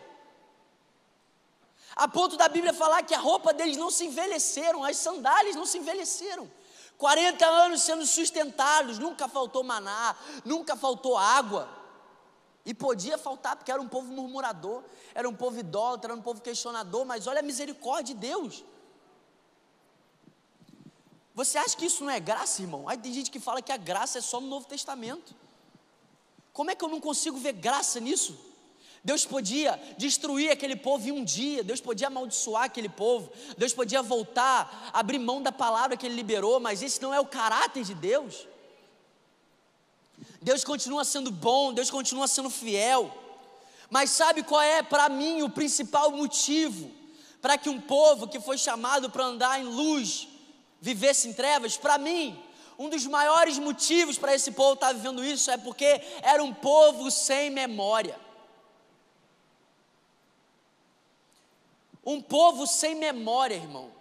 a 1.96 2.08
ponto 2.08 2.38
da 2.38 2.48
Bíblia 2.48 2.74
falar 2.74 3.02
que 3.04 3.16
a 3.16 3.20
roupa 3.20 3.54
deles 3.54 3.76
não 3.76 3.90
se 3.90 4.06
envelheceram, 4.06 4.84
as 4.84 4.98
sandálias 4.98 5.56
não 5.56 5.66
se 5.66 5.80
envelheceram. 5.80 6.50
40 6.98 7.46
anos 7.46 7.82
sendo 7.82 8.06
sustentados, 8.06 9.00
nunca 9.00 9.28
faltou 9.28 9.64
maná, 9.64 10.16
nunca 10.46 10.76
faltou 10.76 11.18
água. 11.18 11.68
E 12.64 12.74
podia 12.74 13.18
faltar, 13.18 13.56
porque 13.56 13.72
era 13.72 13.82
um 13.82 13.88
povo 13.88 14.12
murmurador, 14.12 14.84
era 15.16 15.28
um 15.28 15.34
povo 15.34 15.58
idólatra, 15.58 16.12
era 16.12 16.20
um 16.20 16.22
povo 16.22 16.42
questionador, 16.42 17.06
mas 17.06 17.26
olha 17.26 17.40
a 17.40 17.44
misericórdia 17.44 18.14
de 18.14 18.20
Deus. 18.20 18.64
Você 21.34 21.58
acha 21.58 21.78
que 21.78 21.86
isso 21.86 22.04
não 22.04 22.12
é 22.12 22.20
graça, 22.20 22.62
irmão? 22.62 22.90
Aí 22.90 22.98
tem 22.98 23.14
gente 23.14 23.32
que 23.32 23.40
fala 23.40 23.62
que 23.62 23.72
a 23.72 23.78
graça 23.78 24.18
é 24.18 24.22
só 24.22 24.42
no 24.42 24.48
Novo 24.48 24.68
Testamento. 24.68 25.36
Como 26.58 26.72
é 26.72 26.76
que 26.76 26.84
eu 26.84 26.90
não 26.90 27.00
consigo 27.00 27.38
ver 27.38 27.54
graça 27.54 28.00
nisso? 28.00 28.36
Deus 29.04 29.24
podia 29.24 29.80
destruir 29.96 30.50
aquele 30.50 30.76
povo 30.76 31.08
em 31.08 31.12
um 31.12 31.24
dia, 31.24 31.64
Deus 31.64 31.80
podia 31.80 32.08
amaldiçoar 32.08 32.64
aquele 32.64 32.90
povo, 32.90 33.32
Deus 33.56 33.76
podia 33.76 34.02
voltar, 34.02 34.90
abrir 34.92 35.20
mão 35.20 35.40
da 35.40 35.52
palavra 35.52 35.96
que 35.96 36.08
Ele 36.08 36.16
liberou, 36.16 36.60
mas 36.60 36.82
esse 36.82 37.00
não 37.00 37.14
é 37.14 37.20
o 37.20 37.28
caráter 37.28 37.84
de 37.84 37.94
Deus. 37.94 38.48
Deus 40.42 40.64
continua 40.64 41.06
sendo 41.06 41.30
bom, 41.30 41.74
Deus 41.74 41.92
continua 41.92 42.28
sendo 42.28 42.50
fiel, 42.50 43.16
mas 43.88 44.10
sabe 44.10 44.42
qual 44.42 44.60
é 44.60 44.82
para 44.82 45.10
mim 45.10 45.44
o 45.44 45.52
principal 45.52 46.10
motivo 46.10 46.90
para 47.40 47.56
que 47.56 47.70
um 47.70 47.80
povo 47.80 48.28
que 48.28 48.40
foi 48.40 48.58
chamado 48.58 49.12
para 49.12 49.26
andar 49.26 49.62
em 49.62 49.66
luz, 49.66 50.28
vivesse 50.82 51.28
em 51.28 51.34
trevas, 51.34 51.78
para 51.78 52.00
mim, 52.00 52.36
um 52.78 52.90
dos 52.90 53.06
maiores 53.08 53.58
motivos 53.58 54.18
para 54.18 54.36
esse 54.36 54.52
povo 54.52 54.74
estar 54.74 54.94
vivendo 54.94 55.24
isso 55.24 55.50
é 55.50 55.58
porque 55.58 56.02
era 56.22 56.44
um 56.44 56.54
povo 56.54 57.10
sem 57.10 57.50
memória. 57.50 58.20
Um 62.06 62.22
povo 62.22 62.68
sem 62.68 62.96
memória, 62.96 63.56
irmão. 63.56 63.92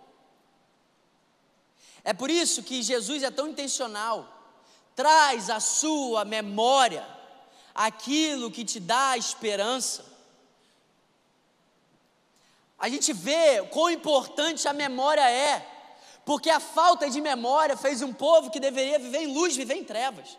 É 2.05 2.13
por 2.13 2.31
isso 2.31 2.63
que 2.63 2.83
Jesus 2.83 3.23
é 3.23 3.31
tão 3.31 3.49
intencional. 3.49 4.33
Traz 4.95 5.51
à 5.51 5.59
sua 5.59 6.25
memória 6.25 7.07
aquilo 7.75 8.51
que 8.51 8.65
te 8.65 8.79
dá 8.79 9.17
esperança. 9.17 10.05
A 12.79 12.89
gente 12.89 13.13
vê 13.13 13.63
quão 13.71 13.91
importante 13.91 14.69
a 14.69 14.73
memória 14.73 15.29
é 15.29 15.76
porque 16.27 16.51
a 16.51 16.59
falta 16.59 17.09
de 17.09 17.21
memória 17.21 17.77
fez 17.77 18.03
um 18.03 18.13
povo 18.13 18.51
que 18.51 18.59
deveria 18.59 18.99
viver 18.99 19.21
em 19.21 19.33
luz 19.33 19.57
viver 19.57 19.77
em 19.77 19.85
trevas. 19.85 20.37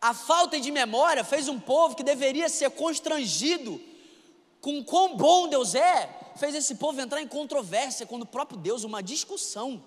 A 0.00 0.14
falta 0.14 0.60
de 0.60 0.70
memória 0.70 1.24
fez 1.24 1.48
um 1.48 1.58
povo 1.58 1.96
que 1.96 2.04
deveria 2.04 2.48
ser 2.48 2.70
constrangido 2.70 3.80
com 4.60 4.84
quão 4.84 5.16
bom 5.16 5.48
Deus 5.48 5.74
é, 5.74 6.08
fez 6.36 6.54
esse 6.54 6.76
povo 6.76 7.00
entrar 7.00 7.20
em 7.20 7.26
controvérsia 7.26 8.06
com 8.06 8.18
o 8.18 8.24
próprio 8.24 8.56
Deus, 8.56 8.84
uma 8.84 9.02
discussão. 9.02 9.82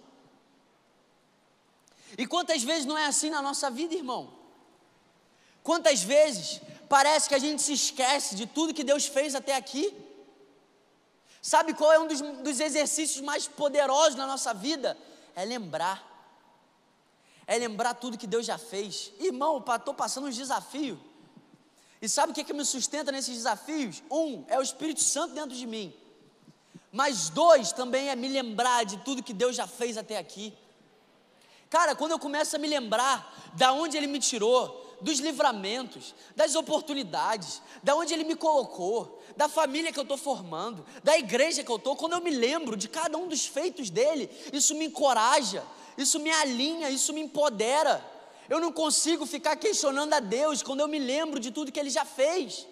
E 2.18 2.28
quantas 2.28 2.62
vezes 2.62 2.86
não 2.86 2.98
é 2.98 3.06
assim 3.06 3.30
na 3.30 3.42
nossa 3.42 3.72
vida, 3.72 3.96
irmão? 3.96 4.34
Quantas 5.64 6.04
vezes 6.04 6.60
parece 6.90 7.30
que 7.30 7.36
a 7.36 7.40
gente 7.40 7.62
se 7.62 7.72
esquece 7.72 8.36
de 8.36 8.46
tudo 8.46 8.74
que 8.74 8.84
Deus 8.84 9.06
fez 9.06 9.36
até 9.36 9.56
aqui? 9.56 9.96
Sabe 11.42 11.74
qual 11.74 11.92
é 11.92 12.00
um 12.00 12.08
dos, 12.08 12.22
dos 12.22 12.60
exercícios 12.60 13.22
mais 13.22 13.48
poderosos 13.48 14.16
na 14.16 14.28
nossa 14.28 14.54
vida? 14.54 14.98
É 15.36 15.44
lembrar. 15.44 16.08
É 17.48 17.58
lembrar 17.58 17.96
tudo 17.96 18.18
que 18.18 18.28
Deus 18.28 18.46
já 18.46 18.58
fez. 18.58 19.12
Irmão, 19.20 19.64
estou 19.76 19.94
passando 19.94 20.28
uns 20.28 20.38
desafios. 20.38 21.00
E 22.02 22.08
sabe 22.08 22.32
o 22.32 22.36
que, 22.36 22.44
que 22.44 22.54
me 22.54 22.64
sustenta 22.64 23.12
nesses 23.12 23.36
desafios? 23.36 24.04
Um, 24.10 24.44
é 24.48 24.58
o 24.58 24.62
Espírito 24.62 25.02
Santo 25.02 25.34
dentro 25.34 25.56
de 25.56 25.66
mim. 25.66 25.94
Mas 26.92 27.30
dois, 27.30 27.72
também 27.72 28.10
é 28.10 28.16
me 28.16 28.28
lembrar 28.28 28.84
de 28.86 28.98
tudo 28.98 29.24
que 29.24 29.34
Deus 29.34 29.56
já 29.56 29.66
fez 29.66 29.98
até 29.98 30.18
aqui. 30.18 30.54
Cara, 31.70 31.96
quando 31.96 32.12
eu 32.12 32.20
começo 32.20 32.56
a 32.56 32.60
me 32.60 32.68
lembrar 32.68 33.52
da 33.54 33.72
onde 33.72 33.96
Ele 33.96 34.08
me 34.08 34.20
tirou, 34.20 34.91
dos 35.02 35.20
livramentos, 35.20 36.14
das 36.36 36.56
oportunidades, 36.56 37.62
da 37.84 37.96
onde 37.96 38.14
Ele 38.14 38.24
me 38.24 38.36
colocou, 38.36 39.22
da 39.36 39.50
família 39.50 39.92
que 39.92 40.00
eu 40.00 40.04
estou 40.04 40.18
formando, 40.18 40.86
da 41.04 41.18
igreja 41.18 41.64
que 41.64 41.72
eu 41.72 41.78
estou, 41.78 41.96
quando 41.96 42.14
eu 42.14 42.22
me 42.22 42.32
lembro 42.32 42.78
de 42.78 42.88
cada 42.88 43.18
um 43.18 43.28
dos 43.28 43.46
feitos 43.46 43.90
dele, 43.90 44.30
isso 44.54 44.76
me 44.76 44.86
encoraja, 44.86 45.64
isso 45.98 46.20
me 46.20 46.30
alinha, 46.30 46.90
isso 46.90 47.14
me 47.14 47.22
empodera. 47.22 48.04
Eu 48.50 48.60
não 48.60 48.72
consigo 48.72 49.26
ficar 49.26 49.56
questionando 49.56 50.14
a 50.14 50.20
Deus 50.20 50.62
quando 50.62 50.82
eu 50.82 50.88
me 50.88 51.00
lembro 51.00 51.40
de 51.40 51.52
tudo 51.52 51.72
que 51.72 51.80
Ele 51.80 51.90
já 51.90 52.06
fez. 52.06 52.68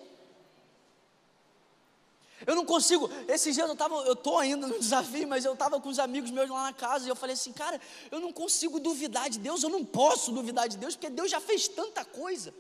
Eu 2.50 2.56
não 2.56 2.66
consigo. 2.66 3.08
Esses 3.28 3.54
dias 3.54 3.68
eu 3.68 3.74
estava, 3.74 3.94
eu 3.98 4.14
estou 4.14 4.40
ainda 4.40 4.66
no 4.66 4.80
desafio, 4.80 5.28
mas 5.28 5.46
eu 5.46 5.54
estava 5.54 5.80
com 5.80 5.88
os 5.88 6.00
amigos 6.00 6.32
meus 6.32 6.50
lá 6.50 6.64
na 6.64 6.74
casa 6.74 7.06
e 7.06 7.10
eu 7.10 7.16
falei 7.16 7.36
assim, 7.36 7.54
cara, 7.54 7.80
eu 8.10 8.20
não 8.20 8.34
consigo 8.34 8.80
duvidar 8.80 9.30
de 9.30 9.38
Deus, 9.38 9.62
eu 9.62 9.70
não 9.70 9.86
posso 9.86 10.32
duvidar 10.32 10.68
de 10.68 10.76
Deus, 10.76 10.96
porque 10.96 11.12
Deus 11.12 11.30
já 11.30 11.40
fez 11.40 11.68
tanta 11.68 12.04
coisa. 12.04 12.52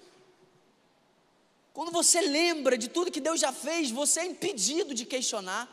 Quando 1.73 1.91
você 1.91 2.21
lembra 2.21 2.77
de 2.77 2.87
tudo 2.87 3.09
que 3.09 3.19
Deus 3.19 3.39
já 3.39 3.51
fez, 3.51 3.89
você 3.89 4.19
é 4.19 4.25
impedido 4.27 4.93
de 4.93 5.05
questionar. 5.05 5.67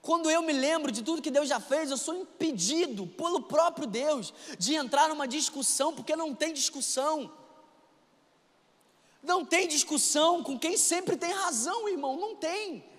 Quando 0.00 0.30
eu 0.30 0.40
me 0.40 0.54
lembro 0.54 0.90
de 0.90 1.02
tudo 1.02 1.20
que 1.20 1.30
Deus 1.30 1.46
já 1.46 1.60
fez, 1.60 1.90
eu 1.90 1.98
sou 1.98 2.14
impedido 2.14 3.06
pelo 3.06 3.42
próprio 3.42 3.86
Deus 3.86 4.32
de 4.58 4.76
entrar 4.76 5.10
numa 5.10 5.28
discussão, 5.28 5.92
porque 5.92 6.16
não 6.16 6.34
tem 6.34 6.54
discussão. 6.54 7.30
Não 9.22 9.44
tem 9.44 9.68
discussão 9.68 10.42
com 10.42 10.58
quem 10.58 10.78
sempre 10.78 11.18
tem 11.18 11.32
razão, 11.32 11.86
irmão, 11.86 12.16
não 12.16 12.34
tem. 12.34 12.90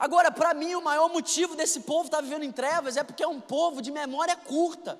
Agora, 0.00 0.32
para 0.32 0.54
mim, 0.54 0.74
o 0.74 0.80
maior 0.80 1.10
motivo 1.10 1.54
desse 1.54 1.80
povo 1.80 2.06
estar 2.06 2.16
tá 2.16 2.22
vivendo 2.22 2.42
em 2.42 2.50
trevas 2.50 2.96
é 2.96 3.04
porque 3.04 3.22
é 3.22 3.28
um 3.28 3.38
povo 3.38 3.82
de 3.82 3.92
memória 3.92 4.34
curta. 4.34 4.98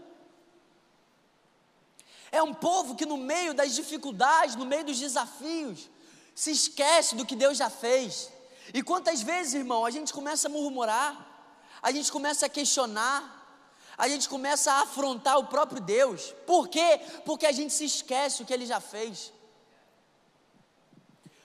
É 2.30 2.42
um 2.42 2.52
povo 2.52 2.94
que, 2.94 3.06
no 3.06 3.16
meio 3.16 3.54
das 3.54 3.74
dificuldades, 3.74 4.56
no 4.56 4.66
meio 4.66 4.84
dos 4.84 4.98
desafios, 4.98 5.88
se 6.34 6.50
esquece 6.50 7.16
do 7.16 7.24
que 7.24 7.34
Deus 7.34 7.56
já 7.56 7.70
fez. 7.70 8.30
E 8.74 8.82
quantas 8.82 9.22
vezes, 9.22 9.54
irmão, 9.54 9.86
a 9.86 9.90
gente 9.90 10.12
começa 10.12 10.48
a 10.48 10.50
murmurar, 10.50 11.26
a 11.80 11.90
gente 11.90 12.12
começa 12.12 12.44
a 12.44 12.48
questionar, 12.50 13.18
a 13.96 14.06
gente 14.06 14.28
começa 14.28 14.70
a 14.70 14.82
afrontar 14.82 15.38
o 15.38 15.46
próprio 15.46 15.80
Deus. 15.80 16.34
Por 16.46 16.68
quê? 16.68 17.00
Porque 17.24 17.46
a 17.46 17.52
gente 17.52 17.72
se 17.72 17.86
esquece 17.86 18.42
o 18.42 18.44
que 18.44 18.52
Ele 18.52 18.66
já 18.66 18.80
fez. 18.80 19.32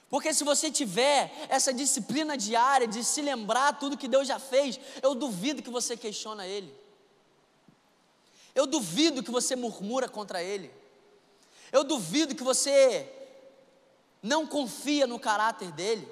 Porque 0.09 0.33
se 0.33 0.43
você 0.43 0.71
tiver 0.71 1.33
essa 1.49 1.73
disciplina 1.73 2.37
diária 2.37 2.87
de 2.87 3.03
se 3.03 3.21
lembrar 3.21 3.79
tudo 3.79 3.97
que 3.97 4.07
Deus 4.07 4.27
já 4.27 4.39
fez, 4.39 4.79
eu 5.01 5.15
duvido 5.15 5.63
que 5.63 5.69
você 5.69 5.97
questiona 5.97 6.45
Ele. 6.45 6.73
Eu 8.53 8.65
duvido 8.65 9.23
que 9.23 9.31
você 9.31 9.55
murmura 9.55 10.07
contra 10.07 10.41
Ele. 10.41 10.71
Eu 11.71 11.83
duvido 11.83 12.35
que 12.35 12.43
você 12.43 13.11
não 14.21 14.47
confia 14.47 15.05
no 15.05 15.19
caráter 15.19 15.71
dele. 15.71 16.07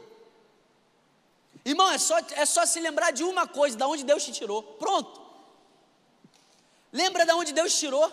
Irmão, 1.64 1.90
é 1.90 1.98
só, 1.98 2.18
é 2.32 2.46
só 2.46 2.66
se 2.66 2.80
lembrar 2.80 3.12
de 3.12 3.24
uma 3.24 3.48
coisa, 3.48 3.78
da 3.78 3.88
onde 3.88 4.04
Deus 4.04 4.26
te 4.26 4.32
tirou. 4.32 4.62
Pronto. 4.62 5.22
Lembra 6.92 7.26
de 7.26 7.32
onde 7.32 7.54
Deus 7.54 7.78
tirou? 7.80 8.12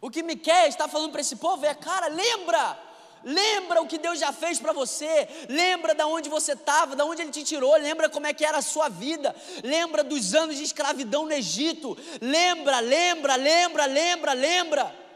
O 0.00 0.10
que 0.10 0.22
Miquel 0.22 0.66
está 0.66 0.88
falando 0.88 1.12
para 1.12 1.20
esse 1.20 1.36
povo 1.36 1.64
é, 1.66 1.74
cara, 1.74 2.08
lembra 2.08 2.85
Lembra 3.24 3.82
o 3.82 3.86
que 3.86 3.98
Deus 3.98 4.18
já 4.18 4.32
fez 4.32 4.58
para 4.58 4.72
você. 4.72 5.28
Lembra 5.48 5.94
de 5.94 6.04
onde 6.04 6.28
você 6.28 6.52
estava, 6.52 6.94
de 6.94 7.02
onde 7.02 7.22
Ele 7.22 7.30
te 7.30 7.42
tirou. 7.42 7.76
Lembra 7.76 8.08
como 8.08 8.26
é 8.26 8.32
que 8.32 8.44
era 8.44 8.58
a 8.58 8.62
sua 8.62 8.88
vida. 8.88 9.34
Lembra 9.64 10.04
dos 10.04 10.34
anos 10.34 10.56
de 10.56 10.62
escravidão 10.62 11.24
no 11.24 11.32
Egito. 11.32 11.96
Lembra, 12.20 12.80
lembra, 12.80 13.36
lembra, 13.36 13.86
lembra, 13.86 14.32
lembra. 14.32 15.06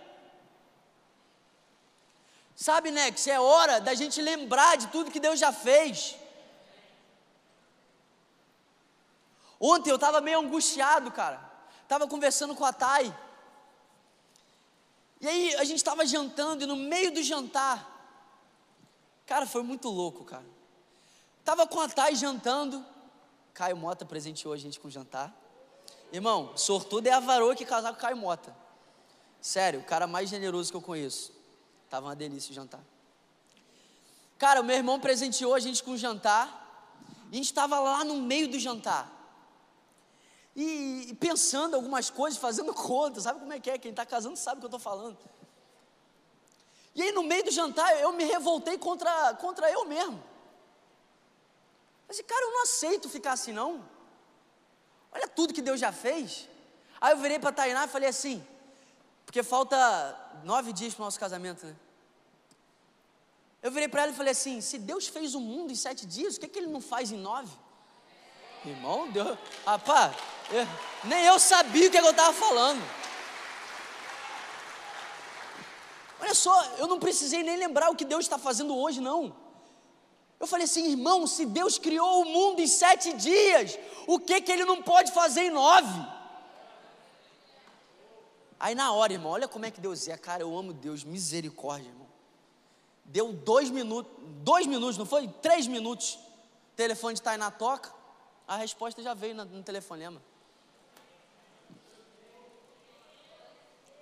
Sabe, 2.57 2.91
Nex, 2.91 3.27
é 3.27 3.41
hora 3.41 3.81
da 3.81 3.95
gente 3.95 4.21
lembrar 4.21 4.77
de 4.77 4.89
tudo 4.89 5.11
que 5.11 5.21
Deus 5.21 5.39
já 5.39 5.53
fez. 5.53 6.17
Ontem 9.59 9.91
eu 9.91 9.97
estava 9.97 10.21
meio 10.21 10.41
angustiado, 10.41 11.11
cara. 11.11 11.41
Estava 11.83 12.07
conversando 12.07 12.55
com 12.55 12.65
a 12.65 12.73
Thay. 12.73 13.15
E 15.21 15.29
aí 15.29 15.55
a 15.57 15.65
gente 15.65 15.79
estava 15.79 16.07
jantando 16.07 16.65
e 16.65 16.67
no 16.67 16.77
meio 16.77 17.13
do 17.13 17.23
jantar, 17.23 17.91
Cara, 19.31 19.47
foi 19.47 19.63
muito 19.63 19.89
louco, 19.89 20.25
cara. 20.25 20.45
Tava 21.45 21.65
com 21.65 21.79
a 21.79 21.89
Thay 21.89 22.17
jantando. 22.17 22.85
Caio 23.55 23.77
Mota 23.77 24.05
presenteou 24.05 24.53
a 24.53 24.57
gente 24.57 24.81
com 24.81 24.91
jantar. 24.91 25.33
Irmão, 26.13 26.57
sortudo 26.57 27.07
é 27.07 27.13
a 27.13 27.21
varoa 27.21 27.55
que 27.55 27.65
casar 27.65 27.93
com 27.93 28.01
Caio 28.01 28.17
Mota. 28.17 28.53
Sério, 29.41 29.79
o 29.79 29.85
cara 29.85 30.09
mais 30.09 30.29
generoso 30.29 30.73
que 30.73 30.77
eu 30.77 30.83
conheço. 30.83 31.33
Tava 31.89 32.09
uma 32.09 32.17
delícia 32.17 32.51
o 32.51 32.55
jantar. 32.57 32.81
Cara, 34.37 34.63
o 34.63 34.65
meu 34.65 34.75
irmão 34.75 34.99
presenteou 34.99 35.55
a 35.55 35.61
gente 35.61 35.81
com 35.85 35.97
jantar. 35.97 36.97
E 37.31 37.35
a 37.35 37.37
gente 37.37 37.45
estava 37.45 37.79
lá 37.79 38.03
no 38.03 38.17
meio 38.17 38.49
do 38.49 38.59
jantar. 38.59 39.09
E, 40.63 41.17
pensando 41.19 41.75
algumas 41.75 42.11
coisas, 42.11 42.39
fazendo 42.39 42.75
conta. 42.91 43.19
Sabe 43.19 43.41
como 43.41 43.51
é 43.51 43.59
que 43.59 43.71
é? 43.71 43.79
Quem 43.79 43.93
está 43.93 44.05
casando 44.05 44.37
sabe 44.37 44.57
o 44.57 44.61
que 44.61 44.67
eu 44.67 44.77
estou 44.77 44.81
falando. 44.81 45.17
E 46.95 47.03
aí, 47.03 47.13
no 47.13 47.23
meio 47.23 47.45
do 47.45 47.51
jantar, 47.51 47.99
eu 47.99 48.13
me 48.13 48.25
revoltei 48.25 48.77
contra, 48.77 49.35
contra 49.37 49.71
eu 49.71 49.87
mesmo. 49.87 50.23
Mas, 52.07 52.21
cara, 52.21 52.45
eu 52.45 52.53
não 52.53 52.63
aceito 52.65 53.09
ficar 53.09 53.33
assim, 53.33 53.53
não. 53.53 53.83
Olha 55.11 55.27
tudo 55.27 55.55
que 55.55 55.63
Deus 55.63 55.81
já 55.81 55.93
fez. 55.93 56.47
Aí 57.01 57.15
eu 57.15 57.17
virei 57.17 57.39
para 57.39 57.49
a 57.49 57.53
Tainá 57.53 57.87
e 57.87 57.89
falei 57.89 58.11
assim, 58.11 58.47
porque 59.25 59.43
falta 59.43 59.79
nove 60.45 60.75
dias 60.75 60.93
para 60.93 61.03
o 61.03 61.07
nosso 61.07 61.19
casamento, 61.19 61.65
né? 61.65 61.75
Eu 63.63 63.71
virei 63.71 63.89
para 63.89 64.03
ela 64.03 64.13
e 64.13 64.15
falei 64.15 64.33
assim: 64.33 64.61
se 64.61 64.79
Deus 64.79 65.09
fez 65.09 65.35
o 65.35 65.41
mundo 65.41 65.73
em 65.73 65.77
sete 65.77 66.05
dias, 66.07 66.37
o 66.37 66.41
que, 66.41 66.47
é 66.47 66.49
que 66.49 66.59
Ele 66.59 66.67
não 66.67 66.81
faz 66.81 67.13
em 67.13 67.17
nove? 67.17 67.53
Irmão, 68.65 69.11
Deus, 69.11 69.39
rapaz, 69.65 70.15
nem 71.05 71.25
eu 71.25 71.39
sabia 71.39 71.89
o 71.89 71.91
que, 71.91 71.99
é 71.99 72.01
que 72.01 72.07
eu 72.07 72.11
estava 72.11 72.33
falando. 72.33 72.83
Olha 76.21 76.35
só, 76.35 76.63
eu 76.77 76.87
não 76.87 76.99
precisei 76.99 77.43
nem 77.43 77.57
lembrar 77.57 77.91
o 77.91 77.97
que 77.97 78.05
Deus 78.05 78.25
está 78.25 78.39
fazendo 78.39 78.77
hoje, 78.77 79.01
não. 79.01 79.35
Eu 80.39 80.47
falei 80.47 80.65
assim, 80.65 80.91
irmão, 80.91 81.27
se 81.27 81.47
Deus 81.47 81.79
criou 81.79 82.23
o 82.23 82.25
mundo 82.25 82.61
em 82.61 82.67
sete 82.67 83.13
dias, 83.13 83.79
o 84.07 84.19
que 84.19 84.41
que 84.41 84.53
Ele 84.53 84.65
não 84.65 84.83
pode 84.83 85.13
fazer 85.13 85.43
em 85.43 85.51
nove? 85.51 86.07
Aí 88.59 88.75
na 88.75 88.93
hora, 88.93 89.13
irmão, 89.13 89.33
olha 89.33 89.49
como 89.49 89.65
é 89.65 89.71
que 89.71 89.81
Deus 89.81 90.09
é, 90.09 90.17
cara, 90.17 90.43
eu 90.43 90.57
amo 90.57 90.73
Deus, 90.73 91.05
misericórdia, 91.05 91.89
irmão. 91.89 92.07
Deu 93.05 93.33
dois 93.33 93.71
minutos, 93.71 94.13
dois 94.43 94.67
minutos, 94.67 94.99
não 94.99 95.07
foi? 95.07 95.27
Três 95.29 95.67
minutos. 95.67 96.15
O 96.73 96.77
telefone 96.77 97.15
está 97.15 97.33
aí 97.33 97.39
na 97.39 97.51
toca, 97.51 97.93
a 98.47 98.57
resposta 98.57 99.03
já 99.03 99.15
veio 99.15 99.35
no 99.35 99.63
telefonema. 99.63 100.21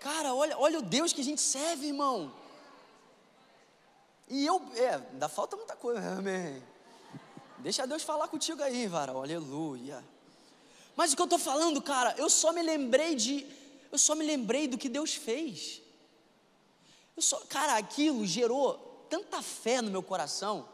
Cara, 0.01 0.35
olha, 0.35 0.57
olha 0.59 0.79
o 0.79 0.83
Deus 0.83 1.13
que 1.13 1.21
a 1.21 1.25
gente 1.25 1.41
serve, 1.41 1.89
irmão. 1.89 2.33
E 4.29 4.45
eu, 4.47 4.63
é, 4.77 4.95
ainda 5.13 5.29
falta 5.29 5.57
muita 5.57 5.75
coisa, 5.75 6.01
amém. 6.01 6.63
Deixa 7.59 7.87
Deus 7.87 8.03
falar 8.03 8.29
contigo 8.29 8.63
aí, 8.63 8.87
varão, 8.87 9.23
aleluia. 9.23 10.05
Mas 10.95 11.13
o 11.13 11.17
que 11.17 11.23
eu 11.23 11.25
estou 11.25 11.39
falando, 11.39 11.81
cara, 11.83 12.15
eu 12.19 12.29
só 12.29 12.53
me 12.53 12.63
lembrei 12.63 13.15
de, 13.15 13.47
eu 13.91 13.99
só 13.99 14.15
me 14.15 14.25
lembrei 14.25 14.69
do 14.69 14.79
que 14.79 14.89
Deus 14.89 15.15
fez. 15.15 15.81
Eu 17.17 17.23
só, 17.23 17.39
cara, 17.47 17.77
aquilo 17.77 18.25
gerou 18.27 19.07
tanta 19.09 19.43
fé 19.43 19.81
no 19.81 19.91
meu 19.91 20.03
coração. 20.03 20.69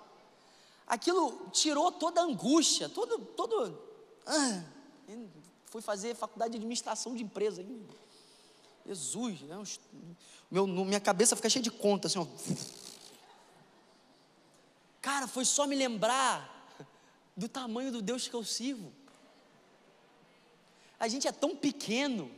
Aquilo 0.87 1.49
tirou 1.51 1.91
toda 1.91 2.21
a 2.21 2.25
angústia, 2.25 2.89
todo, 2.89 3.19
todo. 3.19 3.79
Ah, 4.27 4.63
fui 5.67 5.81
fazer 5.81 6.15
faculdade 6.15 6.53
de 6.53 6.59
administração 6.59 7.15
de 7.15 7.23
empresa. 7.23 7.63
Hein? 7.63 7.87
Jesus, 8.87 9.41
né? 9.43 9.63
Meu, 10.51 10.67
minha 10.67 11.01
cabeça 11.01 11.35
fica 11.35 11.49
cheia 11.49 11.63
de 11.63 11.71
conta, 11.71 12.07
assim, 12.07 12.19
ó. 12.19 12.27
Cara, 15.01 15.27
foi 15.27 15.45
só 15.45 15.67
me 15.67 15.75
lembrar 15.75 16.51
do 17.37 17.49
tamanho 17.49 17.91
do 17.91 18.01
Deus 18.01 18.29
que 18.29 18.35
eu 18.35 18.45
sirvo. 18.45 18.93
A 20.99 21.09
gente 21.09 21.27
é 21.27 21.33
tão 21.33 21.57
pequeno, 21.57 22.31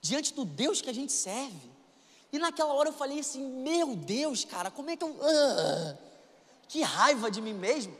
diante 0.00 0.32
do 0.34 0.44
Deus 0.44 0.80
que 0.80 0.90
a 0.90 0.92
gente 0.92 1.12
serve. 1.12 1.70
E 2.32 2.38
naquela 2.38 2.72
hora 2.72 2.88
eu 2.88 2.92
falei 2.92 3.20
assim: 3.20 3.44
Meu 3.62 3.94
Deus, 3.94 4.44
cara, 4.44 4.70
como 4.70 4.90
é 4.90 4.96
que 4.96 5.04
eu. 5.04 5.10
Uh, 5.10 5.98
que 6.68 6.82
raiva 6.82 7.30
de 7.30 7.40
mim 7.40 7.54
mesmo. 7.54 7.96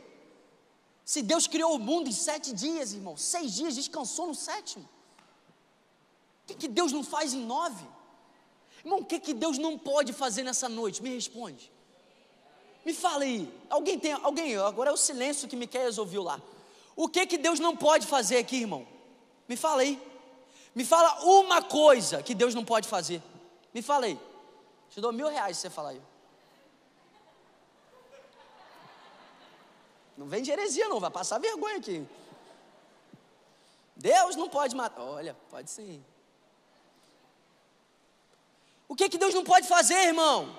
Se 1.03 1.21
Deus 1.21 1.47
criou 1.47 1.75
o 1.75 1.79
mundo 1.79 2.07
em 2.07 2.13
sete 2.13 2.53
dias, 2.53 2.93
irmão, 2.93 3.17
seis 3.17 3.53
dias, 3.53 3.75
descansou 3.75 4.27
no 4.27 4.35
sétimo. 4.35 4.87
Que, 6.49 6.55
que 6.55 6.67
Deus 6.67 6.91
não 6.91 7.03
faz 7.03 7.33
em 7.33 7.45
nove? 7.45 7.85
Irmão, 8.83 8.99
o 8.99 9.05
que, 9.05 9.19
que 9.19 9.33
Deus 9.33 9.57
não 9.57 9.77
pode 9.77 10.13
fazer 10.13 10.41
nessa 10.41 10.67
noite? 10.67 11.03
Me 11.03 11.13
responde. 11.13 11.71
Me 12.83 12.93
fala 12.93 13.23
aí. 13.23 13.51
Alguém 13.69 13.99
tem, 13.99 14.13
alguém, 14.13 14.55
agora 14.57 14.89
é 14.89 14.93
o 14.93 14.97
silêncio 14.97 15.47
que 15.47 15.55
Miqueias 15.55 15.97
ouviu 15.99 16.23
lá. 16.23 16.41
O 16.95 17.07
que 17.07 17.25
que 17.27 17.37
Deus 17.37 17.59
não 17.59 17.75
pode 17.75 18.07
fazer 18.07 18.37
aqui, 18.37 18.61
irmão? 18.61 18.87
Me 19.47 19.55
fala 19.55 19.81
aí. 19.81 20.01
Me 20.73 20.83
fala 20.83 21.23
uma 21.23 21.61
coisa 21.61 22.23
que 22.23 22.33
Deus 22.33 22.55
não 22.55 22.65
pode 22.65 22.87
fazer. 22.87 23.21
Me 23.73 23.81
fala 23.81 24.05
aí. 24.05 24.19
Te 24.89 24.99
dou 24.99 25.11
mil 25.11 25.27
reais 25.27 25.57
se 25.57 25.61
você 25.61 25.69
falar 25.69 25.89
aí. 25.89 26.01
Não 30.17 30.27
vem 30.27 30.41
de 30.41 30.51
heresia, 30.51 30.89
não, 30.89 30.99
vai 30.99 31.11
passar 31.11 31.37
vergonha 31.37 31.77
aqui. 31.77 32.07
Deus 33.95 34.35
não 34.35 34.49
pode 34.49 34.75
matar. 34.75 35.03
Olha, 35.03 35.35
pode 35.51 35.69
sim. 35.69 36.03
O 38.89 38.95
que, 38.95 39.07
que 39.07 39.19
Deus 39.19 39.35
não 39.35 39.43
pode 39.43 39.67
fazer, 39.67 40.07
irmão? 40.07 40.57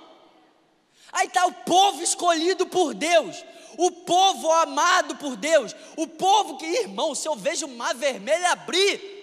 Aí 1.13 1.27
está 1.27 1.45
o 1.47 1.53
povo 1.53 2.01
escolhido 2.01 2.65
por 2.67 2.95
Deus, 2.95 3.45
o 3.77 3.91
povo 3.91 4.51
amado 4.53 5.17
por 5.17 5.35
Deus, 5.37 5.75
o 5.97 6.07
povo 6.07 6.57
que, 6.57 6.65
irmão, 6.65 7.15
se 7.15 7.27
eu 7.29 7.35
vejo 7.35 7.67
o 7.67 7.77
mar 7.77 7.93
vermelho 7.93 8.47
abrir, 8.47 9.19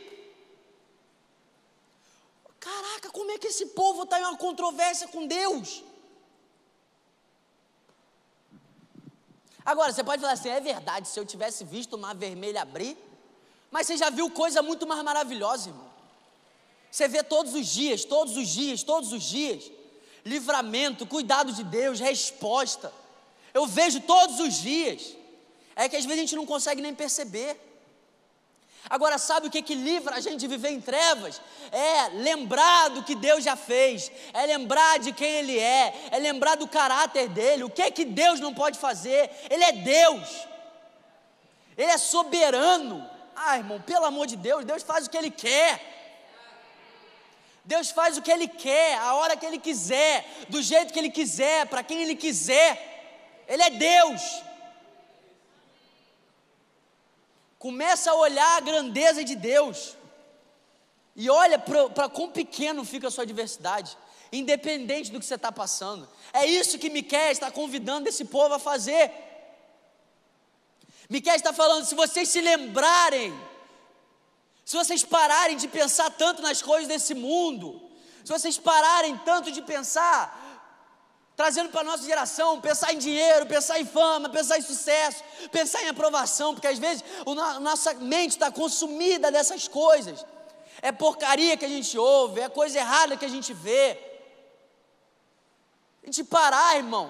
caraca, 2.59 3.09
como 3.09 3.31
é 3.31 3.37
que 3.37 3.47
esse 3.47 3.67
povo 3.67 4.03
está 4.03 4.19
em 4.19 4.23
uma 4.23 4.37
controvérsia 4.37 5.07
com 5.07 5.25
Deus? 5.25 5.81
Agora, 9.65 9.93
você 9.93 10.03
pode 10.03 10.21
falar 10.21 10.33
assim: 10.33 10.49
é 10.49 10.59
verdade, 10.59 11.07
se 11.07 11.17
eu 11.17 11.25
tivesse 11.25 11.63
visto 11.63 11.93
o 11.93 11.97
mar 11.97 12.13
vermelho 12.13 12.59
abrir, 12.59 12.97
mas 13.71 13.87
você 13.87 13.95
já 13.95 14.09
viu 14.09 14.29
coisa 14.29 14.61
muito 14.61 14.85
mais 14.85 15.01
maravilhosa, 15.01 15.69
irmão. 15.69 15.86
Você 16.91 17.07
vê 17.07 17.23
todos 17.23 17.53
os 17.53 17.67
dias, 17.67 18.03
todos 18.05 18.37
os 18.37 18.47
dias, 18.47 18.83
todos 18.83 19.11
os 19.11 19.23
dias, 19.23 19.71
livramento, 20.25 21.05
cuidado 21.05 21.51
de 21.51 21.63
Deus, 21.63 21.99
resposta. 21.99 22.91
Eu 23.53 23.65
vejo 23.65 24.01
todos 24.01 24.39
os 24.39 24.55
dias. 24.61 25.15
É 25.75 25.87
que 25.87 25.95
às 25.95 26.05
vezes 26.05 26.17
a 26.17 26.21
gente 26.21 26.35
não 26.35 26.45
consegue 26.45 26.81
nem 26.81 26.93
perceber. 26.93 27.59
Agora, 28.89 29.17
sabe 29.17 29.47
o 29.47 29.51
que, 29.51 29.61
que 29.61 29.75
livra 29.75 30.15
a 30.15 30.19
gente 30.19 30.39
de 30.39 30.47
viver 30.47 30.69
em 30.69 30.79
trevas? 30.79 31.41
É 31.71 32.09
lembrar 32.09 32.89
do 32.89 33.03
que 33.03 33.15
Deus 33.15 33.43
já 33.43 33.55
fez, 33.55 34.09
é 34.33 34.45
lembrar 34.45 34.99
de 34.99 35.11
quem 35.11 35.29
Ele 35.29 35.59
é, 35.59 36.09
é 36.11 36.19
lembrar 36.19 36.55
do 36.55 36.67
caráter 36.67 37.27
dele. 37.27 37.63
O 37.63 37.69
que 37.69 37.81
é 37.81 37.91
que 37.91 38.05
Deus 38.05 38.39
não 38.39 38.53
pode 38.53 38.79
fazer? 38.79 39.29
Ele 39.49 39.63
é 39.63 39.71
Deus, 39.73 40.47
Ele 41.77 41.91
é 41.91 41.97
soberano. 41.97 43.07
Ah, 43.35 43.57
irmão, 43.57 43.81
pelo 43.81 44.05
amor 44.05 44.25
de 44.25 44.37
Deus, 44.37 44.65
Deus 44.65 44.83
faz 44.83 45.05
o 45.05 45.09
que 45.09 45.17
Ele 45.17 45.29
quer. 45.29 45.96
Deus 47.67 47.91
faz 47.91 48.17
o 48.17 48.21
que 48.21 48.31
Ele 48.31 48.47
quer, 48.47 48.97
a 48.97 49.15
hora 49.15 49.35
que 49.35 49.45
Ele 49.45 49.59
quiser, 49.59 50.25
do 50.47 50.61
jeito 50.61 50.93
que 50.93 50.99
Ele 50.99 51.09
quiser, 51.09 51.65
para 51.67 51.83
quem 51.83 52.01
Ele 52.01 52.15
quiser. 52.15 53.43
Ele 53.45 53.61
é 53.61 53.69
Deus. 53.69 54.21
Começa 57.59 58.09
a 58.11 58.15
olhar 58.15 58.55
a 58.55 58.61
grandeza 58.61 59.21
de 59.21 59.35
Deus. 59.35 59.97
E 61.13 61.29
olha 61.29 61.59
para 61.59 62.07
quão 62.07 62.31
pequeno 62.31 62.85
fica 62.85 63.09
a 63.09 63.11
sua 63.11 63.25
adversidade, 63.25 63.97
independente 64.31 65.11
do 65.11 65.19
que 65.19 65.25
você 65.25 65.35
está 65.35 65.51
passando. 65.51 66.07
É 66.31 66.45
isso 66.45 66.79
que 66.79 66.89
Miquel 66.89 67.31
está 67.31 67.51
convidando 67.51 68.07
esse 68.07 68.23
povo 68.23 68.53
a 68.53 68.59
fazer. 68.59 69.11
Miquel 71.09 71.35
está 71.35 71.51
falando: 71.51 71.83
se 71.83 71.95
vocês 71.95 72.29
se 72.29 72.39
lembrarem, 72.39 73.37
se 74.67 74.75
vocês 74.75 75.01
pararem 75.01 75.55
de 75.55 75.65
pensar 75.69 76.09
tanto 76.09 76.41
nas 76.41 76.61
coisas 76.61 76.89
desse 76.89 77.13
mundo, 77.13 77.81
se 78.25 78.29
vocês 78.33 78.57
pararem 78.57 79.15
tanto 79.19 79.49
de 79.49 79.61
pensar 79.61 80.21
trazendo 81.37 81.69
para 81.69 81.79
a 81.79 81.83
nossa 81.85 82.03
geração, 82.03 82.59
pensar 82.59 82.91
em 82.91 82.97
dinheiro, 82.97 83.45
pensar 83.45 83.79
em 83.79 83.85
fama, 83.85 84.27
pensar 84.27 84.57
em 84.57 84.61
sucesso, 84.61 85.23
pensar 85.53 85.83
em 85.83 85.87
aprovação, 85.87 86.53
porque 86.53 86.67
às 86.67 86.79
vezes 86.79 87.01
a 87.25 87.59
nossa 87.61 87.93
mente 87.93 88.31
está 88.31 88.51
consumida 88.51 89.31
dessas 89.31 89.69
coisas. 89.69 90.25
É 90.81 90.91
porcaria 90.91 91.55
que 91.55 91.63
a 91.63 91.69
gente 91.69 91.97
ouve, 91.97 92.41
é 92.41 92.49
coisa 92.49 92.77
errada 92.77 93.15
que 93.15 93.23
a 93.23 93.29
gente 93.29 93.53
vê. 93.53 93.97
A 96.03 96.07
gente 96.07 96.25
parar, 96.25 96.75
irmão. 96.75 97.09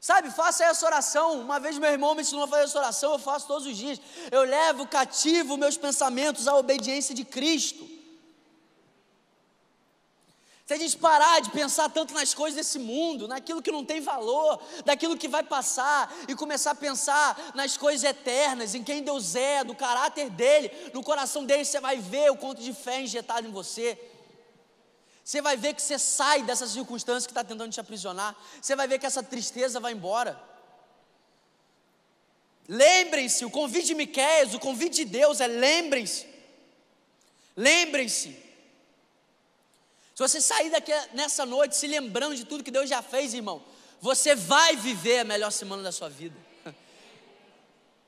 Sabe, 0.00 0.30
faça 0.30 0.64
essa 0.64 0.86
oração. 0.86 1.40
Uma 1.40 1.60
vez 1.60 1.76
meu 1.76 1.90
irmão 1.90 2.14
me 2.14 2.22
ensinou 2.22 2.44
a 2.44 2.48
fazer 2.48 2.64
essa 2.64 2.78
oração, 2.78 3.12
eu 3.12 3.18
faço 3.18 3.46
todos 3.46 3.66
os 3.66 3.76
dias. 3.76 4.00
Eu 4.30 4.42
levo 4.42 4.86
cativo 4.86 5.58
meus 5.58 5.76
pensamentos 5.76 6.48
à 6.48 6.56
obediência 6.56 7.14
de 7.14 7.24
Cristo. 7.24 7.86
Se 10.70 10.74
a 10.74 10.78
gente 10.78 10.96
parar 10.96 11.40
de 11.40 11.50
pensar 11.50 11.88
tanto 11.88 12.14
nas 12.14 12.32
coisas 12.32 12.54
desse 12.54 12.78
mundo, 12.78 13.26
naquilo 13.26 13.60
que 13.60 13.72
não 13.72 13.84
tem 13.84 14.00
valor, 14.00 14.62
daquilo 14.84 15.16
que 15.16 15.26
vai 15.26 15.42
passar, 15.42 16.14
e 16.28 16.34
começar 16.36 16.70
a 16.70 16.74
pensar 16.76 17.50
nas 17.56 17.76
coisas 17.76 18.04
eternas, 18.04 18.72
em 18.72 18.84
quem 18.84 19.02
Deus 19.02 19.34
é, 19.34 19.64
do 19.64 19.74
caráter 19.74 20.30
dele, 20.30 20.70
no 20.94 21.02
coração 21.02 21.44
dele, 21.44 21.64
você 21.64 21.80
vai 21.80 21.96
ver 21.96 22.30
o 22.30 22.36
conto 22.36 22.62
de 22.62 22.72
fé 22.72 23.00
injetado 23.00 23.48
em 23.48 23.50
você. 23.50 23.98
Você 25.24 25.40
vai 25.40 25.56
ver 25.56 25.74
que 25.74 25.82
você 25.82 25.98
sai 25.98 26.42
dessa 26.42 26.66
circunstância 26.66 27.26
que 27.26 27.32
está 27.32 27.44
tentando 27.44 27.72
te 27.72 27.80
aprisionar. 27.80 28.36
Você 28.60 28.74
vai 28.74 28.88
ver 28.88 28.98
que 28.98 29.06
essa 29.06 29.22
tristeza 29.22 29.78
vai 29.78 29.92
embora. 29.92 30.40
Lembrem-se, 32.68 33.44
o 33.44 33.50
convite 33.50 33.88
de 33.88 33.94
Miquel, 33.94 34.48
o 34.54 34.60
convite 34.60 34.96
de 34.96 35.04
Deus 35.04 35.40
é 35.40 35.46
lembrem-se. 35.46 36.26
Lembrem-se 37.56 38.50
se 40.20 40.28
você 40.28 40.40
sair 40.42 40.68
daqui 40.68 40.92
nessa 41.14 41.46
noite 41.46 41.74
se 41.74 41.86
lembrando 41.86 42.36
de 42.36 42.44
tudo 42.44 42.62
que 42.62 42.70
Deus 42.70 42.90
já 42.90 43.00
fez, 43.00 43.32
irmão, 43.32 43.64
você 44.02 44.34
vai 44.34 44.76
viver 44.76 45.20
a 45.20 45.24
melhor 45.24 45.50
semana 45.50 45.82
da 45.82 45.90
sua 45.90 46.10
vida. 46.10 46.36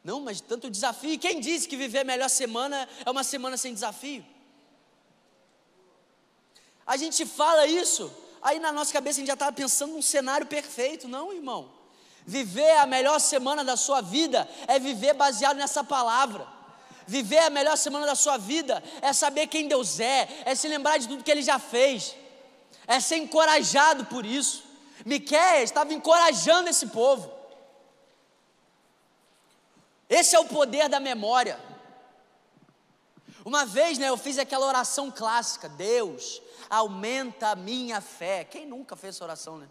Não, 0.04 0.20
mas 0.20 0.38
tanto 0.38 0.68
desafio. 0.68 1.18
Quem 1.18 1.40
disse 1.40 1.66
que 1.66 1.74
viver 1.74 2.00
a 2.00 2.04
melhor 2.04 2.28
semana 2.28 2.86
é 3.02 3.10
uma 3.10 3.24
semana 3.24 3.56
sem 3.56 3.72
desafio? 3.72 4.22
A 6.86 6.96
gente 6.96 7.24
fala 7.24 7.66
isso, 7.66 8.12
aí 8.40 8.58
na 8.58 8.72
nossa 8.72 8.92
cabeça 8.92 9.18
a 9.18 9.20
gente 9.20 9.28
já 9.28 9.34
estava 9.34 9.52
pensando 9.52 9.92
num 9.92 10.02
cenário 10.02 10.46
perfeito. 10.46 11.08
Não, 11.08 11.32
irmão. 11.32 11.70
Viver 12.26 12.76
a 12.78 12.86
melhor 12.86 13.18
semana 13.20 13.64
da 13.64 13.76
sua 13.76 14.00
vida 14.00 14.48
é 14.66 14.78
viver 14.78 15.14
baseado 15.14 15.56
nessa 15.56 15.82
palavra. 15.82 16.46
Viver 17.06 17.38
a 17.38 17.50
melhor 17.50 17.76
semana 17.76 18.06
da 18.06 18.14
sua 18.14 18.38
vida 18.38 18.82
é 19.00 19.12
saber 19.12 19.48
quem 19.48 19.66
Deus 19.66 19.98
é, 19.98 20.28
é 20.44 20.54
se 20.54 20.68
lembrar 20.68 20.98
de 20.98 21.08
tudo 21.08 21.24
que 21.24 21.30
Ele 21.30 21.42
já 21.42 21.58
fez, 21.58 22.14
é 22.86 23.00
ser 23.00 23.16
encorajado 23.16 24.04
por 24.06 24.24
isso. 24.24 24.62
Miquel 25.04 25.62
estava 25.62 25.92
encorajando 25.92 26.68
esse 26.68 26.86
povo. 26.86 27.30
Esse 30.08 30.36
é 30.36 30.38
o 30.38 30.44
poder 30.44 30.88
da 30.88 31.00
memória. 31.00 31.58
Uma 33.44 33.66
vez, 33.66 33.98
né, 33.98 34.08
eu 34.08 34.16
fiz 34.16 34.38
aquela 34.38 34.66
oração 34.66 35.10
clássica: 35.10 35.68
Deus, 35.68 36.40
aumenta 36.70 37.48
a 37.48 37.56
minha 37.56 38.00
fé. 38.00 38.44
Quem 38.44 38.66
nunca 38.66 38.96
fez 38.96 39.16
essa 39.16 39.24
oração, 39.24 39.58
né? 39.58 39.68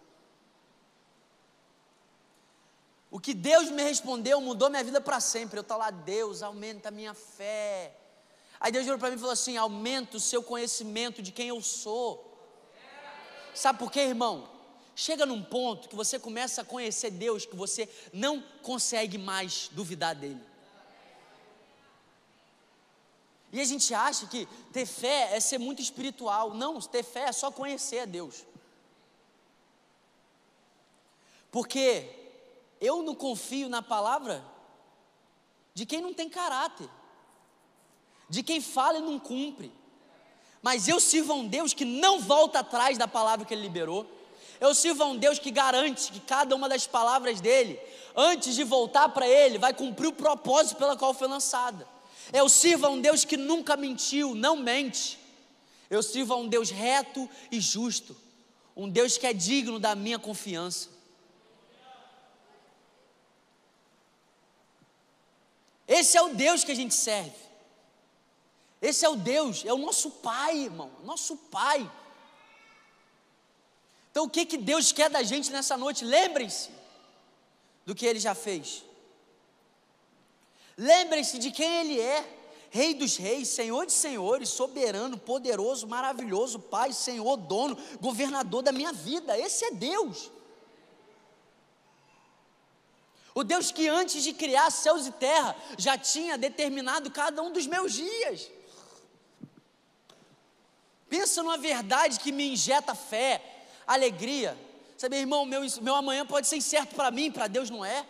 O 3.10 3.20
que 3.20 3.34
Deus 3.34 3.70
me 3.70 3.84
respondeu 3.84 4.40
mudou 4.40 4.70
minha 4.70 4.84
vida 4.84 5.02
para 5.02 5.20
sempre. 5.20 5.58
Eu 5.58 5.62
estou 5.62 5.78
lá, 5.78 5.92
Deus, 5.92 6.42
aumenta 6.42 6.90
a 6.90 6.92
minha 6.92 7.14
fé. 7.14 7.94
Aí 8.60 8.72
Deus 8.72 8.86
virou 8.86 9.00
para 9.00 9.10
mim 9.10 9.16
e 9.16 9.20
falou 9.20 9.34
assim: 9.34 9.58
aumenta 9.58 10.18
o 10.18 10.20
seu 10.20 10.44
conhecimento 10.44 11.22
de 11.22 11.32
quem 11.32 11.50
eu 11.50 11.62
sou. 11.62 12.28
Sabe 13.54 13.80
por 13.80 13.92
quê, 13.92 14.02
irmão? 14.02 14.50
Chega 14.96 15.26
num 15.26 15.44
ponto 15.44 15.90
que 15.90 15.96
você 15.96 16.20
começa 16.20 16.62
a 16.62 16.66
conhecer 16.66 17.12
Deus 17.12 17.46
que 17.46 17.56
você 17.56 17.90
não 18.14 18.42
consegue 18.62 19.18
mais 19.18 19.70
duvidar 19.72 20.14
dele. 20.16 20.51
E 23.52 23.60
a 23.60 23.66
gente 23.66 23.94
acha 23.94 24.28
que 24.28 24.48
ter 24.72 24.86
fé 24.86 25.36
é 25.36 25.40
ser 25.40 25.58
muito 25.58 25.82
espiritual. 25.82 26.54
Não, 26.54 26.80
ter 26.80 27.04
fé 27.04 27.24
é 27.24 27.32
só 27.32 27.52
conhecer 27.52 28.00
a 28.00 28.06
Deus. 28.06 28.46
Porque 31.52 32.08
eu 32.80 33.04
não 33.04 33.14
confio 33.14 33.68
na 33.68 33.82
palavra 33.82 34.44
de 35.74 35.86
quem 35.86 36.02
não 36.02 36.14
tem 36.14 36.30
caráter, 36.30 36.90
de 38.30 38.42
quem 38.42 38.62
fala 38.62 39.00
e 39.00 39.02
não 39.02 39.20
cumpre. 39.20 39.72
Mas 40.62 40.88
eu 40.88 41.00
sirvo 41.00 41.34
a 41.34 41.36
um 41.36 41.48
Deus 41.48 41.74
que 41.74 41.84
não 41.84 42.20
volta 42.20 42.60
atrás 42.60 42.98
da 42.98 43.08
palavra 43.08 43.46
que 43.46 43.54
ele 43.54 43.64
liberou. 43.64 44.06
Eu 44.62 44.74
sirvo 44.74 45.04
a 45.04 45.08
um 45.08 45.18
Deus 45.18 45.40
que 45.40 45.52
garante 45.52 46.12
que 46.12 46.20
cada 46.20 46.56
uma 46.56 46.70
das 46.70 46.88
palavras 46.88 47.42
dele, 47.42 47.80
antes 48.16 48.56
de 48.56 48.64
voltar 48.64 49.10
para 49.10 49.28
ele, 49.28 49.58
vai 49.58 49.74
cumprir 49.74 50.08
o 50.08 50.14
propósito 50.14 50.78
pela 50.78 50.96
qual 50.96 51.14
foi 51.14 51.28
lançada. 51.28 51.88
Eu 52.34 52.48
sirvo 52.48 52.86
a 52.86 52.90
um 52.90 53.02
Deus 53.02 53.26
que 53.26 53.38
nunca 53.38 53.76
mentiu, 53.76 54.34
não 54.34 54.56
mente. 54.56 55.20
Eu 55.90 56.02
sirvo 56.02 56.34
a 56.34 56.38
um 56.38 56.48
Deus 56.48 56.70
reto 56.70 57.30
e 57.52 57.60
justo, 57.60 58.16
um 58.76 58.90
Deus 58.90 59.18
que 59.18 59.28
é 59.28 59.34
digno 59.34 59.80
da 59.80 59.94
minha 59.94 60.18
confiança. 60.18 60.90
Esse 65.88 66.18
é 66.18 66.22
o 66.22 66.34
Deus 66.34 66.64
que 66.64 66.72
a 66.72 66.76
gente 66.76 66.94
serve. 66.94 67.36
Esse 68.82 69.06
é 69.06 69.10
o 69.10 69.16
Deus, 69.18 69.66
é 69.66 69.74
o 69.74 69.78
nosso 69.78 70.10
Pai, 70.10 70.58
irmão, 70.58 70.90
nosso 71.04 71.36
Pai. 71.36 71.90
Então 74.10 74.26
o 74.26 74.30
que, 74.30 74.46
que 74.46 74.58
Deus 74.58 74.92
quer 74.92 75.10
da 75.10 75.22
gente 75.22 75.52
nessa 75.52 75.76
noite? 75.78 76.06
Lembrem-se 76.06 76.70
do 77.86 77.94
que 77.94 78.06
Ele 78.06 78.20
já 78.20 78.34
fez. 78.34 78.84
Lembrem-se 80.78 81.38
de 81.38 81.52
quem 81.52 81.82
Ele 81.82 82.00
é. 82.00 82.38
Rei 82.70 82.94
dos 82.94 83.18
reis, 83.18 83.50
Senhor 83.50 83.86
de 83.86 83.92
senhores, 83.92 84.48
soberano, 84.48 85.18
poderoso, 85.18 85.86
maravilhoso, 85.88 86.58
Pai, 86.58 86.94
Senhor, 86.94 87.36
dono, 87.36 87.78
governador 88.00 88.64
da 88.64 88.72
minha 88.72 88.94
vida. 88.94 89.38
Esse 89.38 89.66
é 89.66 89.72
Deus. 89.72 90.32
O 93.34 93.44
Deus 93.44 93.72
que 93.72 93.88
antes 93.88 94.24
de 94.24 94.34
criar 94.34 94.70
céus 94.72 95.08
e 95.08 95.12
terra 95.12 95.56
já 95.78 95.98
tinha 95.98 96.38
determinado 96.38 97.10
cada 97.12 97.42
um 97.42 97.52
dos 97.52 97.66
meus 97.66 97.94
dias. 97.94 98.50
Pensa 101.10 101.44
numa 101.44 101.58
verdade 101.58 102.20
que 102.20 102.32
me 102.32 102.54
injeta 102.54 102.96
fé, 102.96 103.44
alegria. 103.86 104.58
Sabe, 104.98 105.18
irmão, 105.18 105.46
meu, 105.46 105.62
meu 105.82 105.96
amanhã 105.96 106.26
pode 106.26 106.48
ser 106.48 106.58
incerto 106.58 106.96
para 106.96 107.12
mim, 107.12 107.32
para 107.32 107.48
Deus 107.48 107.70
não 107.70 107.84
é. 107.84 108.06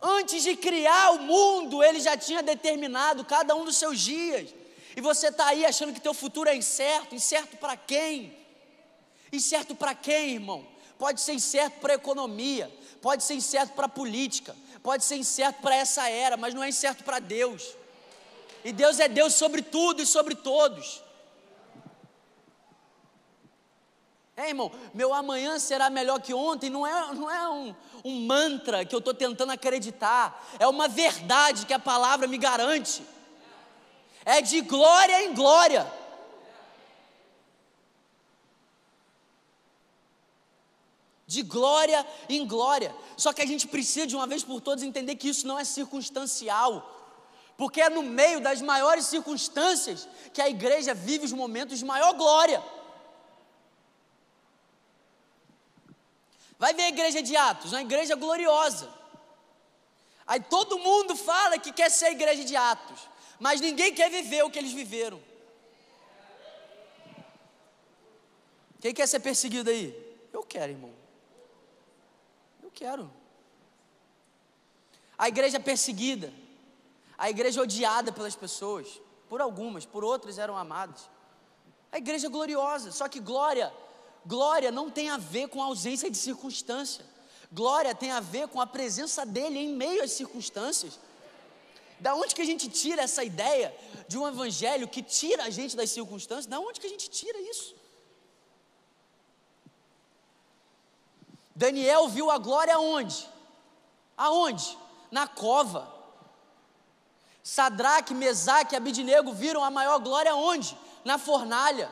Antes 0.00 0.42
de 0.42 0.56
criar 0.56 1.12
o 1.12 1.20
mundo, 1.20 1.82
Ele 1.82 2.00
já 2.00 2.16
tinha 2.16 2.42
determinado 2.42 3.24
cada 3.24 3.54
um 3.54 3.64
dos 3.64 3.76
seus 3.76 3.98
dias. 4.00 4.54
E 4.96 5.00
você 5.00 5.28
está 5.28 5.46
aí 5.46 5.64
achando 5.64 5.92
que 5.92 6.00
teu 6.00 6.14
futuro 6.14 6.48
é 6.48 6.56
incerto. 6.56 7.14
Incerto 7.14 7.56
para 7.56 7.76
quem? 7.76 8.36
Incerto 9.32 9.74
para 9.74 9.94
quem, 9.94 10.34
irmão? 10.34 10.66
Pode 10.98 11.20
ser 11.20 11.32
incerto 11.32 11.80
para 11.80 11.92
a 11.92 11.96
economia, 11.96 12.72
pode 13.00 13.22
ser 13.22 13.34
incerto 13.34 13.74
para 13.74 13.86
a 13.86 13.88
política, 13.88 14.56
pode 14.82 15.04
ser 15.04 15.14
incerto 15.16 15.62
para 15.62 15.76
essa 15.76 16.08
era, 16.08 16.36
mas 16.36 16.52
não 16.54 16.62
é 16.62 16.68
incerto 16.68 17.04
para 17.04 17.20
Deus. 17.20 17.76
E 18.64 18.72
Deus 18.72 18.98
é 18.98 19.06
Deus 19.06 19.34
sobre 19.34 19.62
tudo 19.62 20.02
e 20.02 20.06
sobre 20.06 20.34
todos. 20.34 21.00
É, 24.38 24.50
irmão, 24.50 24.70
meu 24.94 25.12
amanhã 25.12 25.58
será 25.58 25.90
melhor 25.90 26.20
que 26.20 26.32
ontem, 26.32 26.70
não 26.70 26.86
é, 26.86 27.12
não 27.12 27.28
é 27.28 27.48
um, 27.48 27.74
um 28.04 28.20
mantra 28.24 28.84
que 28.84 28.94
eu 28.94 29.00
estou 29.00 29.12
tentando 29.12 29.50
acreditar, 29.50 30.48
é 30.60 30.68
uma 30.68 30.86
verdade 30.86 31.66
que 31.66 31.74
a 31.74 31.78
palavra 31.80 32.28
me 32.28 32.38
garante. 32.38 33.02
É 34.24 34.40
de 34.40 34.60
glória 34.60 35.24
em 35.24 35.34
glória. 35.34 35.92
De 41.26 41.42
glória 41.42 42.06
em 42.28 42.46
glória. 42.46 42.94
Só 43.16 43.32
que 43.32 43.42
a 43.42 43.46
gente 43.46 43.66
precisa 43.66 44.06
de 44.06 44.14
uma 44.14 44.28
vez 44.28 44.44
por 44.44 44.60
todas 44.60 44.84
entender 44.84 45.16
que 45.16 45.30
isso 45.30 45.48
não 45.48 45.58
é 45.58 45.64
circunstancial. 45.64 46.94
Porque 47.56 47.80
é 47.80 47.90
no 47.90 48.04
meio 48.04 48.40
das 48.40 48.62
maiores 48.62 49.06
circunstâncias 49.06 50.08
que 50.32 50.40
a 50.40 50.48
igreja 50.48 50.94
vive 50.94 51.24
os 51.24 51.32
momentos 51.32 51.80
de 51.80 51.84
maior 51.84 52.14
glória. 52.14 52.62
Vai 56.58 56.74
ver 56.74 56.82
a 56.82 56.88
igreja 56.88 57.22
de 57.22 57.36
Atos, 57.36 57.72
uma 57.72 57.82
igreja 57.82 58.16
gloriosa. 58.16 58.92
Aí 60.26 60.40
todo 60.40 60.78
mundo 60.78 61.14
fala 61.14 61.58
que 61.58 61.72
quer 61.72 61.90
ser 61.90 62.06
a 62.06 62.10
igreja 62.10 62.44
de 62.44 62.56
Atos, 62.56 63.08
mas 63.38 63.60
ninguém 63.60 63.94
quer 63.94 64.10
viver 64.10 64.42
o 64.42 64.50
que 64.50 64.58
eles 64.58 64.72
viveram. 64.72 65.22
Quem 68.80 68.92
quer 68.92 69.06
ser 69.06 69.20
perseguido 69.20 69.70
aí? 69.70 69.94
Eu 70.32 70.42
quero, 70.42 70.72
irmão. 70.72 70.92
Eu 72.62 72.70
quero. 72.70 73.10
A 75.16 75.28
igreja 75.28 75.58
perseguida, 75.58 76.32
a 77.16 77.30
igreja 77.30 77.62
odiada 77.62 78.12
pelas 78.12 78.36
pessoas, 78.36 79.00
por 79.28 79.40
algumas, 79.40 79.84
por 79.84 80.04
outras 80.04 80.38
eram 80.38 80.56
amadas. 80.56 81.08
A 81.90 81.98
igreja 81.98 82.28
gloriosa, 82.28 82.92
só 82.92 83.08
que 83.08 83.18
glória 83.18 83.72
Glória 84.28 84.70
não 84.70 84.90
tem 84.90 85.08
a 85.08 85.16
ver 85.16 85.48
com 85.48 85.62
ausência 85.62 86.10
de 86.10 86.18
circunstância. 86.18 87.02
Glória 87.50 87.94
tem 87.94 88.10
a 88.10 88.20
ver 88.20 88.46
com 88.48 88.60
a 88.60 88.66
presença 88.66 89.24
dele 89.24 89.58
em 89.58 89.74
meio 89.74 90.04
às 90.04 90.12
circunstâncias. 90.12 91.00
Da 91.98 92.14
onde 92.14 92.34
que 92.34 92.42
a 92.42 92.44
gente 92.44 92.68
tira 92.68 93.00
essa 93.00 93.24
ideia 93.24 93.74
de 94.06 94.18
um 94.18 94.28
evangelho 94.28 94.86
que 94.86 95.02
tira 95.02 95.44
a 95.44 95.50
gente 95.50 95.74
das 95.74 95.88
circunstâncias? 95.90 96.44
Da 96.44 96.60
onde 96.60 96.78
que 96.78 96.86
a 96.86 96.90
gente 96.90 97.08
tira 97.08 97.40
isso? 97.40 97.74
Daniel 101.56 102.06
viu 102.08 102.30
a 102.30 102.36
glória 102.36 102.74
aonde? 102.74 103.26
Aonde? 104.14 104.76
Na 105.10 105.26
cova. 105.26 105.90
Sadraque, 107.42 108.12
Mesaque 108.12 108.74
e 108.74 108.76
Abidinego 108.76 109.32
viram 109.32 109.64
a 109.64 109.70
maior 109.70 109.98
glória 110.00 110.32
aonde? 110.32 110.76
Na 111.02 111.16
fornalha. 111.16 111.90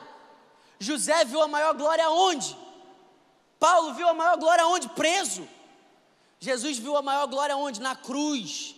José 0.79 1.25
viu 1.25 1.41
a 1.41 1.47
maior 1.47 1.73
glória 1.73 2.05
aonde? 2.05 2.55
Paulo 3.59 3.93
viu 3.93 4.07
a 4.07 4.13
maior 4.13 4.37
glória 4.37 4.63
aonde? 4.63 4.89
Preso. 4.89 5.47
Jesus 6.39 6.77
viu 6.77 6.95
a 6.95 7.01
maior 7.01 7.27
glória 7.27 7.55
aonde? 7.55 7.81
Na 7.81 7.95
cruz. 7.95 8.75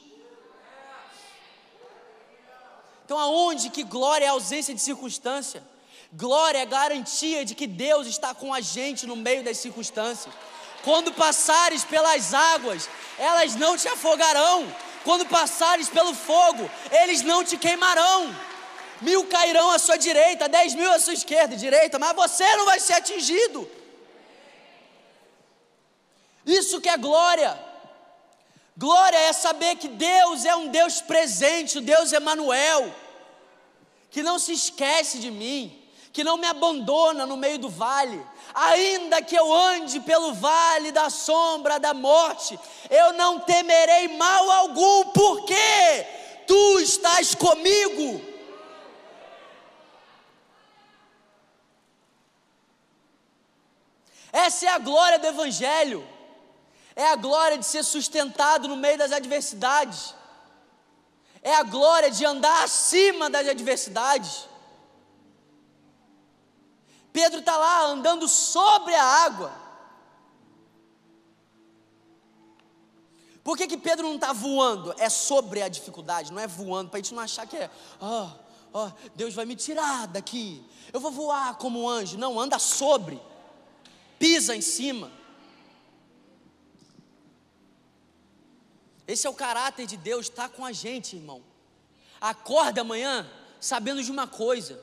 Então, 3.04 3.20
aonde 3.20 3.70
que 3.70 3.84
glória 3.84 4.26
é 4.26 4.28
ausência 4.30 4.74
de 4.74 4.82
circunstância? 4.82 5.64
Glória 6.14 6.60
é 6.60 6.66
garantia 6.66 7.44
de 7.44 7.54
que 7.54 7.68
Deus 7.68 8.08
está 8.08 8.34
com 8.34 8.54
a 8.54 8.62
gente 8.62 9.06
no 9.06 9.16
meio 9.16 9.44
das 9.44 9.58
circunstâncias. 9.58 10.34
Quando 10.84 11.12
passares 11.12 11.84
pelas 11.84 12.34
águas, 12.34 12.90
elas 13.18 13.56
não 13.56 13.76
te 13.76 13.88
afogarão. 13.88 14.66
Quando 15.04 15.26
passares 15.26 15.90
pelo 15.90 16.14
fogo, 16.14 16.70
eles 16.92 17.22
não 17.22 17.44
te 17.44 17.58
queimarão 17.58 18.34
mil 19.02 19.26
cairão 19.28 19.72
à 19.72 19.80
sua 19.80 19.98
direita, 19.98 20.50
dez 20.50 20.74
mil 20.74 20.92
à 20.92 21.00
sua 21.00 21.14
esquerda 21.14 21.56
e 21.56 21.58
direita, 21.58 21.98
mas 21.98 22.16
você 22.16 22.46
não 22.58 22.66
vai 22.66 22.80
ser 22.80 22.94
atingido. 22.94 23.70
Isso 26.46 26.82
que 26.82 26.90
é 26.90 26.98
glória. 26.98 27.58
Glória 28.78 29.18
é 29.18 29.34
saber 29.34 29.76
que 29.76 29.88
Deus 29.88 30.46
é 30.46 30.56
um 30.56 30.68
Deus 30.70 31.02
presente, 31.02 31.78
o 31.78 31.82
Deus 31.82 32.14
Emanuel, 32.14 32.94
que 34.10 34.24
não 34.24 34.40
se 34.40 34.54
esquece 34.54 35.20
de 35.20 35.30
mim, 35.30 35.84
que 36.14 36.24
não 36.24 36.38
me 36.38 36.48
abandona 36.48 37.26
no 37.26 37.36
meio 37.36 37.60
do 37.60 37.70
vale. 37.70 38.26
Ainda 38.54 39.22
que 39.22 39.36
eu 39.36 39.54
ande 39.54 40.00
pelo 40.00 40.34
vale 40.34 40.92
da 40.92 41.10
sombra 41.10 41.78
da 41.78 41.94
morte, 41.94 42.58
eu 42.90 43.14
não 43.14 43.40
temerei 43.40 44.08
mal 44.18 44.50
algum, 44.50 45.12
porque 45.12 46.06
tu 46.48 46.80
estás 46.80 47.36
comigo. 47.36 48.29
Essa 54.32 54.66
é 54.68 54.70
a 54.70 54.78
glória 54.78 55.18
do 55.18 55.28
Evangelho, 55.28 56.08
é 56.96 57.12
a 57.12 57.16
glória 57.16 57.58
de 57.58 57.66
ser 57.66 57.84
sustentado 57.84 58.68
no 58.68 58.76
meio 58.76 58.98
das 58.98 59.12
adversidades, 59.12 60.14
é 61.42 61.56
a 61.56 61.64
glória 61.64 62.12
de 62.12 62.26
andar 62.26 62.64
acima 62.64 63.30
das 63.30 63.48
adversidades. 63.48 64.48
Pedro 67.12 67.40
está 67.40 67.58
lá 67.58 67.86
andando 67.86 68.28
sobre 68.28 68.94
a 68.94 69.04
água. 69.04 69.52
Por 73.44 73.58
que, 73.58 73.66
que 73.66 73.78
Pedro 73.78 74.08
não 74.08 74.16
está 74.16 74.32
voando? 74.32 74.94
É 75.00 75.10
sobre 75.10 75.64
a 75.64 75.70
dificuldade, 75.70 76.32
não 76.32 76.40
é 76.40 76.46
voando, 76.46 76.92
para 76.92 77.00
a 77.00 77.02
gente 77.02 77.16
não 77.16 77.24
achar 77.24 77.48
que 77.48 77.58
é, 77.58 77.72
oh, 78.00 78.30
oh, 78.72 78.92
Deus 79.16 79.34
vai 79.34 79.46
me 79.46 79.56
tirar 79.56 80.06
daqui, 80.08 80.64
eu 80.94 81.00
vou 81.00 81.12
voar 81.12 81.58
como 81.58 81.82
um 81.82 81.90
anjo. 81.90 82.18
Não, 82.18 82.40
anda 82.40 82.60
sobre 82.60 83.20
pisa 84.20 84.56
em 84.56 84.62
cima. 84.62 85.12
Esse 89.08 89.26
é 89.26 89.30
o 89.30 89.34
caráter 89.34 89.88
de 89.88 89.98
Deus, 89.98 90.28
está 90.28 90.48
com 90.48 90.64
a 90.64 90.72
gente, 90.72 91.16
irmão. 91.16 91.42
Acorda 92.22 92.82
amanhã 92.82 93.28
sabendo 93.60 94.04
de 94.04 94.12
uma 94.12 94.28
coisa: 94.28 94.80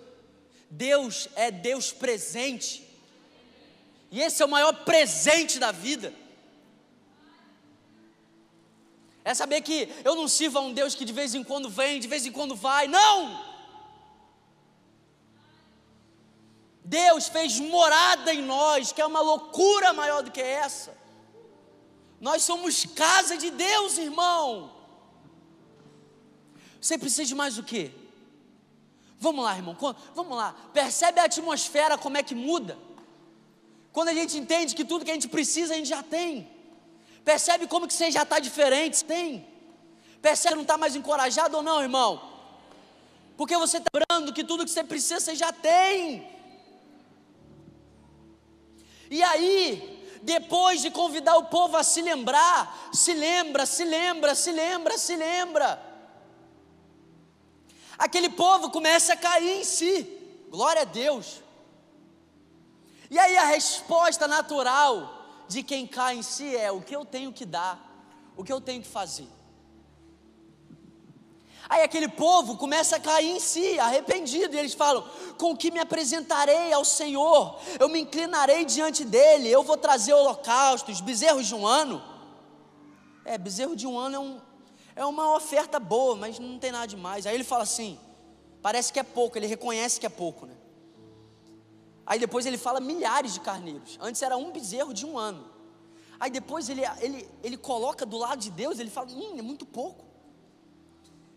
Deus 0.68 1.28
é 1.36 1.50
Deus 1.50 1.92
presente, 1.92 2.82
e 4.10 4.20
esse 4.20 4.42
é 4.42 4.44
o 4.44 4.48
maior 4.48 4.72
presente 4.84 5.60
da 5.60 5.70
vida. 5.70 6.12
É 9.24 9.34
saber 9.34 9.60
que 9.60 9.88
eu 10.04 10.14
não 10.16 10.26
sirvo 10.26 10.58
a 10.58 10.62
um 10.62 10.72
Deus 10.72 10.94
que 10.94 11.04
de 11.04 11.12
vez 11.12 11.34
em 11.34 11.44
quando 11.44 11.68
vem, 11.68 12.00
de 12.00 12.08
vez 12.08 12.26
em 12.26 12.32
quando 12.32 12.56
vai, 12.56 12.88
não! 12.88 13.45
Deus 16.86 17.26
fez 17.26 17.58
morada 17.58 18.32
em 18.32 18.40
nós, 18.42 18.92
que 18.92 19.00
é 19.00 19.06
uma 19.06 19.20
loucura 19.20 19.92
maior 19.92 20.22
do 20.22 20.30
que 20.30 20.40
essa. 20.40 20.96
Nós 22.20 22.44
somos 22.44 22.84
casa 22.84 23.36
de 23.36 23.50
Deus, 23.50 23.98
irmão. 23.98 24.72
Você 26.80 26.96
precisa 26.96 27.24
de 27.24 27.34
mais 27.34 27.58
o 27.58 27.64
quê? 27.64 27.90
Vamos 29.18 29.44
lá, 29.44 29.56
irmão, 29.56 29.76
vamos 30.14 30.36
lá. 30.36 30.54
Percebe 30.72 31.18
a 31.18 31.24
atmosfera 31.24 31.98
como 31.98 32.18
é 32.18 32.22
que 32.22 32.36
muda? 32.36 32.78
Quando 33.92 34.10
a 34.10 34.14
gente 34.14 34.38
entende 34.38 34.72
que 34.72 34.84
tudo 34.84 35.04
que 35.04 35.10
a 35.10 35.14
gente 35.14 35.26
precisa 35.26 35.74
a 35.74 35.76
gente 35.76 35.88
já 35.88 36.04
tem. 36.04 36.48
Percebe 37.24 37.66
como 37.66 37.88
que 37.88 37.94
você 37.94 38.12
já 38.12 38.22
está 38.22 38.38
diferente? 38.38 39.04
Tem. 39.04 39.44
Percebe 40.22 40.50
que 40.50 40.56
não 40.56 40.62
está 40.62 40.78
mais 40.78 40.94
encorajado 40.94 41.56
ou 41.56 41.64
não, 41.64 41.82
irmão? 41.82 42.22
Porque 43.36 43.56
você 43.56 43.78
está 43.78 43.90
lembrando 43.92 44.32
que 44.32 44.44
tudo 44.44 44.64
que 44.64 44.70
você 44.70 44.84
precisa 44.84 45.18
você 45.18 45.34
já 45.34 45.52
tem. 45.52 46.35
E 49.10 49.22
aí, 49.22 49.96
depois 50.22 50.82
de 50.82 50.90
convidar 50.90 51.36
o 51.36 51.44
povo 51.44 51.76
a 51.76 51.82
se 51.82 52.02
lembrar, 52.02 52.90
se 52.92 53.14
lembra, 53.14 53.64
se 53.64 53.84
lembra, 53.84 54.34
se 54.34 54.52
lembra, 54.52 54.98
se 54.98 55.16
lembra. 55.16 55.82
Aquele 57.98 58.28
povo 58.28 58.70
começa 58.70 59.12
a 59.12 59.16
cair 59.16 59.60
em 59.60 59.64
si. 59.64 60.02
Glória 60.50 60.82
a 60.82 60.84
Deus. 60.84 61.42
E 63.10 63.18
aí 63.18 63.36
a 63.36 63.44
resposta 63.44 64.26
natural 64.26 65.44
de 65.48 65.62
quem 65.62 65.86
cai 65.86 66.16
em 66.16 66.22
si 66.22 66.56
é: 66.56 66.70
o 66.70 66.80
que 66.80 66.94
eu 66.94 67.04
tenho 67.04 67.32
que 67.32 67.44
dar, 67.44 67.80
o 68.36 68.44
que 68.44 68.52
eu 68.52 68.60
tenho 68.60 68.82
que 68.82 68.88
fazer. 68.88 69.28
Aí 71.68 71.82
aquele 71.82 72.08
povo 72.08 72.56
começa 72.56 72.96
a 72.96 73.00
cair 73.00 73.36
em 73.36 73.40
si, 73.40 73.78
arrependido, 73.78 74.54
e 74.54 74.58
eles 74.58 74.74
falam: 74.74 75.04
Com 75.36 75.56
que 75.56 75.70
me 75.70 75.80
apresentarei 75.80 76.72
ao 76.72 76.84
Senhor? 76.84 77.58
Eu 77.78 77.88
me 77.88 78.00
inclinarei 78.00 78.64
diante 78.64 79.04
dele, 79.04 79.48
eu 79.48 79.62
vou 79.62 79.76
trazer 79.76 80.12
holocaustos, 80.12 81.00
bezerros 81.00 81.46
de 81.46 81.54
um 81.54 81.66
ano. 81.66 82.02
É, 83.24 83.36
bezerro 83.36 83.74
de 83.74 83.86
um 83.86 83.98
ano 83.98 84.14
é, 84.14 84.20
um, 84.20 84.40
é 84.96 85.04
uma 85.04 85.34
oferta 85.34 85.80
boa, 85.80 86.14
mas 86.14 86.38
não 86.38 86.58
tem 86.58 86.70
nada 86.70 86.86
demais. 86.86 87.26
Aí 87.26 87.34
ele 87.34 87.44
fala 87.44 87.64
assim: 87.64 87.98
Parece 88.62 88.92
que 88.92 89.00
é 89.00 89.02
pouco, 89.02 89.36
ele 89.36 89.48
reconhece 89.48 89.98
que 89.98 90.06
é 90.06 90.10
pouco, 90.10 90.46
né? 90.46 90.54
Aí 92.06 92.20
depois 92.20 92.46
ele 92.46 92.56
fala 92.56 92.78
milhares 92.78 93.34
de 93.34 93.40
carneiros. 93.40 93.98
Antes 94.00 94.22
era 94.22 94.36
um 94.36 94.52
bezerro 94.52 94.94
de 94.94 95.04
um 95.04 95.18
ano. 95.18 95.44
Aí 96.20 96.30
depois 96.30 96.68
ele, 96.68 96.82
ele, 97.00 97.28
ele 97.42 97.56
coloca 97.56 98.06
do 98.06 98.16
lado 98.16 98.38
de 98.38 98.50
Deus, 98.52 98.78
ele 98.78 98.88
fala: 98.88 99.08
Hum, 99.10 99.36
é 99.36 99.42
muito 99.42 99.66
pouco. 99.66 100.05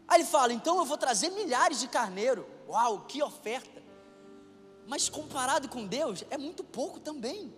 Aí 0.10 0.22
ele 0.22 0.28
fala: 0.28 0.52
então 0.52 0.80
eu 0.80 0.86
vou 0.86 0.98
trazer 0.98 1.30
milhares 1.30 1.80
de 1.80 1.88
carneiro. 1.88 2.48
Uau, 2.68 3.02
que 3.02 3.22
oferta! 3.22 3.80
Mas 4.88 5.08
comparado 5.08 5.70
com 5.70 5.86
Deus, 5.86 6.24
é 6.32 6.38
muito 6.38 6.64
pouco 6.64 7.00
também. 7.00 7.54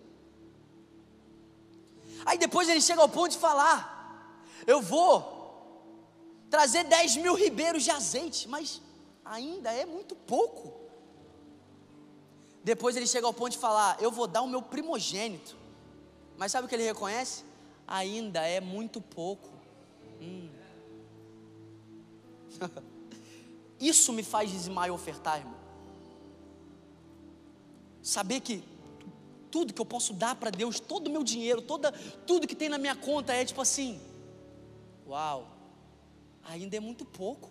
Aí 2.26 2.36
depois 2.36 2.68
ele 2.68 2.82
chega 2.82 3.00
ao 3.00 3.08
ponto 3.08 3.30
de 3.30 3.38
falar: 3.38 4.38
eu 4.66 4.82
vou 4.82 5.40
trazer 6.50 6.84
10 6.84 7.16
mil 7.16 7.34
ribeiros 7.34 7.82
de 7.84 7.90
azeite, 7.90 8.46
mas 8.46 8.82
ainda 9.24 9.72
é 9.72 9.86
muito 9.86 10.14
pouco. 10.14 10.74
Depois 12.62 12.94
ele 12.96 13.06
chega 13.06 13.26
ao 13.26 13.32
ponto 13.32 13.52
de 13.52 13.58
falar: 13.58 13.96
eu 13.98 14.10
vou 14.10 14.26
dar 14.26 14.42
o 14.42 14.46
meu 14.46 14.60
primogênito. 14.60 15.56
Mas 16.36 16.52
sabe 16.52 16.66
o 16.66 16.68
que 16.68 16.74
ele 16.74 16.84
reconhece? 16.84 17.44
Ainda 17.86 18.46
é 18.46 18.60
muito 18.60 19.00
pouco. 19.00 19.48
Hum. 20.20 20.61
Isso 23.80 24.12
me 24.12 24.22
faz 24.22 24.50
dizimar 24.50 24.88
e 24.88 24.90
ofertar, 24.90 25.38
irmão. 25.38 25.60
Saber 28.02 28.40
que 28.40 28.62
tudo 29.50 29.74
que 29.74 29.80
eu 29.80 29.86
posso 29.86 30.12
dar 30.12 30.34
para 30.34 30.50
Deus, 30.50 30.80
todo 30.80 31.08
o 31.08 31.10
meu 31.10 31.22
dinheiro, 31.22 31.60
toda, 31.60 31.92
tudo 32.26 32.46
que 32.46 32.54
tem 32.54 32.68
na 32.68 32.78
minha 32.78 32.96
conta 32.96 33.32
é 33.32 33.44
tipo 33.44 33.60
assim: 33.60 34.00
Uau, 35.06 35.48
ainda 36.44 36.76
é 36.76 36.80
muito 36.80 37.04
pouco. 37.04 37.50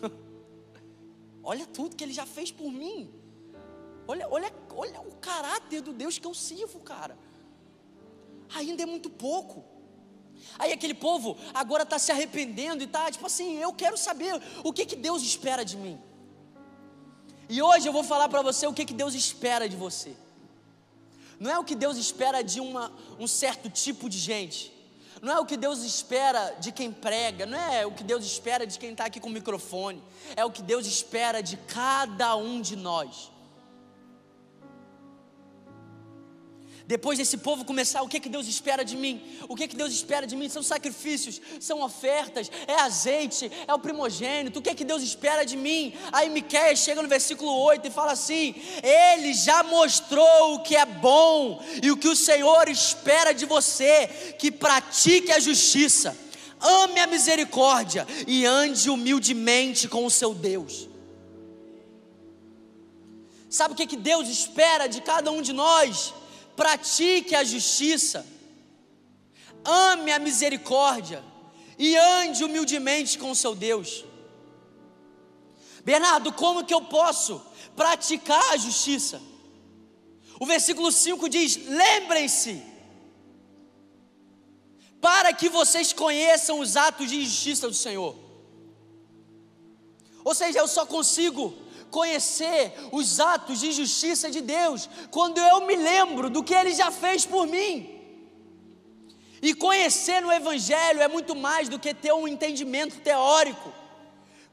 olha 1.42 1.66
tudo 1.66 1.96
que 1.96 2.04
Ele 2.04 2.12
já 2.12 2.26
fez 2.26 2.50
por 2.50 2.70
mim. 2.70 3.12
Olha, 4.06 4.28
olha, 4.28 4.52
olha 4.74 5.00
o 5.00 5.14
caráter 5.16 5.80
do 5.80 5.92
Deus 5.92 6.18
que 6.18 6.26
eu 6.26 6.34
sirvo, 6.34 6.80
cara. 6.80 7.16
Ainda 8.54 8.82
é 8.82 8.86
muito 8.86 9.08
pouco. 9.08 9.71
Aí 10.58 10.72
aquele 10.72 10.94
povo 10.94 11.36
agora 11.52 11.82
está 11.82 11.98
se 11.98 12.12
arrependendo 12.12 12.82
e 12.82 12.86
está 12.86 13.10
tipo 13.10 13.26
assim, 13.26 13.58
eu 13.58 13.72
quero 13.72 13.96
saber 13.96 14.40
o 14.62 14.72
que, 14.72 14.86
que 14.86 14.96
Deus 14.96 15.22
espera 15.22 15.64
de 15.64 15.76
mim. 15.76 16.00
E 17.48 17.60
hoje 17.60 17.86
eu 17.86 17.92
vou 17.92 18.04
falar 18.04 18.28
para 18.28 18.42
você 18.42 18.66
o 18.66 18.72
que, 18.72 18.84
que 18.84 18.94
Deus 18.94 19.14
espera 19.14 19.68
de 19.68 19.76
você. 19.76 20.14
Não 21.38 21.50
é 21.50 21.58
o 21.58 21.64
que 21.64 21.74
Deus 21.74 21.96
espera 21.96 22.40
de 22.40 22.60
uma, 22.60 22.92
um 23.18 23.26
certo 23.26 23.68
tipo 23.68 24.08
de 24.08 24.16
gente. 24.16 24.72
Não 25.20 25.32
é 25.32 25.40
o 25.40 25.44
que 25.44 25.56
Deus 25.56 25.82
espera 25.82 26.56
de 26.60 26.70
quem 26.70 26.92
prega, 26.92 27.46
não 27.46 27.58
é 27.58 27.84
o 27.84 27.92
que 27.92 28.04
Deus 28.04 28.24
espera 28.24 28.66
de 28.66 28.78
quem 28.78 28.92
está 28.92 29.06
aqui 29.06 29.18
com 29.18 29.28
o 29.28 29.32
microfone, 29.32 30.02
é 30.36 30.44
o 30.44 30.50
que 30.50 30.62
Deus 30.62 30.86
espera 30.86 31.42
de 31.42 31.56
cada 31.56 32.36
um 32.36 32.60
de 32.60 32.76
nós. 32.76 33.31
Depois 36.92 37.16
desse 37.16 37.38
povo 37.38 37.64
começar, 37.64 38.02
o 38.02 38.06
que, 38.06 38.20
que 38.20 38.28
Deus 38.28 38.46
espera 38.46 38.84
de 38.84 38.98
mim? 38.98 39.18
O 39.48 39.56
que, 39.56 39.66
que 39.66 39.74
Deus 39.74 39.94
espera 39.94 40.26
de 40.26 40.36
mim? 40.36 40.46
São 40.50 40.62
sacrifícios, 40.62 41.40
são 41.58 41.80
ofertas, 41.80 42.50
é 42.66 42.74
azeite, 42.74 43.50
é 43.66 43.72
o 43.72 43.78
primogênito. 43.78 44.58
O 44.58 44.62
que, 44.62 44.74
que 44.74 44.84
Deus 44.84 45.02
espera 45.02 45.42
de 45.42 45.56
mim? 45.56 45.94
Aí 46.12 46.28
Miquel 46.28 46.76
chega 46.76 47.00
no 47.00 47.08
versículo 47.08 47.50
8 47.50 47.88
e 47.88 47.90
fala 47.90 48.12
assim: 48.12 48.54
Ele 48.82 49.32
já 49.32 49.62
mostrou 49.62 50.56
o 50.56 50.62
que 50.62 50.76
é 50.76 50.84
bom 50.84 51.64
e 51.82 51.90
o 51.90 51.96
que 51.96 52.08
o 52.08 52.14
Senhor 52.14 52.68
espera 52.68 53.32
de 53.32 53.46
você, 53.46 54.34
que 54.38 54.50
pratique 54.50 55.32
a 55.32 55.40
justiça, 55.40 56.14
ame 56.60 57.00
a 57.00 57.06
misericórdia 57.06 58.06
e 58.26 58.44
ande 58.44 58.90
humildemente 58.90 59.88
com 59.88 60.04
o 60.04 60.10
seu 60.10 60.34
Deus. 60.34 60.90
Sabe 63.48 63.72
o 63.72 63.76
que, 63.78 63.86
que 63.86 63.96
Deus 63.96 64.28
espera 64.28 64.86
de 64.86 65.00
cada 65.00 65.30
um 65.30 65.40
de 65.40 65.54
nós? 65.54 66.20
Pratique 66.56 67.34
a 67.34 67.44
justiça, 67.44 68.26
ame 69.64 70.12
a 70.12 70.18
misericórdia 70.18 71.22
e 71.78 71.96
ande 71.96 72.44
humildemente 72.44 73.18
com 73.18 73.30
o 73.30 73.36
seu 73.36 73.54
Deus. 73.54 74.04
Bernardo, 75.84 76.32
como 76.32 76.64
que 76.64 76.74
eu 76.74 76.82
posso 76.82 77.42
praticar 77.74 78.52
a 78.52 78.56
justiça? 78.56 79.20
O 80.38 80.46
versículo 80.46 80.90
5 80.92 81.28
diz: 81.28 81.56
Lembrem-se, 81.66 82.62
para 85.00 85.32
que 85.32 85.48
vocês 85.48 85.92
conheçam 85.92 86.60
os 86.60 86.76
atos 86.76 87.08
de 87.10 87.24
justiça 87.24 87.68
do 87.68 87.74
Senhor. 87.74 88.16
Ou 90.24 90.34
seja, 90.34 90.60
eu 90.60 90.68
só 90.68 90.86
consigo 90.86 91.52
conhecer 91.92 92.72
os 92.90 93.20
atos 93.20 93.60
de 93.60 93.70
justiça 93.70 94.30
de 94.30 94.40
Deus, 94.40 94.88
quando 95.10 95.38
eu 95.38 95.60
me 95.66 95.76
lembro 95.76 96.30
do 96.30 96.42
que 96.42 96.54
Ele 96.54 96.74
já 96.74 96.90
fez 96.90 97.24
por 97.24 97.46
mim. 97.46 97.76
E 99.42 99.54
conhecer 99.54 100.20
no 100.22 100.32
Evangelho 100.32 101.02
é 101.02 101.06
muito 101.06 101.36
mais 101.36 101.68
do 101.68 101.78
que 101.78 101.92
ter 101.92 102.12
um 102.12 102.26
entendimento 102.26 102.98
teórico. 103.00 103.72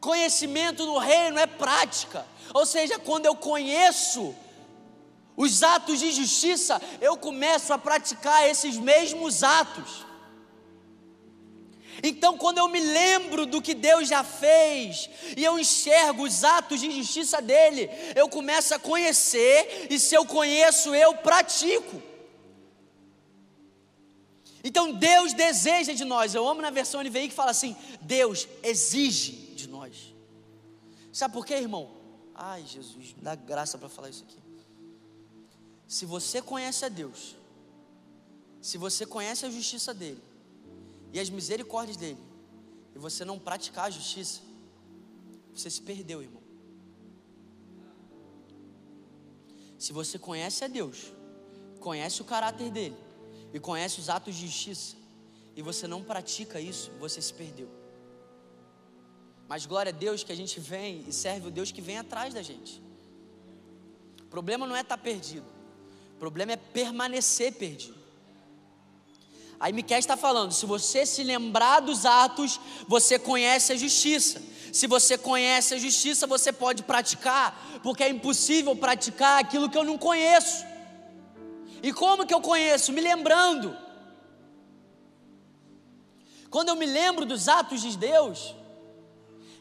Conhecimento 0.02 0.86
no 0.86 0.98
reino 0.98 1.40
é 1.40 1.48
prática, 1.48 2.26
ou 2.54 2.66
seja, 2.66 3.00
quando 3.00 3.26
eu 3.26 3.36
conheço 3.36 4.36
os 5.36 5.64
atos 5.64 6.00
de 6.00 6.12
justiça, 6.12 6.82
eu 7.00 7.16
começo 7.18 7.72
a 7.72 7.78
praticar 7.78 8.50
esses 8.50 8.78
mesmos 8.78 9.44
atos. 9.44 10.06
Então, 12.04 12.38
quando 12.38 12.60
eu 12.60 12.68
me 12.68 12.80
lembro 12.80 13.46
do 13.46 13.62
que 13.62 13.74
Deus 13.74 14.08
já 14.08 14.24
fez 14.24 15.10
e 15.36 15.44
eu 15.44 15.60
enxergo 15.60 16.24
os 16.24 16.44
atos 16.44 16.80
de 16.80 16.92
justiça 16.92 17.42
dele, 17.42 17.90
eu 18.16 18.30
começo 18.30 18.74
a 18.74 18.80
conhecer, 18.80 19.88
e 19.90 20.00
se 20.00 20.16
eu 20.16 20.26
conheço, 20.26 20.94
eu 20.94 21.16
pratico. 21.18 22.02
Então, 24.64 24.94
Deus 24.94 25.34
deseja 25.34 25.94
de 25.94 26.04
nós. 26.04 26.36
Eu 26.36 26.48
amo 26.48 26.62
na 26.62 26.70
versão 26.70 27.02
NVI 27.02 27.30
que 27.30 27.34
fala 27.34 27.52
assim: 27.52 27.76
Deus 28.02 28.48
exige 28.62 29.32
de 29.56 29.68
nós. 29.68 30.14
Sabe 31.12 31.34
por 31.34 31.46
quê, 31.46 31.56
irmão? 31.56 31.90
Ai, 32.36 32.66
Jesus, 32.66 33.14
me 33.14 33.22
dá 33.22 33.36
graça 33.36 33.78
para 33.78 33.90
falar 33.90 34.10
isso 34.10 34.24
aqui. 34.24 34.38
Se 35.88 36.06
você 36.06 36.42
conhece 36.42 36.86
a 36.86 36.90
Deus, 36.90 37.36
se 38.62 38.78
você 38.78 39.06
conhece 39.06 39.46
a 39.46 39.50
justiça 39.50 39.94
dele, 39.94 40.22
e 41.12 41.20
as 41.20 41.30
misericórdias 41.30 41.98
dele, 41.98 42.20
e 42.96 43.00
você 43.00 43.26
não 43.26 43.40
praticar 43.40 43.86
a 43.86 43.90
justiça, 43.90 44.42
você 45.54 45.70
se 45.70 45.82
perdeu, 45.82 46.22
irmão. 46.22 46.42
Se 49.78 49.94
você 49.94 50.20
conhece 50.20 50.64
a 50.64 50.68
Deus, 50.68 51.12
conhece 51.80 52.22
o 52.22 52.26
caráter 52.26 52.70
dele 52.70 52.98
e 53.54 53.60
conhece 53.60 54.00
os 54.00 54.10
atos 54.10 54.36
de 54.36 54.46
justiça, 54.46 54.96
e 55.56 55.62
você 55.62 55.88
não 55.88 56.04
pratica 56.04 56.60
isso, 56.60 56.92
você 57.00 57.22
se 57.22 57.34
perdeu. 57.34 57.70
Mas 59.48 59.66
glória 59.66 59.92
a 59.92 59.96
Deus 59.96 60.24
que 60.24 60.32
a 60.32 60.36
gente 60.36 60.60
vem 60.60 61.04
e 61.08 61.12
serve 61.12 61.48
o 61.48 61.52
Deus 61.52 61.72
que 61.72 61.82
vem 61.82 61.98
atrás 61.98 62.34
da 62.34 62.42
gente. 62.42 62.82
O 64.22 64.26
problema 64.26 64.68
não 64.68 64.76
é 64.76 64.82
estar 64.82 64.98
perdido, 64.98 65.46
o 66.16 66.20
problema 66.20 66.52
é 66.52 66.58
permanecer 66.58 67.54
perdido. 67.54 67.99
Aí 69.60 69.74
Miquel 69.74 70.00
está 70.00 70.16
falando: 70.16 70.52
se 70.52 70.66
você 70.66 71.06
se 71.06 71.24
lembrar 71.24 71.82
dos 71.82 72.06
atos, 72.06 72.60
você 72.88 73.20
conhece 73.20 73.74
a 73.74 73.76
justiça. 73.76 74.42
Se 74.72 74.88
você 74.88 75.18
conhece 75.18 75.74
a 75.74 75.78
justiça, 75.78 76.28
você 76.28 76.52
pode 76.54 76.84
praticar, 76.84 77.80
porque 77.82 78.04
é 78.04 78.10
impossível 78.10 78.76
praticar 78.76 79.40
aquilo 79.40 79.70
que 79.70 79.78
eu 79.78 79.84
não 79.84 79.98
conheço. 79.98 80.64
E 81.82 81.92
como 81.92 82.26
que 82.26 82.34
eu 82.34 82.42
conheço? 82.42 82.94
Me 82.94 83.02
lembrando. 83.02 83.76
Quando 86.50 86.70
eu 86.70 86.76
me 86.76 86.86
lembro 86.86 87.26
dos 87.26 87.48
atos 87.48 87.82
de 87.82 87.98
Deus, 87.98 88.56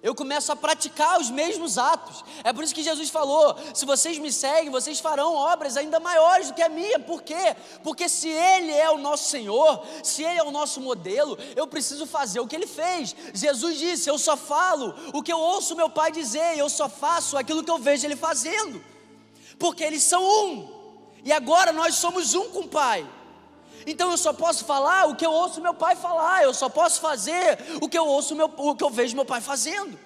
eu 0.00 0.14
começo 0.14 0.52
a 0.52 0.56
praticar 0.56 1.20
os 1.20 1.28
mesmos 1.30 1.76
atos. 1.76 2.24
É 2.44 2.52
por 2.52 2.62
isso 2.62 2.74
que 2.74 2.82
Jesus 2.82 3.10
falou: 3.10 3.56
se 3.74 3.84
vocês 3.84 4.18
me 4.18 4.32
seguem, 4.32 4.70
vocês 4.70 5.00
farão 5.00 5.34
obras 5.34 5.76
ainda 5.76 5.98
maiores 5.98 6.48
do 6.48 6.54
que 6.54 6.62
a 6.62 6.68
minha. 6.68 7.00
Por 7.00 7.22
quê? 7.22 7.56
Porque 7.82 8.08
se 8.08 8.28
Ele 8.28 8.70
é 8.70 8.88
o 8.90 8.98
nosso 8.98 9.28
Senhor, 9.28 9.84
se 10.04 10.22
Ele 10.22 10.38
é 10.38 10.42
o 10.42 10.52
nosso 10.52 10.80
modelo, 10.80 11.36
eu 11.56 11.66
preciso 11.66 12.06
fazer 12.06 12.38
o 12.38 12.46
que 12.46 12.54
Ele 12.54 12.66
fez. 12.66 13.14
Jesus 13.34 13.76
disse: 13.76 14.08
Eu 14.08 14.18
só 14.18 14.36
falo 14.36 14.94
o 15.12 15.22
que 15.22 15.32
eu 15.32 15.38
ouço 15.38 15.74
meu 15.74 15.90
Pai 15.90 16.12
dizer, 16.12 16.56
eu 16.56 16.68
só 16.68 16.88
faço 16.88 17.36
aquilo 17.36 17.64
que 17.64 17.70
eu 17.70 17.78
vejo 17.78 18.06
Ele 18.06 18.16
fazendo. 18.16 18.82
Porque 19.58 19.82
eles 19.82 20.04
são 20.04 20.22
um, 20.22 20.68
e 21.24 21.32
agora 21.32 21.72
nós 21.72 21.96
somos 21.96 22.34
um 22.34 22.50
com 22.50 22.60
o 22.60 22.68
Pai. 22.68 23.04
Então 23.86 24.10
eu 24.10 24.18
só 24.18 24.32
posso 24.32 24.64
falar 24.64 25.08
o 25.08 25.16
que 25.16 25.24
eu 25.24 25.32
ouço 25.32 25.60
meu 25.60 25.74
pai 25.74 25.96
falar, 25.96 26.42
eu 26.42 26.52
só 26.52 26.68
posso 26.68 27.00
fazer 27.00 27.58
o 27.80 27.88
que 27.88 27.98
eu 27.98 28.06
ouço 28.06 28.34
meu, 28.34 28.52
o 28.56 28.74
que 28.74 28.84
eu 28.84 28.90
vejo 28.90 29.16
meu 29.16 29.24
pai 29.24 29.40
fazendo. 29.40 29.98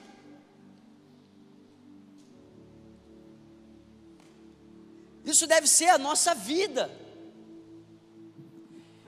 Isso 5.25 5.47
deve 5.47 5.67
ser 5.67 5.89
a 5.89 5.99
nossa 5.99 6.35
vida. 6.35 6.91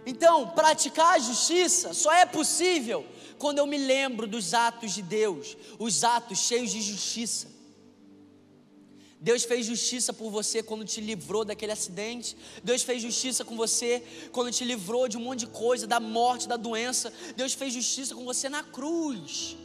Então, 0.07 0.49
praticar 0.51 1.15
a 1.15 1.19
justiça 1.19 1.95
só 1.95 2.13
é 2.13 2.27
possível 2.27 3.05
quando 3.39 3.59
eu 3.59 3.67
me 3.67 3.79
lembro 3.79 4.27
dos 4.27 4.55
atos 4.55 4.93
de 4.93 5.03
Deus, 5.03 5.57
os 5.79 6.05
atos 6.05 6.39
cheios 6.39 6.71
de 6.71 6.81
justiça. 6.81 7.49
Deus 9.25 9.43
fez 9.43 9.65
justiça 9.65 10.13
por 10.13 10.31
você 10.31 10.63
quando 10.63 10.85
te 10.85 11.01
livrou 11.01 11.47
daquele 11.47 11.73
acidente. 11.73 12.37
Deus 12.63 12.83
fez 12.83 13.01
justiça 13.01 13.43
com 13.43 13.57
você 13.57 14.03
quando 14.31 14.53
te 14.53 14.63
livrou 14.65 15.09
de 15.09 15.17
um 15.17 15.21
monte 15.21 15.41
de 15.41 15.47
coisa, 15.47 15.87
da 15.87 15.99
morte, 15.99 16.47
da 16.47 16.59
doença. 16.59 17.11
Deus 17.35 17.55
fez 17.55 17.73
justiça 17.73 18.15
com 18.15 18.23
você 18.23 18.51
na 18.51 18.63
cruz. 18.63 19.57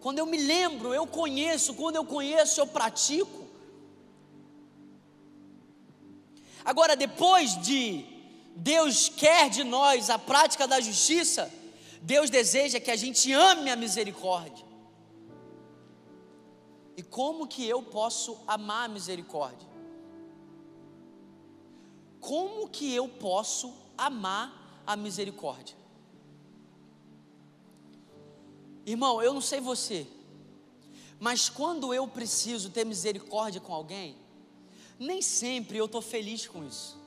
Quando 0.00 0.20
eu 0.20 0.26
me 0.26 0.36
lembro, 0.36 0.94
eu 0.94 1.08
conheço, 1.08 1.74
quando 1.74 1.96
eu 1.96 2.04
conheço, 2.04 2.60
eu 2.60 2.68
pratico. 2.68 3.48
Agora, 6.64 6.94
depois 6.94 7.60
de 7.60 8.06
Deus 8.54 9.08
quer 9.08 9.50
de 9.50 9.64
nós 9.64 10.08
a 10.08 10.20
prática 10.20 10.68
da 10.68 10.80
justiça, 10.80 11.52
Deus 12.00 12.30
deseja 12.30 12.78
que 12.78 12.92
a 12.92 12.96
gente 12.96 13.32
ame 13.32 13.72
a 13.72 13.74
misericórdia. 13.74 14.63
E 16.96 17.02
como 17.02 17.46
que 17.46 17.66
eu 17.66 17.82
posso 17.82 18.38
amar 18.46 18.84
a 18.84 18.88
misericórdia? 18.88 19.68
Como 22.20 22.68
que 22.68 22.94
eu 22.94 23.08
posso 23.08 23.74
amar 23.98 24.82
a 24.86 24.96
misericórdia? 24.96 25.76
Irmão, 28.86 29.22
eu 29.22 29.32
não 29.32 29.40
sei 29.40 29.60
você, 29.60 30.06
mas 31.18 31.48
quando 31.48 31.92
eu 31.94 32.06
preciso 32.06 32.70
ter 32.70 32.84
misericórdia 32.84 33.60
com 33.60 33.72
alguém, 33.72 34.16
nem 34.98 35.22
sempre 35.22 35.78
eu 35.78 35.86
estou 35.86 36.02
feliz 36.02 36.46
com 36.46 36.64
isso. 36.64 36.98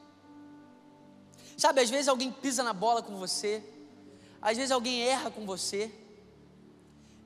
Sabe, 1.55 1.81
às 1.81 1.89
vezes 1.89 2.07
alguém 2.07 2.31
pisa 2.31 2.63
na 2.63 2.73
bola 2.73 3.01
com 3.01 3.17
você, 3.17 3.63
às 4.41 4.57
vezes 4.57 4.71
alguém 4.71 5.01
erra 5.01 5.31
com 5.31 5.45
você, 5.45 5.91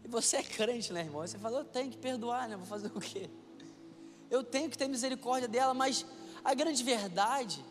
e 0.04 0.08
você 0.08 0.38
é 0.38 0.44
crente, 0.44 0.92
né, 0.92 1.02
irmão? 1.02 1.22
Você 1.22 1.38
fala, 1.38 1.60
eu 1.60 1.66
tenho 1.66 1.90
que 1.92 1.98
perdoar, 1.98 2.48
né? 2.48 2.56
Vou 2.56 2.66
fazer 2.66 2.88
o 2.94 3.00
quê? 3.00 3.30
Eu 4.30 4.44
tenho 4.44 4.70
que 4.70 4.78
ter 4.78 4.88
misericórdia 4.88 5.48
dela, 5.48 5.74
mas 5.74 6.06
a 6.44 6.54
grande 6.54 6.84
verdade 6.84 7.64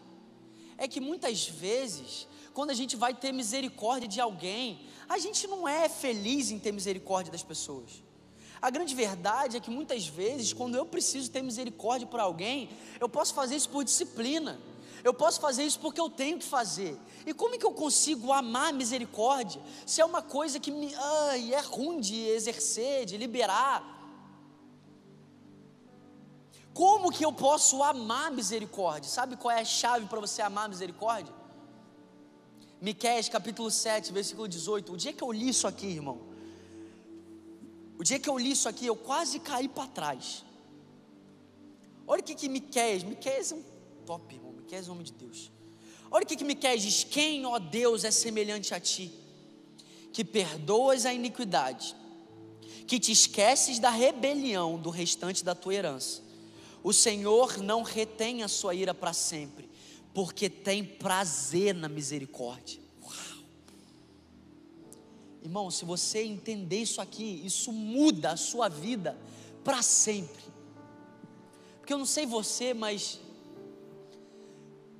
é 0.77 0.87
que 0.87 1.01
muitas 1.01 1.49
vezes, 1.49 2.27
quando 2.55 2.71
a 2.71 2.75
gente 2.75 2.97
vai 2.97 3.15
ter 3.15 3.33
misericórdia 3.33 4.09
de 4.09 4.21
alguém, 4.21 4.87
a 5.09 5.19
gente 5.19 5.47
não 5.47 5.67
é 5.67 5.89
feliz 5.89 6.51
em 6.51 6.59
ter 6.59 6.73
misericórdia 6.73 7.33
das 7.33 7.43
pessoas. 7.43 8.03
A 8.63 8.71
grande 8.71 8.95
verdade 8.95 9.57
é 9.57 9.61
que 9.61 9.71
muitas 9.71 10.07
vezes, 10.07 10.53
quando 10.53 10.75
eu 10.75 10.85
preciso 10.85 11.31
ter 11.31 11.43
misericórdia 11.43 12.07
por 12.07 12.21
alguém, 12.21 12.69
eu 13.01 13.09
posso 13.09 13.33
fazer 13.33 13.57
isso 13.57 13.71
por 13.71 13.83
disciplina. 13.83 14.61
Eu 15.03 15.15
posso 15.15 15.41
fazer 15.41 15.65
isso 15.65 15.81
porque 15.81 16.01
eu 16.01 16.11
tenho 16.11 16.39
que 16.39 16.45
fazer. 16.45 16.99
E 17.27 17.33
como 17.33 17.55
é 17.55 17.59
que 17.59 17.67
eu 17.67 17.73
consigo 17.73 18.33
amar 18.33 18.73
misericórdia 18.73 19.61
se 19.87 20.01
é 20.01 20.05
uma 20.05 20.23
coisa 20.23 20.61
que 20.61 20.71
me, 20.71 20.95
ai, 20.95 21.55
é 21.55 21.61
ruim 21.61 22.01
de 22.01 22.19
exercer, 22.27 23.07
de 23.07 23.17
liberar? 23.17 23.99
Como 26.73 27.11
que 27.11 27.25
eu 27.25 27.33
posso 27.33 27.83
amar 27.83 28.31
misericórdia? 28.31 29.11
Sabe 29.11 29.37
qual 29.37 29.55
é 29.57 29.61
a 29.61 29.65
chave 29.65 30.07
para 30.07 30.21
você 30.21 30.41
amar 30.41 30.69
misericórdia? 30.69 31.35
Miqueias 32.81 33.29
capítulo 33.29 33.71
7, 33.71 34.13
versículo 34.13 34.49
18. 34.49 34.93
O 34.93 34.97
dia 34.97 35.13
que 35.13 35.23
eu 35.23 35.33
li 35.33 35.49
isso 35.49 35.67
aqui, 35.67 35.87
irmão, 35.87 36.21
o 37.99 38.03
dia 38.03 38.19
que 38.19 38.29
eu 38.29 38.39
li 38.39 38.53
isso 38.53 38.69
aqui, 38.69 38.87
eu 38.87 38.97
quase 38.97 39.39
caí 39.41 39.69
para 39.69 39.87
trás. 39.89 40.45
Olha 42.07 42.21
o 42.21 42.25
que 42.25 42.35
que 42.35 42.49
Miqueias, 42.49 43.03
Miqueias 43.03 43.53
é 43.53 43.55
um 43.57 43.65
top, 44.07 44.35
irmão. 44.35 44.50
Miqueias 44.71 44.87
é 44.87 44.93
homem 44.93 45.05
de 45.05 45.13
Deus. 45.13 45.51
Olha 46.13 46.23
o 46.23 46.27
que, 46.27 46.37
que 46.37 46.45
Miqueias 46.45 46.83
diz: 46.83 47.03
Quem, 47.03 47.45
ó 47.45 47.59
Deus, 47.59 48.05
é 48.05 48.11
semelhante 48.13 48.73
a 48.73 48.79
ti, 48.79 49.11
que 50.13 50.25
perdoas 50.25 51.05
a 51.05 51.13
iniquidade, 51.13 51.97
que 52.87 53.01
te 53.01 53.11
esqueces 53.11 53.81
da 53.81 53.91
rebelião 53.91 54.79
do 54.79 54.89
restante 54.89 55.45
da 55.45 55.57
tua 55.57 55.75
herança. 55.75 56.23
O 56.85 56.93
Senhor 56.93 57.59
não 57.59 57.83
retém 57.83 58.45
a 58.45 58.49
sua 58.49 58.73
ira 58.73 58.95
para 58.95 59.13
sempre, 59.13 59.69
porque 60.15 60.49
tem 60.49 60.85
prazer 60.85 61.75
na 61.75 61.89
misericórdia. 61.89 62.81
Uau. 63.03 63.45
Irmão, 65.43 65.69
se 65.69 65.85
você 65.85 66.23
entender 66.23 66.83
isso 66.83 67.01
aqui, 67.01 67.43
isso 67.45 67.73
muda 67.73 68.31
a 68.31 68.37
sua 68.37 68.69
vida 68.69 69.19
para 69.65 69.83
sempre. 69.83 70.45
Porque 71.81 71.93
eu 71.93 71.99
não 71.99 72.07
sei 72.07 72.25
você, 72.25 72.73
mas 72.73 73.19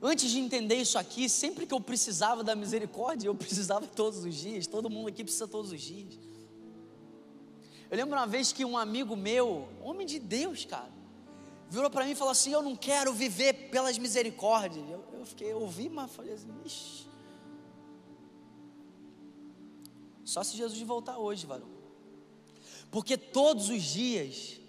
Antes 0.03 0.31
de 0.31 0.39
entender 0.39 0.77
isso 0.77 0.99
aqui, 0.99 1.29
sempre 1.29 1.67
que 1.67 1.75
eu 1.75 1.81
precisava 1.81 2.43
da 2.43 2.55
misericórdia, 2.55 3.29
eu 3.29 3.35
precisava 3.35 3.87
todos 3.87 4.25
os 4.25 4.35
dias, 4.35 4.67
todo 4.67 4.89
mundo 4.89 5.09
aqui 5.09 5.23
precisa 5.23 5.47
todos 5.47 5.73
os 5.73 5.81
dias. 5.81 6.19
Eu 7.91 7.97
lembro 7.97 8.17
uma 8.17 8.27
vez 8.27 8.53
que 8.53 8.65
um 8.65 8.79
amigo 8.79 9.15
meu, 9.15 9.69
homem 9.83 10.07
de 10.07 10.19
Deus, 10.19 10.65
cara, 10.65 10.91
virou 11.69 11.91
para 11.91 12.05
mim 12.05 12.13
e 12.13 12.15
falou 12.15 12.31
assim: 12.31 12.53
Eu 12.53 12.63
não 12.63 12.77
quero 12.77 13.13
viver 13.13 13.69
pelas 13.71 13.99
misericórdias. 13.99 14.89
Eu, 14.89 15.05
eu 15.13 15.27
fiquei, 15.27 15.53
eu 15.53 15.61
ouvi, 15.61 15.89
mas 15.89 16.11
falei 16.11 16.33
assim: 16.33 16.49
Ixi. 16.65 17.09
Só 20.25 20.45
se 20.45 20.57
Jesus 20.57 20.81
voltar 20.83 21.19
hoje, 21.19 21.45
varão. 21.45 21.69
Porque 22.91 23.19
todos 23.19 23.69
os 23.69 23.83
dias 23.83 24.61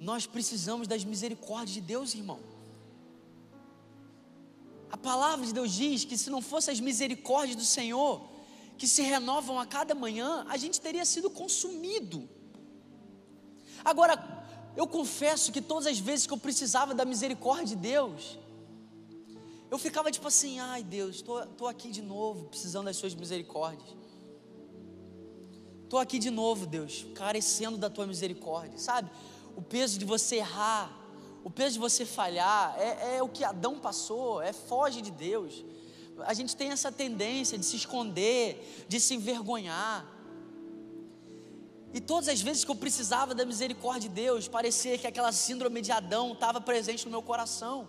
nós 0.00 0.26
precisamos 0.26 0.88
das 0.88 1.04
misericórdias 1.04 1.70
de 1.70 1.80
Deus, 1.80 2.14
irmão. 2.14 2.53
A 4.94 4.96
palavra 4.96 5.44
de 5.44 5.52
Deus 5.52 5.72
diz 5.72 6.04
que 6.04 6.16
se 6.16 6.30
não 6.30 6.40
fossem 6.40 6.72
as 6.72 6.78
misericórdias 6.78 7.56
do 7.56 7.64
Senhor, 7.64 8.28
que 8.78 8.86
se 8.86 9.02
renovam 9.02 9.58
a 9.58 9.66
cada 9.66 9.92
manhã, 9.92 10.46
a 10.48 10.56
gente 10.56 10.80
teria 10.80 11.04
sido 11.04 11.28
consumido. 11.28 12.28
Agora, 13.84 14.14
eu 14.76 14.86
confesso 14.86 15.50
que 15.50 15.60
todas 15.60 15.88
as 15.88 15.98
vezes 15.98 16.28
que 16.28 16.32
eu 16.32 16.38
precisava 16.38 16.94
da 16.94 17.04
misericórdia 17.04 17.66
de 17.66 17.74
Deus, 17.74 18.38
eu 19.68 19.78
ficava 19.78 20.12
tipo 20.12 20.28
assim: 20.28 20.60
ai 20.60 20.84
Deus, 20.84 21.16
estou 21.16 21.66
aqui 21.66 21.90
de 21.90 22.00
novo, 22.00 22.44
precisando 22.44 22.84
das 22.84 22.96
Suas 22.96 23.16
misericórdias. 23.16 23.96
Estou 25.82 25.98
aqui 25.98 26.20
de 26.20 26.30
novo, 26.30 26.66
Deus, 26.66 27.04
carecendo 27.16 27.76
da 27.76 27.90
Tua 27.90 28.06
misericórdia, 28.06 28.78
sabe? 28.78 29.10
O 29.56 29.60
peso 29.60 29.98
de 29.98 30.04
você 30.04 30.36
errar, 30.36 31.03
o 31.44 31.50
peso 31.50 31.74
de 31.74 31.78
você 31.78 32.06
falhar 32.06 32.74
é, 32.78 33.16
é 33.18 33.22
o 33.22 33.28
que 33.28 33.44
Adão 33.44 33.78
passou, 33.78 34.40
é 34.40 34.50
foge 34.50 35.02
de 35.02 35.10
Deus. 35.10 35.62
A 36.20 36.32
gente 36.32 36.56
tem 36.56 36.70
essa 36.70 36.90
tendência 36.90 37.58
de 37.58 37.66
se 37.66 37.76
esconder, 37.76 38.86
de 38.88 38.98
se 38.98 39.14
envergonhar. 39.14 40.10
E 41.92 42.00
todas 42.00 42.28
as 42.28 42.40
vezes 42.40 42.64
que 42.64 42.70
eu 42.70 42.74
precisava 42.74 43.34
da 43.34 43.44
misericórdia 43.44 44.08
de 44.08 44.14
Deus, 44.14 44.48
parecia 44.48 44.96
que 44.96 45.06
aquela 45.06 45.32
síndrome 45.32 45.82
de 45.82 45.92
Adão 45.92 46.32
estava 46.32 46.62
presente 46.62 47.04
no 47.04 47.10
meu 47.10 47.22
coração. 47.22 47.86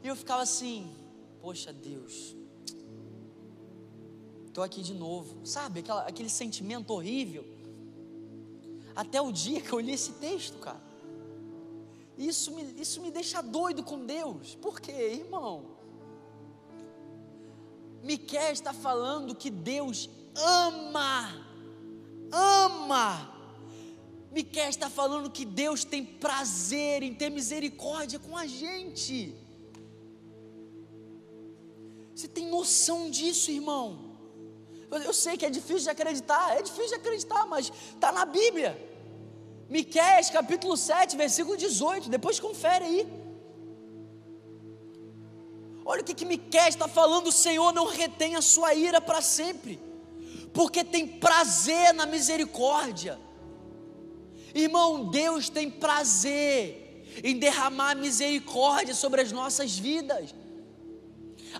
E 0.00 0.06
eu 0.06 0.14
ficava 0.14 0.42
assim: 0.42 0.88
Poxa 1.42 1.72
Deus, 1.72 2.36
estou 4.46 4.62
aqui 4.62 4.82
de 4.82 4.94
novo. 4.94 5.44
Sabe, 5.44 5.80
aquela, 5.80 6.02
aquele 6.06 6.30
sentimento 6.30 6.92
horrível. 6.92 7.44
Até 8.94 9.20
o 9.20 9.32
dia 9.32 9.60
que 9.60 9.72
eu 9.72 9.80
li 9.80 9.94
esse 9.94 10.12
texto, 10.12 10.58
cara. 10.58 10.93
Isso 12.16 12.52
me, 12.52 12.62
isso 12.80 13.00
me 13.00 13.10
deixa 13.10 13.42
doido 13.42 13.82
com 13.82 14.04
Deus. 14.04 14.54
Por 14.54 14.80
quê, 14.80 14.92
irmão? 14.92 15.74
Miquel 18.02 18.52
está 18.52 18.72
falando 18.72 19.34
que 19.34 19.50
Deus 19.50 20.08
ama, 20.36 21.46
ama. 22.30 23.34
Miquel 24.30 24.68
está 24.68 24.90
falando 24.90 25.30
que 25.30 25.44
Deus 25.44 25.84
tem 25.84 26.04
prazer 26.04 27.02
em 27.02 27.14
ter 27.14 27.30
misericórdia 27.30 28.18
com 28.18 28.36
a 28.36 28.46
gente. 28.46 29.34
Você 32.14 32.28
tem 32.28 32.48
noção 32.48 33.10
disso, 33.10 33.50
irmão? 33.50 34.12
Eu 34.90 35.12
sei 35.12 35.36
que 35.36 35.44
é 35.44 35.50
difícil 35.50 35.84
de 35.84 35.90
acreditar, 35.90 36.56
é 36.56 36.62
difícil 36.62 36.90
de 36.90 36.94
acreditar, 36.94 37.46
mas 37.46 37.72
está 37.94 38.12
na 38.12 38.24
Bíblia. 38.24 38.93
Miqueias 39.74 40.30
capítulo 40.30 40.76
7, 40.76 41.16
versículo 41.16 41.56
18, 41.56 42.08
depois 42.08 42.38
confere 42.38 42.84
aí. 42.84 43.08
Olha 45.84 46.00
o 46.00 46.04
que, 46.04 46.14
que 46.14 46.24
Miqueias 46.24 46.76
está 46.76 46.86
falando, 46.86 47.26
o 47.26 47.32
Senhor 47.32 47.72
não 47.72 47.86
retém 47.86 48.36
a 48.36 48.40
sua 48.40 48.72
ira 48.72 49.00
para 49.00 49.20
sempre, 49.20 49.80
porque 50.52 50.84
tem 50.84 51.08
prazer 51.08 51.92
na 51.92 52.06
misericórdia. 52.06 53.18
Irmão, 54.54 55.10
Deus 55.10 55.48
tem 55.48 55.68
prazer 55.68 57.20
em 57.24 57.36
derramar 57.36 57.96
misericórdia 57.96 58.94
sobre 58.94 59.22
as 59.22 59.32
nossas 59.32 59.76
vidas. 59.76 60.32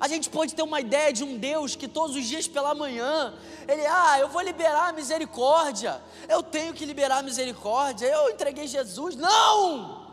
A 0.00 0.08
gente 0.08 0.28
pode 0.28 0.54
ter 0.54 0.62
uma 0.62 0.80
ideia 0.80 1.12
de 1.12 1.22
um 1.22 1.36
Deus 1.36 1.76
que 1.76 1.86
todos 1.86 2.16
os 2.16 2.24
dias 2.24 2.48
pela 2.48 2.74
manhã, 2.74 3.34
ele, 3.68 3.86
ah, 3.86 4.18
eu 4.18 4.28
vou 4.28 4.42
liberar 4.42 4.88
a 4.88 4.92
misericórdia, 4.92 6.00
eu 6.28 6.42
tenho 6.42 6.74
que 6.74 6.84
liberar 6.84 7.18
a 7.18 7.22
misericórdia, 7.22 8.06
eu 8.06 8.30
entreguei 8.30 8.66
Jesus. 8.66 9.14
Não! 9.14 10.04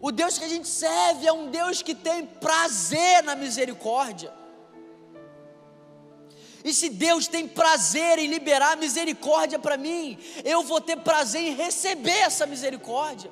O 0.00 0.10
Deus 0.10 0.38
que 0.38 0.44
a 0.44 0.48
gente 0.48 0.66
serve 0.66 1.26
é 1.26 1.32
um 1.32 1.50
Deus 1.50 1.82
que 1.82 1.94
tem 1.94 2.26
prazer 2.26 3.22
na 3.22 3.36
misericórdia. 3.36 4.32
E 6.64 6.74
se 6.74 6.88
Deus 6.88 7.26
tem 7.26 7.46
prazer 7.46 8.18
em 8.18 8.26
liberar 8.26 8.76
misericórdia 8.76 9.58
para 9.58 9.76
mim, 9.76 10.18
eu 10.44 10.62
vou 10.62 10.80
ter 10.80 10.96
prazer 10.96 11.42
em 11.42 11.54
receber 11.54 12.18
essa 12.18 12.46
misericórdia. 12.46 13.30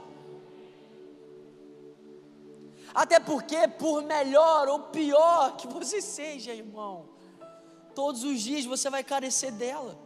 Até 2.98 3.20
porque, 3.20 3.68
por 3.68 4.02
melhor 4.02 4.66
ou 4.66 4.80
pior 4.80 5.56
que 5.56 5.68
você 5.68 6.02
seja, 6.02 6.52
irmão, 6.52 7.08
todos 7.94 8.24
os 8.24 8.40
dias 8.40 8.64
você 8.64 8.90
vai 8.90 9.04
carecer 9.04 9.52
dela. 9.52 9.96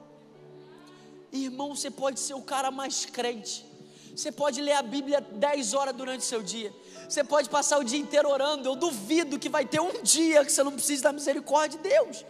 Irmão, 1.32 1.74
você 1.74 1.90
pode 1.90 2.20
ser 2.20 2.34
o 2.34 2.42
cara 2.42 2.70
mais 2.70 3.06
crente. 3.06 3.64
Você 4.14 4.30
pode 4.30 4.60
ler 4.60 4.74
a 4.74 4.82
Bíblia 4.82 5.22
10 5.22 5.72
horas 5.72 5.96
durante 5.96 6.20
o 6.20 6.24
seu 6.24 6.42
dia. 6.42 6.70
Você 7.08 7.24
pode 7.24 7.48
passar 7.48 7.78
o 7.78 7.82
dia 7.82 7.98
inteiro 7.98 8.28
orando. 8.28 8.68
Eu 8.68 8.76
duvido 8.76 9.38
que 9.38 9.48
vai 9.48 9.64
ter 9.64 9.80
um 9.80 10.02
dia 10.02 10.44
que 10.44 10.52
você 10.52 10.62
não 10.62 10.72
precise 10.72 11.02
da 11.02 11.14
misericórdia 11.14 11.78
de 11.78 11.88
Deus. 11.88 12.26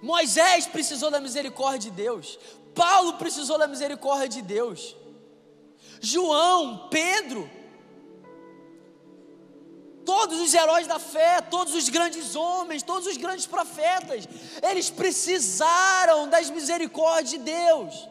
Moisés 0.00 0.66
precisou 0.66 1.10
da 1.10 1.20
misericórdia 1.20 1.90
de 1.90 1.90
Deus. 1.90 2.38
Paulo 2.74 3.18
precisou 3.18 3.58
da 3.58 3.66
misericórdia 3.66 4.26
de 4.26 4.40
Deus. 4.40 4.96
João, 6.00 6.88
Pedro, 6.90 7.50
todos 10.04 10.40
os 10.40 10.52
heróis 10.52 10.86
da 10.86 10.98
fé, 10.98 11.40
todos 11.40 11.74
os 11.74 11.88
grandes 11.88 12.36
homens, 12.36 12.82
todos 12.82 13.06
os 13.06 13.16
grandes 13.16 13.46
profetas, 13.46 14.28
eles 14.62 14.90
precisaram 14.90 16.28
das 16.28 16.50
misericórdias 16.50 17.30
de 17.30 17.38
Deus. 17.38 18.08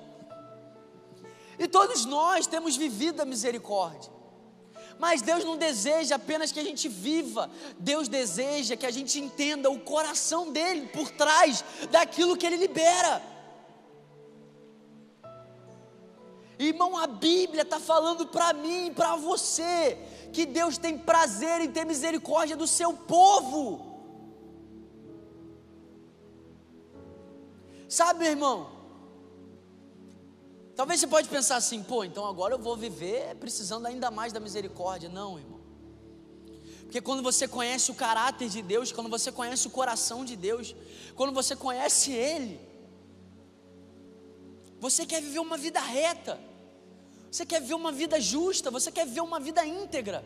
E 1.59 1.67
todos 1.67 2.05
nós 2.05 2.47
temos 2.47 2.75
vivido 2.75 3.21
a 3.21 3.25
misericórdia. 3.25 4.11
Mas 4.99 5.21
Deus 5.21 5.43
não 5.43 5.57
deseja 5.57 6.15
apenas 6.15 6.51
que 6.51 6.59
a 6.59 6.63
gente 6.63 6.87
viva, 6.87 7.49
Deus 7.79 8.07
deseja 8.07 8.75
que 8.75 8.85
a 8.85 8.91
gente 8.91 9.19
entenda 9.19 9.69
o 9.69 9.79
coração 9.79 10.51
dele 10.51 10.87
por 10.87 11.09
trás 11.11 11.63
daquilo 11.89 12.37
que 12.37 12.45
ele 12.45 12.57
libera. 12.57 13.32
Irmão, 16.65 16.97
a 16.97 17.07
Bíblia 17.07 17.63
está 17.63 17.79
falando 17.79 18.27
para 18.27 18.53
mim, 18.53 18.93
para 18.93 19.15
você, 19.15 19.97
que 20.31 20.45
Deus 20.45 20.77
tem 20.77 20.97
prazer 20.97 21.61
em 21.61 21.71
ter 21.71 21.85
misericórdia 21.85 22.55
do 22.55 22.67
seu 22.67 22.93
povo. 22.93 23.93
Sabe, 27.87 28.19
meu 28.19 28.31
irmão? 28.31 28.71
Talvez 30.75 30.99
você 30.99 31.07
pode 31.07 31.29
pensar 31.29 31.57
assim, 31.57 31.83
pô, 31.83 32.03
então 32.03 32.25
agora 32.25 32.55
eu 32.55 32.59
vou 32.59 32.75
viver 32.75 33.35
precisando 33.35 33.85
ainda 33.85 34.09
mais 34.09 34.33
da 34.33 34.39
misericórdia. 34.39 35.07
Não, 35.07 35.37
irmão. 35.37 35.61
Porque 36.93 37.01
quando 37.01 37.23
você 37.23 37.47
conhece 37.47 37.91
o 37.91 37.95
caráter 37.95 38.49
de 38.49 38.61
Deus, 38.61 38.91
quando 38.91 39.09
você 39.09 39.31
conhece 39.31 39.67
o 39.67 39.71
coração 39.71 40.25
de 40.25 40.35
Deus, 40.35 40.75
quando 41.15 41.33
você 41.33 41.55
conhece 41.55 42.11
Ele, 42.11 42.59
você 44.79 45.05
quer 45.05 45.21
viver 45.21 45.39
uma 45.39 45.57
vida 45.57 45.79
reta, 45.79 46.39
você 47.33 47.47
quer 47.47 47.59
viver 47.61 47.73
uma 47.73 47.91
vida 47.91 48.21
justa, 48.21 48.69
você 48.69 48.91
quer 48.91 49.07
viver 49.07 49.21
uma 49.21 49.39
vida 49.39 49.65
íntegra. 49.65 50.23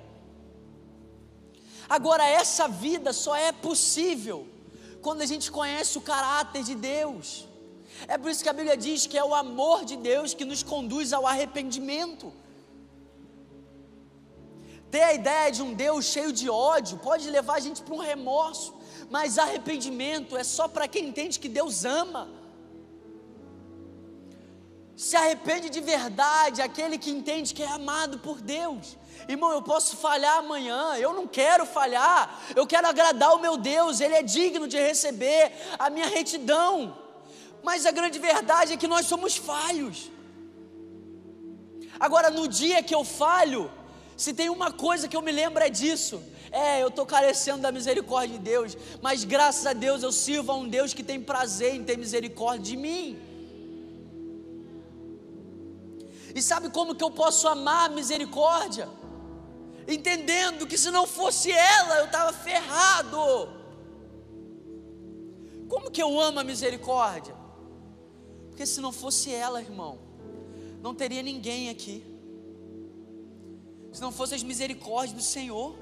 Agora, 1.88 2.28
essa 2.28 2.68
vida 2.68 3.14
só 3.14 3.34
é 3.34 3.54
possível 3.54 4.46
quando 5.02 5.22
a 5.22 5.26
gente 5.26 5.50
conhece 5.50 5.98
o 5.98 6.02
caráter 6.02 6.64
de 6.64 6.76
Deus. 6.76 7.48
É 8.10 8.18
por 8.18 8.30
isso 8.30 8.44
que 8.44 8.50
a 8.50 8.58
Bíblia 8.60 8.76
diz 8.76 9.08
que 9.08 9.18
é 9.18 9.24
o 9.24 9.34
amor 9.34 9.86
de 9.86 9.96
Deus 9.96 10.34
que 10.34 10.44
nos 10.44 10.64
conduz 10.64 11.14
ao 11.14 11.26
arrependimento. 11.26 12.34
Ter 14.92 15.04
a 15.04 15.14
ideia 15.14 15.50
de 15.50 15.62
um 15.62 15.74
Deus 15.74 16.04
cheio 16.08 16.34
de 16.34 16.50
ódio 16.50 16.98
pode 16.98 17.30
levar 17.30 17.56
a 17.56 17.62
gente 17.62 17.82
para 17.84 17.96
um 17.96 18.00
remorso, 18.00 18.74
mas 19.10 19.38
arrependimento 19.38 20.36
é 20.36 20.44
só 20.44 20.68
para 20.68 20.90
quem 20.90 21.08
entende 21.08 21.40
que 21.40 21.48
Deus 21.48 21.86
ama 21.86 22.37
se 24.98 25.16
arrepende 25.16 25.70
de 25.70 25.80
verdade, 25.80 26.60
aquele 26.60 26.98
que 26.98 27.12
entende 27.12 27.54
que 27.54 27.62
é 27.62 27.68
amado 27.68 28.18
por 28.18 28.42
Deus. 28.42 28.98
Irmão, 29.30 29.52
eu 29.52 29.62
posso 29.62 29.96
falhar 29.96 30.38
amanhã, 30.38 30.96
eu 30.98 31.14
não 31.14 31.28
quero 31.28 31.68
falhar, 31.68 32.42
eu 32.56 32.66
quero 32.66 32.88
agradar 32.88 33.36
o 33.36 33.40
meu 33.40 33.58
Deus, 33.58 34.02
Ele 34.02 34.16
é 34.16 34.24
digno 34.24 34.68
de 34.68 34.76
receber 34.76 35.52
a 35.78 35.92
minha 35.92 36.08
retidão. 36.08 36.98
Mas 37.62 37.86
a 37.86 37.92
grande 37.92 38.18
verdade 38.18 38.74
é 38.74 38.78
que 38.78 38.88
nós 38.88 39.06
somos 39.06 39.38
falhos. 39.38 40.10
Agora, 42.00 42.32
no 42.32 42.48
dia 42.48 42.82
que 42.82 42.96
eu 42.96 43.04
falho, 43.04 43.70
se 44.16 44.34
tem 44.34 44.50
uma 44.50 44.72
coisa 44.72 45.08
que 45.08 45.16
eu 45.16 45.22
me 45.22 45.32
lembro 45.32 45.64
é 45.64 45.70
disso. 45.70 46.24
É, 46.52 46.82
eu 46.82 46.88
estou 46.88 47.06
carecendo 47.06 47.62
da 47.62 47.72
misericórdia 47.72 48.36
de 48.38 48.44
Deus, 48.44 48.76
mas 49.00 49.24
graças 49.24 49.68
a 49.68 49.74
Deus 49.74 50.02
eu 50.02 50.12
sirvo 50.12 50.52
a 50.52 50.56
um 50.56 50.68
Deus 50.68 50.92
que 50.92 51.04
tem 51.04 51.22
prazer 51.22 51.76
em 51.76 51.84
ter 51.84 51.98
misericórdia 51.98 52.64
de 52.64 52.78
mim. 52.78 53.27
E 56.38 56.42
sabe 56.42 56.70
como 56.70 56.94
que 56.94 57.04
eu 57.04 57.10
posso 57.10 57.48
amar 57.48 57.90
a 57.90 57.94
misericórdia? 58.00 58.88
Entendendo 59.88 60.68
que 60.68 60.78
se 60.78 60.92
não 60.92 61.08
fosse 61.08 61.52
ela, 61.52 61.96
eu 61.98 62.06
estava 62.06 62.32
ferrado. 62.32 63.18
Como 65.68 65.90
que 65.90 66.00
eu 66.00 66.20
amo 66.20 66.40
a 66.40 66.44
misericórdia? 66.44 67.36
Porque 68.50 68.68
se 68.68 68.80
não 68.80 68.92
fosse 68.92 69.34
ela, 69.34 69.60
irmão, 69.60 69.98
não 70.80 70.94
teria 70.94 71.24
ninguém 71.24 71.72
aqui. 71.72 72.06
Se 73.92 74.00
não 74.00 74.12
fosse 74.12 74.36
as 74.36 74.44
misericórdias 74.44 75.14
do 75.14 75.24
Senhor, 75.24 75.76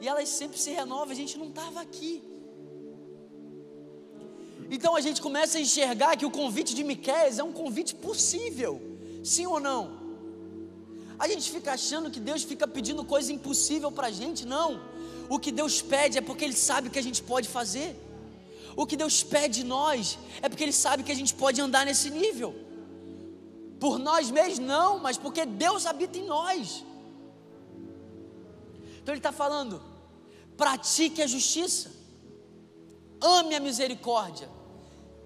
e 0.00 0.06
elas 0.06 0.28
sempre 0.28 0.60
se 0.60 0.70
renovam, 0.70 1.10
a 1.10 1.20
gente 1.22 1.36
não 1.36 1.48
estava 1.48 1.80
aqui. 1.80 2.22
Então 4.70 4.94
a 4.94 5.00
gente 5.00 5.20
começa 5.20 5.58
a 5.58 5.60
enxergar 5.60 6.16
que 6.16 6.24
o 6.24 6.30
convite 6.30 6.72
de 6.72 6.84
Miqueias 6.84 7.40
é 7.40 7.42
um 7.42 7.52
convite 7.52 7.96
possível. 7.96 8.87
Sim 9.22 9.46
ou 9.46 9.60
não? 9.60 9.98
A 11.18 11.26
gente 11.26 11.50
fica 11.50 11.72
achando 11.72 12.10
que 12.10 12.20
Deus 12.20 12.44
fica 12.44 12.66
pedindo 12.66 13.04
coisa 13.04 13.32
impossível 13.32 13.90
para 13.90 14.06
a 14.06 14.10
gente, 14.10 14.46
não. 14.46 14.80
O 15.28 15.38
que 15.38 15.50
Deus 15.50 15.82
pede 15.82 16.16
é 16.16 16.20
porque 16.20 16.44
Ele 16.44 16.54
sabe 16.54 16.90
que 16.90 16.98
a 16.98 17.02
gente 17.02 17.22
pode 17.22 17.48
fazer. 17.48 17.96
O 18.76 18.86
que 18.86 18.96
Deus 18.96 19.22
pede 19.22 19.62
de 19.62 19.64
nós 19.64 20.18
é 20.40 20.48
porque 20.48 20.62
Ele 20.62 20.72
sabe 20.72 21.02
que 21.02 21.10
a 21.10 21.14
gente 21.14 21.34
pode 21.34 21.60
andar 21.60 21.84
nesse 21.84 22.10
nível. 22.10 22.54
Por 23.80 23.98
nós 23.98 24.30
mesmos, 24.30 24.60
não, 24.60 24.98
mas 24.98 25.18
porque 25.18 25.44
Deus 25.44 25.86
habita 25.86 26.18
em 26.18 26.24
nós. 26.24 26.84
Então 29.00 29.12
Ele 29.12 29.18
está 29.18 29.32
falando: 29.32 29.82
pratique 30.56 31.20
a 31.20 31.26
justiça, 31.26 31.90
ame 33.20 33.54
a 33.56 33.60
misericórdia. 33.60 34.48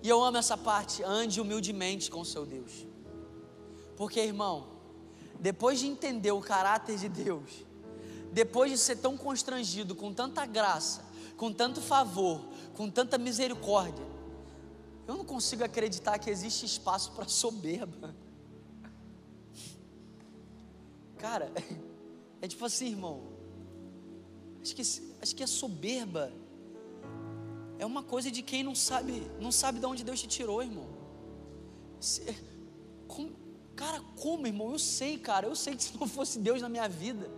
E 0.02 0.08
eu 0.08 0.22
amo 0.22 0.38
essa 0.38 0.56
parte, 0.56 1.04
ande 1.04 1.40
humildemente 1.40 2.10
com 2.10 2.20
o 2.20 2.24
seu 2.24 2.44
Deus. 2.44 2.91
Porque, 4.02 4.18
irmão, 4.18 4.66
depois 5.38 5.78
de 5.78 5.86
entender 5.86 6.32
o 6.32 6.40
caráter 6.40 6.98
de 6.98 7.08
Deus, 7.08 7.64
depois 8.32 8.72
de 8.72 8.76
ser 8.76 8.96
tão 8.96 9.16
constrangido 9.16 9.94
com 9.94 10.12
tanta 10.12 10.44
graça, 10.44 11.04
com 11.36 11.52
tanto 11.52 11.80
favor, 11.80 12.44
com 12.74 12.90
tanta 12.90 13.16
misericórdia, 13.16 14.04
eu 15.06 15.16
não 15.16 15.24
consigo 15.24 15.62
acreditar 15.62 16.18
que 16.18 16.28
existe 16.28 16.66
espaço 16.66 17.12
para 17.12 17.28
soberba. 17.28 18.12
Cara, 21.16 21.52
é 22.42 22.48
tipo 22.48 22.64
assim, 22.64 22.88
irmão. 22.88 23.22
Acho 24.60 24.74
que, 24.74 24.82
acho 24.82 25.36
que 25.36 25.44
a 25.44 25.46
soberba 25.46 26.32
é 27.78 27.86
uma 27.86 28.02
coisa 28.02 28.32
de 28.32 28.42
quem 28.42 28.64
não 28.64 28.74
sabe, 28.74 29.22
não 29.40 29.52
sabe 29.52 29.78
de 29.78 29.86
onde 29.86 30.02
Deus 30.02 30.20
te 30.20 30.26
tirou, 30.26 30.60
irmão. 30.60 30.88
como, 33.06 33.41
cara, 33.82 34.00
como, 34.16 34.46
irmão? 34.46 34.70
Eu 34.70 34.78
sei, 34.78 35.18
cara, 35.18 35.48
eu 35.48 35.56
sei 35.56 35.74
que 35.74 35.82
se 35.82 35.98
não 35.98 36.06
fosse 36.06 36.38
Deus 36.38 36.62
na 36.62 36.68
minha 36.68 36.88
vida, 36.88 37.28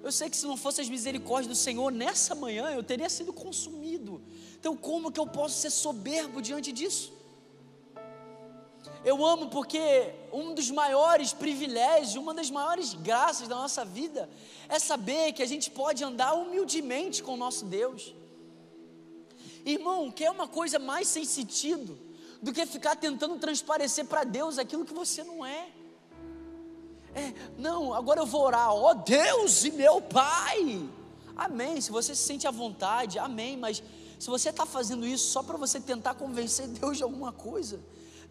eu 0.00 0.12
sei 0.12 0.30
que 0.30 0.36
se 0.36 0.46
não 0.46 0.56
fosse 0.56 0.80
as 0.80 0.88
misericórdias 0.88 1.48
do 1.48 1.56
Senhor 1.56 1.90
nessa 1.90 2.36
manhã, 2.36 2.70
eu 2.70 2.84
teria 2.84 3.08
sido 3.08 3.32
consumido. 3.32 4.22
Então, 4.58 4.76
como 4.76 5.10
que 5.10 5.18
eu 5.18 5.26
posso 5.26 5.56
ser 5.60 5.70
soberbo 5.70 6.40
diante 6.40 6.70
disso? 6.70 7.12
Eu 9.04 9.26
amo 9.26 9.48
porque 9.48 10.14
um 10.32 10.54
dos 10.54 10.70
maiores 10.70 11.32
privilégios, 11.32 12.14
uma 12.14 12.32
das 12.32 12.48
maiores 12.48 12.94
graças 12.94 13.48
da 13.48 13.56
nossa 13.56 13.84
vida 13.84 14.30
é 14.68 14.78
saber 14.78 15.32
que 15.32 15.42
a 15.42 15.46
gente 15.46 15.68
pode 15.68 16.04
andar 16.04 16.34
humildemente 16.34 17.24
com 17.24 17.34
o 17.34 17.36
nosso 17.36 17.64
Deus. 17.64 18.14
Irmão, 19.64 20.12
quer 20.12 20.30
uma 20.30 20.46
coisa 20.46 20.78
mais 20.78 21.08
sem 21.08 21.24
sentido 21.24 21.98
do 22.42 22.52
que 22.52 22.66
ficar 22.66 22.96
tentando 22.96 23.38
transparecer 23.38 24.04
para 24.04 24.24
Deus 24.24 24.58
aquilo 24.58 24.84
que 24.84 24.92
você 24.92 25.22
não 25.22 25.46
é? 25.46 25.68
É, 27.14 27.32
não, 27.56 27.94
agora 27.94 28.20
eu 28.20 28.26
vou 28.26 28.42
orar, 28.42 28.74
ó 28.74 28.90
oh, 28.90 28.94
Deus 28.94 29.64
e 29.64 29.70
meu 29.70 30.00
Pai. 30.00 30.88
Amém. 31.36 31.80
Se 31.80 31.92
você 31.92 32.14
se 32.14 32.22
sente 32.22 32.46
à 32.46 32.50
vontade, 32.50 33.18
amém. 33.18 33.56
Mas 33.56 33.82
se 34.18 34.28
você 34.28 34.48
está 34.50 34.66
fazendo 34.66 35.06
isso 35.06 35.30
só 35.30 35.42
para 35.42 35.56
você 35.56 35.80
tentar 35.80 36.14
convencer 36.14 36.66
Deus 36.80 36.96
de 36.96 37.02
alguma 37.02 37.32
coisa, 37.32 37.80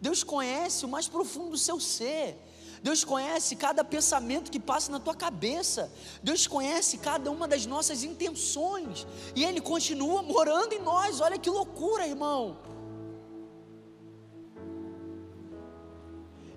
Deus 0.00 0.22
conhece 0.22 0.84
o 0.84 0.88
mais 0.88 1.08
profundo 1.08 1.50
do 1.50 1.58
seu 1.58 1.80
ser. 1.80 2.38
Deus 2.82 3.04
conhece 3.04 3.54
cada 3.54 3.84
pensamento 3.84 4.50
que 4.50 4.58
passa 4.58 4.90
na 4.90 4.98
tua 4.98 5.14
cabeça. 5.14 5.90
Deus 6.20 6.48
conhece 6.48 6.98
cada 6.98 7.30
uma 7.30 7.46
das 7.46 7.64
nossas 7.64 8.02
intenções. 8.02 9.06
E 9.36 9.44
Ele 9.44 9.60
continua 9.60 10.20
morando 10.20 10.72
em 10.72 10.80
nós. 10.80 11.20
Olha 11.20 11.38
que 11.38 11.48
loucura, 11.48 12.06
irmão. 12.06 12.56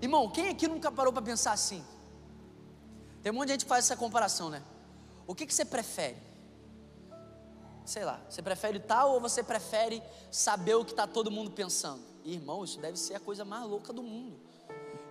Irmão, 0.05 0.29
quem 0.29 0.49
aqui 0.49 0.67
nunca 0.67 0.91
parou 0.91 1.11
para 1.11 1.23
pensar 1.23 1.51
assim? 1.51 1.83
Tem 3.23 3.31
um 3.31 3.35
monte 3.35 3.47
de 3.47 3.53
gente 3.53 3.65
que 3.65 3.69
faz 3.69 3.85
essa 3.85 3.97
comparação, 3.97 4.51
né? 4.51 4.61
O 5.25 5.33
que, 5.33 5.47
que 5.47 5.53
você 5.53 5.65
prefere? 5.65 6.17
Sei 7.83 8.05
lá, 8.05 8.21
você 8.29 8.39
prefere 8.39 8.79
tal 8.79 9.13
ou 9.13 9.19
você 9.19 9.41
prefere 9.41 10.03
saber 10.29 10.75
o 10.75 10.85
que 10.85 10.91
está 10.91 11.07
todo 11.07 11.31
mundo 11.31 11.49
pensando? 11.49 12.03
Irmão, 12.23 12.63
isso 12.63 12.79
deve 12.79 12.99
ser 12.99 13.15
a 13.15 13.19
coisa 13.19 13.43
mais 13.43 13.67
louca 13.67 13.91
do 13.91 14.03
mundo. 14.03 14.37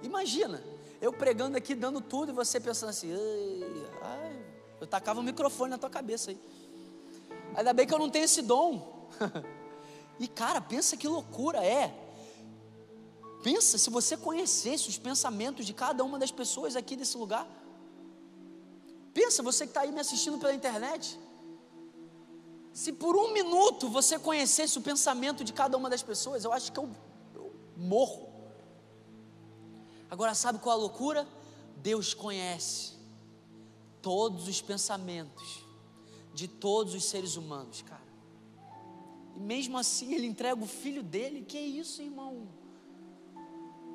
Imagina, 0.01 0.63
eu 1.01 1.13
pregando 1.13 1.57
aqui, 1.57 1.75
dando 1.75 2.01
tudo, 2.01 2.31
e 2.31 2.33
você 2.33 2.61
pensando 2.61 2.91
assim, 2.91 3.13
ai, 4.01 4.47
eu 4.81 4.87
tacava 4.87 5.19
o 5.19 5.25
microfone 5.25 5.71
na 5.71 5.79
tua 5.79 5.91
cabeça 5.91 6.31
aí. 6.31 6.41
Ainda 7.57 7.73
bem 7.73 7.85
que 7.85 7.93
eu 7.93 7.99
não 7.99 8.11
tenho 8.11 8.27
esse 8.27 8.43
dom. 8.43 9.11
e 10.21 10.29
cara, 10.29 10.61
pensa 10.61 10.97
que 10.97 11.09
loucura 11.09 11.65
é. 11.65 12.04
Pensa 13.45 13.77
se 13.77 13.91
você 13.91 14.17
conhecesse 14.17 14.89
os 14.89 14.97
pensamentos 14.97 15.67
de 15.67 15.75
cada 15.75 16.03
uma 16.03 16.19
das 16.19 16.31
pessoas 16.31 16.75
aqui 16.75 16.97
desse 16.97 17.19
lugar. 17.19 17.47
Pensa, 19.13 19.43
você 19.43 19.67
que 19.67 19.71
está 19.71 19.83
aí 19.83 19.93
me 19.93 20.01
assistindo 20.01 20.39
pela 20.39 20.55
internet. 20.55 21.21
Se 22.73 22.91
por 22.91 23.15
um 23.15 23.35
minuto 23.35 23.91
você 23.91 24.19
conhecesse 24.19 24.79
o 24.79 24.81
pensamento 24.81 25.45
de 25.45 25.53
cada 25.53 25.77
uma 25.77 25.91
das 25.91 26.03
pessoas, 26.03 26.43
eu 26.43 26.55
acho 26.55 26.73
que 26.73 26.79
eu, 26.79 26.89
eu 27.35 27.53
morro. 27.77 28.31
Agora, 30.11 30.35
sabe 30.35 30.59
qual 30.59 30.79
a 30.79 30.81
loucura? 30.81 31.29
Deus 31.77 32.15
conhece 32.15 32.95
todos 34.01 34.49
os 34.49 34.63
pensamentos 34.63 35.67
de 36.33 36.49
todos 36.49 36.95
os 36.95 37.05
seres 37.05 37.37
humanos, 37.37 37.83
cara. 37.83 38.09
E 39.37 39.39
mesmo 39.39 39.77
assim, 39.77 40.15
Ele 40.15 40.27
entrega 40.27 40.65
o 40.65 40.67
filho 40.67 41.03
dele. 41.03 41.43
Que 41.43 41.59
é 41.59 41.67
isso, 41.67 42.01
irmão? 42.01 42.64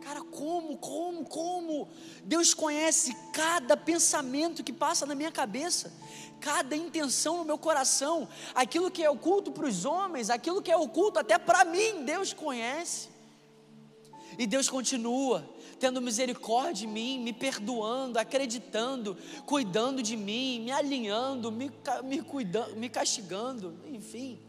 Cara, 0.02 0.22
como, 0.22 0.78
como, 0.78 1.26
como? 1.26 1.90
Deus 2.24 2.54
conhece 2.54 3.16
cada 3.34 3.76
pensamento 3.76 4.64
que 4.64 4.72
passa 4.72 5.06
na 5.06 5.14
minha 5.14 5.32
cabeça, 5.32 5.94
cada 6.40 6.76
intenção 6.76 7.40
no 7.40 7.46
meu 7.46 7.58
coração, 7.58 8.28
aquilo 8.56 8.90
que 8.90 9.04
é 9.04 9.10
oculto 9.10 9.52
para 9.52 9.68
os 9.68 9.86
homens, 9.86 10.30
aquilo 10.30 10.62
que 10.62 10.72
é 10.72 10.78
oculto 10.78 11.20
até 11.20 11.38
para 11.38 11.66
mim, 11.66 12.06
Deus 12.06 12.34
conhece. 12.34 13.10
E 14.38 14.48
Deus 14.48 14.70
continua 14.70 15.48
tendo 15.80 16.02
misericórdia 16.02 16.74
de 16.74 16.88
mim, 16.88 17.20
me 17.20 17.32
perdoando, 17.32 18.20
acreditando, 18.20 19.18
cuidando 19.46 20.04
de 20.04 20.16
mim, 20.16 20.62
me 20.62 20.72
alinhando, 20.72 21.52
me, 21.52 21.72
me 22.04 22.22
cuidando, 22.22 22.76
me 22.76 22.90
castigando, 22.90 23.74
enfim. 23.88 24.40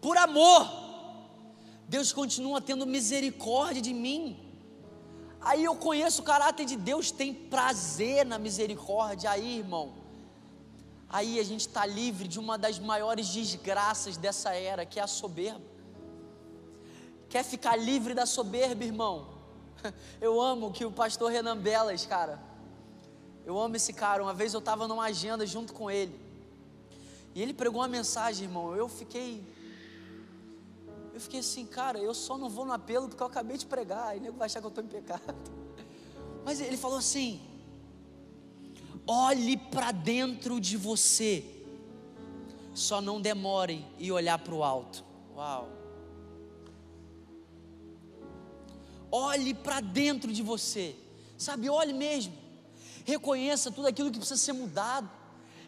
Por 0.00 0.16
amor 0.16 0.87
Deus 1.88 2.12
continua 2.12 2.60
tendo 2.60 2.86
misericórdia 2.86 3.80
de 3.80 3.94
mim. 3.94 4.38
Aí 5.40 5.64
eu 5.64 5.74
conheço 5.74 6.20
o 6.20 6.24
caráter 6.24 6.66
de 6.66 6.76
Deus, 6.76 7.10
tem 7.10 7.32
prazer 7.32 8.26
na 8.26 8.38
misericórdia. 8.38 9.30
Aí, 9.30 9.58
irmão, 9.60 9.94
aí 11.08 11.40
a 11.40 11.42
gente 11.42 11.62
está 11.62 11.86
livre 11.86 12.28
de 12.28 12.38
uma 12.38 12.58
das 12.58 12.78
maiores 12.78 13.28
desgraças 13.28 14.18
dessa 14.18 14.52
era, 14.52 14.84
que 14.84 15.00
é 15.00 15.02
a 15.02 15.06
soberba. 15.06 15.64
Quer 17.30 17.42
ficar 17.42 17.76
livre 17.76 18.12
da 18.14 18.26
soberba, 18.26 18.84
irmão? 18.84 19.28
Eu 20.20 20.40
amo 20.40 20.72
que 20.72 20.84
o 20.84 20.92
pastor 20.92 21.30
Renan 21.30 21.56
Belas, 21.56 22.04
cara. 22.04 22.38
Eu 23.46 23.58
amo 23.58 23.76
esse 23.76 23.94
cara. 23.94 24.22
Uma 24.22 24.34
vez 24.34 24.52
eu 24.52 24.58
estava 24.58 24.86
numa 24.86 25.04
agenda 25.04 25.46
junto 25.46 25.72
com 25.72 25.90
ele. 25.90 26.20
E 27.34 27.40
ele 27.40 27.54
pregou 27.54 27.80
uma 27.80 27.88
mensagem, 27.88 28.44
irmão. 28.44 28.76
Eu 28.76 28.90
fiquei 28.90 29.42
eu 31.18 31.22
fiquei 31.22 31.40
assim, 31.40 31.66
cara, 31.66 31.98
eu 31.98 32.14
só 32.14 32.38
não 32.38 32.48
vou 32.48 32.64
no 32.64 32.72
apelo 32.72 33.08
porque 33.08 33.20
eu 33.20 33.26
acabei 33.26 33.58
de 33.58 33.66
pregar, 33.66 34.06
aí 34.06 34.20
nego 34.20 34.38
vai 34.38 34.46
achar 34.46 34.60
que 34.60 34.66
eu 34.66 34.68
estou 34.68 34.84
em 34.84 34.86
pecado. 34.86 35.34
Mas 36.46 36.60
ele 36.60 36.76
falou 36.76 36.98
assim: 36.98 37.40
olhe 39.04 39.56
para 39.56 39.90
dentro 39.90 40.60
de 40.60 40.76
você, 40.76 41.44
só 42.72 43.00
não 43.00 43.20
demore 43.20 43.84
e 43.98 44.12
olhar 44.12 44.38
para 44.38 44.54
o 44.54 44.62
alto. 44.62 45.04
Uau! 45.34 45.68
Olhe 49.10 49.54
para 49.54 49.80
dentro 49.80 50.32
de 50.32 50.42
você, 50.42 50.94
sabe? 51.36 51.68
Olhe 51.68 51.92
mesmo, 51.92 52.32
reconheça 53.04 53.72
tudo 53.72 53.88
aquilo 53.88 54.12
que 54.12 54.18
precisa 54.18 54.38
ser 54.38 54.52
mudado, 54.52 55.10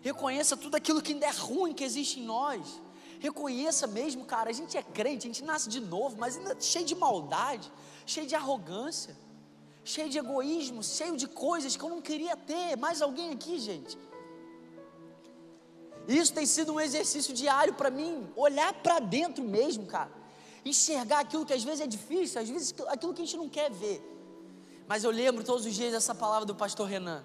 reconheça 0.01 0.57
tudo 0.57 0.77
aquilo 0.77 1.03
que 1.03 1.13
ainda 1.13 1.27
é 1.27 1.33
ruim 1.33 1.73
que 1.73 1.83
existe 1.83 2.21
em 2.21 2.25
nós 2.25 2.81
Reconheça 3.21 3.87
mesmo, 3.87 4.25
cara, 4.25 4.49
a 4.49 4.53
gente 4.53 4.77
é 4.79 4.83
crente, 4.83 5.27
a 5.27 5.31
gente 5.31 5.45
nasce 5.45 5.69
de 5.69 5.79
novo, 5.79 6.17
mas 6.19 6.39
ainda 6.39 6.57
cheio 6.59 6.87
de 6.87 6.95
maldade, 6.95 7.71
cheio 8.07 8.27
de 8.27 8.35
arrogância, 8.35 9.15
cheio 9.85 10.09
de 10.09 10.19
egoísmo, 10.19 10.83
cheio 10.83 11.17
de 11.19 11.29
coisas 11.29 11.77
que 11.77 11.85
eu 11.85 11.91
não 11.91 12.01
queria 12.01 12.35
ter. 12.35 12.79
Mais 12.79 13.03
alguém 13.03 13.31
aqui, 13.33 13.59
gente? 13.59 13.99
Isso 16.09 16.33
tem 16.33 16.47
sido 16.47 16.73
um 16.73 16.81
exercício 16.81 17.35
diário 17.35 17.75
para 17.75 17.91
mim, 17.91 18.27
olhar 18.35 18.73
para 18.73 18.99
dentro 18.99 19.45
mesmo, 19.45 19.85
cara. 19.85 20.11
Enxergar 20.65 21.21
aquilo 21.21 21.45
que 21.45 21.53
às 21.53 21.63
vezes 21.63 21.83
é 21.83 21.87
difícil, 21.87 22.41
às 22.41 22.49
vezes 22.49 22.75
aquilo 22.89 23.13
que 23.13 23.21
a 23.21 23.25
gente 23.27 23.37
não 23.37 23.51
quer 23.51 23.71
ver. 23.71 24.03
Mas 24.89 25.05
eu 25.05 25.11
lembro 25.11 25.45
todos 25.45 25.67
os 25.67 25.75
dias 25.75 25.93
dessa 25.93 26.15
palavra 26.15 26.47
do 26.47 26.55
pastor 26.55 26.89
Renan. 26.89 27.23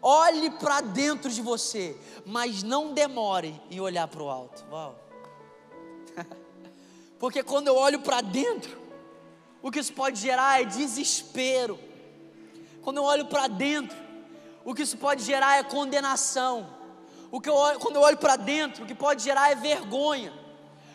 Olhe 0.00 0.50
para 0.50 0.80
dentro 0.82 1.28
de 1.28 1.42
você, 1.42 1.98
mas 2.24 2.62
não 2.62 2.94
demore 2.94 3.60
em 3.68 3.80
olhar 3.80 4.06
para 4.06 4.22
o 4.22 4.30
alto. 4.30 4.64
Uau. 4.70 5.05
Porque 7.18 7.42
quando 7.42 7.68
eu 7.68 7.76
olho 7.76 8.00
para 8.00 8.20
dentro, 8.20 8.78
o 9.62 9.70
que 9.70 9.80
isso 9.80 9.92
pode 9.92 10.20
gerar 10.20 10.60
é 10.60 10.64
desespero. 10.64 11.78
Quando 12.82 12.98
eu 12.98 13.04
olho 13.04 13.26
para 13.26 13.48
dentro, 13.48 13.96
o 14.64 14.74
que 14.74 14.82
isso 14.82 14.96
pode 14.96 15.22
gerar 15.22 15.58
é 15.58 15.62
condenação. 15.62 16.74
O 17.30 17.40
que 17.40 17.48
eu 17.48 17.54
olho, 17.54 17.78
quando 17.78 17.96
eu 17.96 18.02
olho 18.02 18.16
para 18.16 18.36
dentro, 18.36 18.84
o 18.84 18.86
que 18.86 18.94
pode 18.94 19.22
gerar 19.22 19.50
é 19.50 19.54
vergonha. 19.54 20.32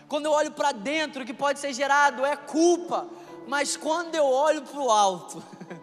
Quando 0.07 0.25
eu 0.25 0.31
olho 0.31 0.51
para 0.51 0.71
dentro, 0.71 1.23
o 1.23 1.25
que 1.25 1.33
pode 1.33 1.59
ser 1.59 1.73
gerado 1.73 2.25
é 2.25 2.35
culpa. 2.35 3.07
Mas 3.47 3.75
quando 3.75 4.15
eu 4.15 4.25
olho 4.25 4.61
para 4.61 4.79
o 4.79 4.89
alto, 4.89 5.43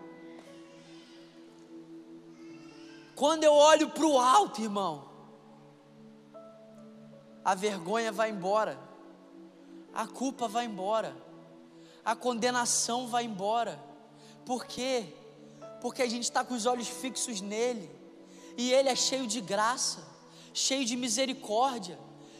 quando 3.14 3.44
eu 3.44 3.52
olho 3.52 3.90
para 3.90 4.06
o 4.06 4.18
alto, 4.18 4.62
irmão, 4.62 5.08
a 7.44 7.54
vergonha 7.54 8.12
vai 8.12 8.30
embora 8.30 8.87
a 9.98 10.06
culpa 10.06 10.46
vai 10.46 10.64
embora, 10.64 11.12
a 12.04 12.14
condenação 12.14 13.08
vai 13.08 13.24
embora. 13.24 13.82
Por 14.46 14.64
quê? 14.64 15.12
Porque 15.80 16.02
a 16.02 16.08
gente 16.08 16.22
está 16.22 16.44
com 16.44 16.54
os 16.54 16.66
olhos 16.66 16.86
fixos 16.86 17.40
nele, 17.40 17.90
e 18.56 18.70
ele 18.72 18.88
é 18.88 18.94
cheio 18.94 19.26
de 19.26 19.40
graça, 19.40 20.06
cheio 20.54 20.84
de 20.84 20.94
misericórdia, 20.94 21.98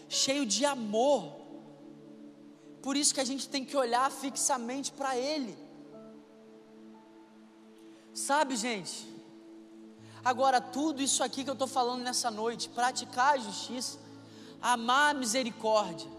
cheio 0.09 0.47
de 0.47 0.65
amor. 0.65 1.33
Por 2.81 2.97
isso 2.97 3.13
que 3.13 3.21
a 3.21 3.25
gente 3.25 3.49
tem 3.49 3.65
que 3.65 3.77
olhar 3.77 4.09
fixamente 4.09 4.93
para 4.93 5.17
ele. 5.17 5.59
Sabe, 8.15 8.55
gente? 8.55 9.13
Agora, 10.25 10.61
tudo 10.61 11.03
isso 11.03 11.25
aqui 11.25 11.43
que 11.43 11.51
eu 11.51 11.55
estou 11.55 11.67
falando 11.67 12.03
nessa 12.03 12.31
noite, 12.31 12.69
praticar 12.69 13.35
a 13.35 13.39
justiça, 13.39 13.99
amar 14.63 15.11
a 15.11 15.19
misericórdia, 15.19 16.18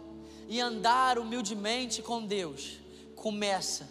e 0.50 0.60
andar 0.60 1.20
humildemente 1.20 2.02
com 2.02 2.26
Deus 2.26 2.80
começa 3.16 3.88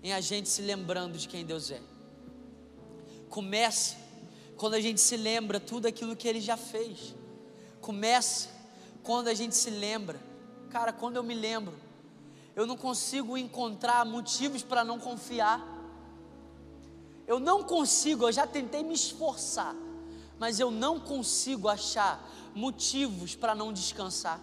em 0.00 0.12
a 0.12 0.20
gente 0.20 0.48
se 0.48 0.62
lembrando 0.62 1.18
de 1.18 1.26
quem 1.26 1.44
Deus 1.44 1.72
é. 1.72 1.82
Começa 3.28 3.96
quando 4.56 4.74
a 4.74 4.80
gente 4.80 5.00
se 5.00 5.16
lembra 5.16 5.58
tudo 5.58 5.86
aquilo 5.88 6.14
que 6.14 6.28
Ele 6.28 6.40
já 6.40 6.56
fez. 6.56 7.16
Começa 7.80 8.48
quando 9.02 9.26
a 9.26 9.34
gente 9.34 9.56
se 9.56 9.68
lembra. 9.68 10.20
Cara, 10.70 10.92
quando 10.92 11.16
eu 11.16 11.24
me 11.24 11.34
lembro, 11.34 11.74
eu 12.54 12.64
não 12.64 12.76
consigo 12.76 13.36
encontrar 13.36 14.06
motivos 14.06 14.62
para 14.62 14.84
não 14.84 15.00
confiar. 15.00 15.66
Eu 17.26 17.40
não 17.40 17.64
consigo, 17.64 18.28
eu 18.28 18.32
já 18.32 18.46
tentei 18.46 18.84
me 18.84 18.94
esforçar, 18.94 19.74
mas 20.38 20.60
eu 20.60 20.70
não 20.70 21.00
consigo 21.00 21.68
achar 21.68 22.24
motivos 22.54 23.34
para 23.34 23.52
não 23.52 23.72
descansar. 23.72 24.40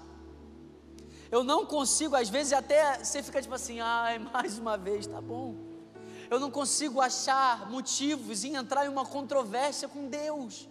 Eu 1.33 1.43
não 1.43 1.65
consigo, 1.65 2.15
às 2.15 2.29
vezes 2.29 2.53
até 2.53 3.03
você 3.03 3.23
fica 3.23 3.41
tipo 3.41 3.55
assim, 3.55 3.79
ai, 3.79 4.19
mais 4.31 4.59
uma 4.59 4.77
vez, 4.77 5.07
tá 5.07 5.19
bom. 5.19 5.55
Eu 6.29 6.39
não 6.39 6.51
consigo 6.51 7.01
achar 7.01 7.71
motivos 7.71 8.43
em 8.43 8.53
entrar 8.53 8.85
em 8.85 8.89
uma 8.89 9.03
controvérsia 9.03 9.87
com 9.87 10.07
Deus. 10.07 10.69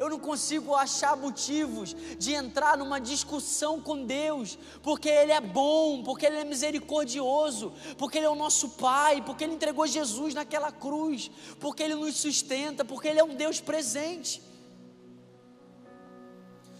Eu 0.00 0.10
não 0.10 0.18
consigo 0.18 0.74
achar 0.74 1.16
motivos 1.16 1.94
de 2.18 2.32
entrar 2.32 2.76
numa 2.76 3.00
discussão 3.00 3.80
com 3.80 4.04
Deus, 4.04 4.58
porque 4.82 5.08
Ele 5.08 5.30
é 5.30 5.40
bom, 5.40 6.02
porque 6.02 6.26
Ele 6.26 6.38
é 6.38 6.44
misericordioso, 6.44 7.72
porque 7.96 8.18
Ele 8.18 8.26
é 8.26 8.30
o 8.30 8.34
nosso 8.34 8.70
Pai, 8.70 9.22
porque 9.22 9.44
Ele 9.44 9.54
entregou 9.54 9.86
Jesus 9.86 10.34
naquela 10.34 10.72
cruz, 10.72 11.30
porque 11.60 11.84
Ele 11.84 11.94
nos 11.94 12.16
sustenta, 12.16 12.84
porque 12.84 13.06
Ele 13.06 13.20
é 13.20 13.24
um 13.24 13.36
Deus 13.36 13.60
presente. 13.60 14.42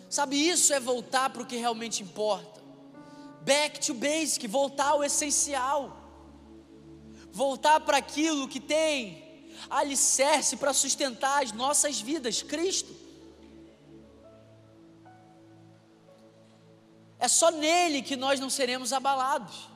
Sabe, 0.09 0.35
isso 0.37 0.73
é 0.73 0.81
voltar 0.81 1.31
para 1.31 1.43
o 1.43 1.47
que 1.47 1.55
realmente 1.57 2.03
importa. 2.03 2.60
Back 3.51 3.81
to 3.87 3.95
basic, 3.95 4.47
voltar 4.47 4.91
ao 4.91 5.03
essencial. 5.03 5.81
Voltar 7.33 7.81
para 7.81 7.97
aquilo 7.97 8.49
que 8.53 8.61
tem 8.61 8.95
alicerce 9.69 10.57
para 10.57 10.73
sustentar 10.73 11.43
as 11.43 11.53
nossas 11.53 12.01
vidas, 12.01 12.43
Cristo. 12.43 12.93
É 17.19 17.29
só 17.29 17.51
nele 17.51 18.03
que 18.03 18.17
nós 18.25 18.39
não 18.41 18.51
seremos 18.59 18.93
abalados. 18.93 19.69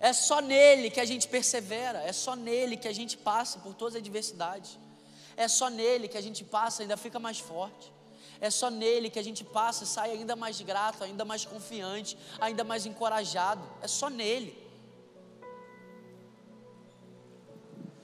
É 0.00 0.12
só 0.12 0.40
nele 0.40 0.90
que 0.90 1.00
a 1.04 1.04
gente 1.04 1.28
persevera, 1.28 2.00
é 2.02 2.12
só 2.12 2.34
nele 2.34 2.76
que 2.76 2.88
a 2.88 2.96
gente 3.00 3.16
passa 3.16 3.58
por 3.60 3.74
todas 3.74 3.94
as 3.94 4.00
adversidades. 4.00 4.78
É 5.36 5.46
só 5.46 5.68
nele 5.68 6.08
que 6.08 6.18
a 6.18 6.26
gente 6.28 6.42
passa 6.42 6.76
e 6.80 6.84
ainda 6.84 6.96
fica 6.96 7.18
mais 7.20 7.38
forte. 7.38 7.92
É 8.46 8.50
só 8.50 8.68
nele 8.68 9.08
que 9.08 9.20
a 9.20 9.22
gente 9.22 9.44
passa 9.44 9.84
e 9.84 9.86
sai 9.86 10.10
ainda 10.10 10.34
mais 10.34 10.60
grato, 10.60 11.04
ainda 11.04 11.24
mais 11.24 11.44
confiante, 11.44 12.18
ainda 12.40 12.64
mais 12.64 12.84
encorajado. 12.84 13.62
É 13.80 13.86
só 13.86 14.10
nele. 14.10 14.52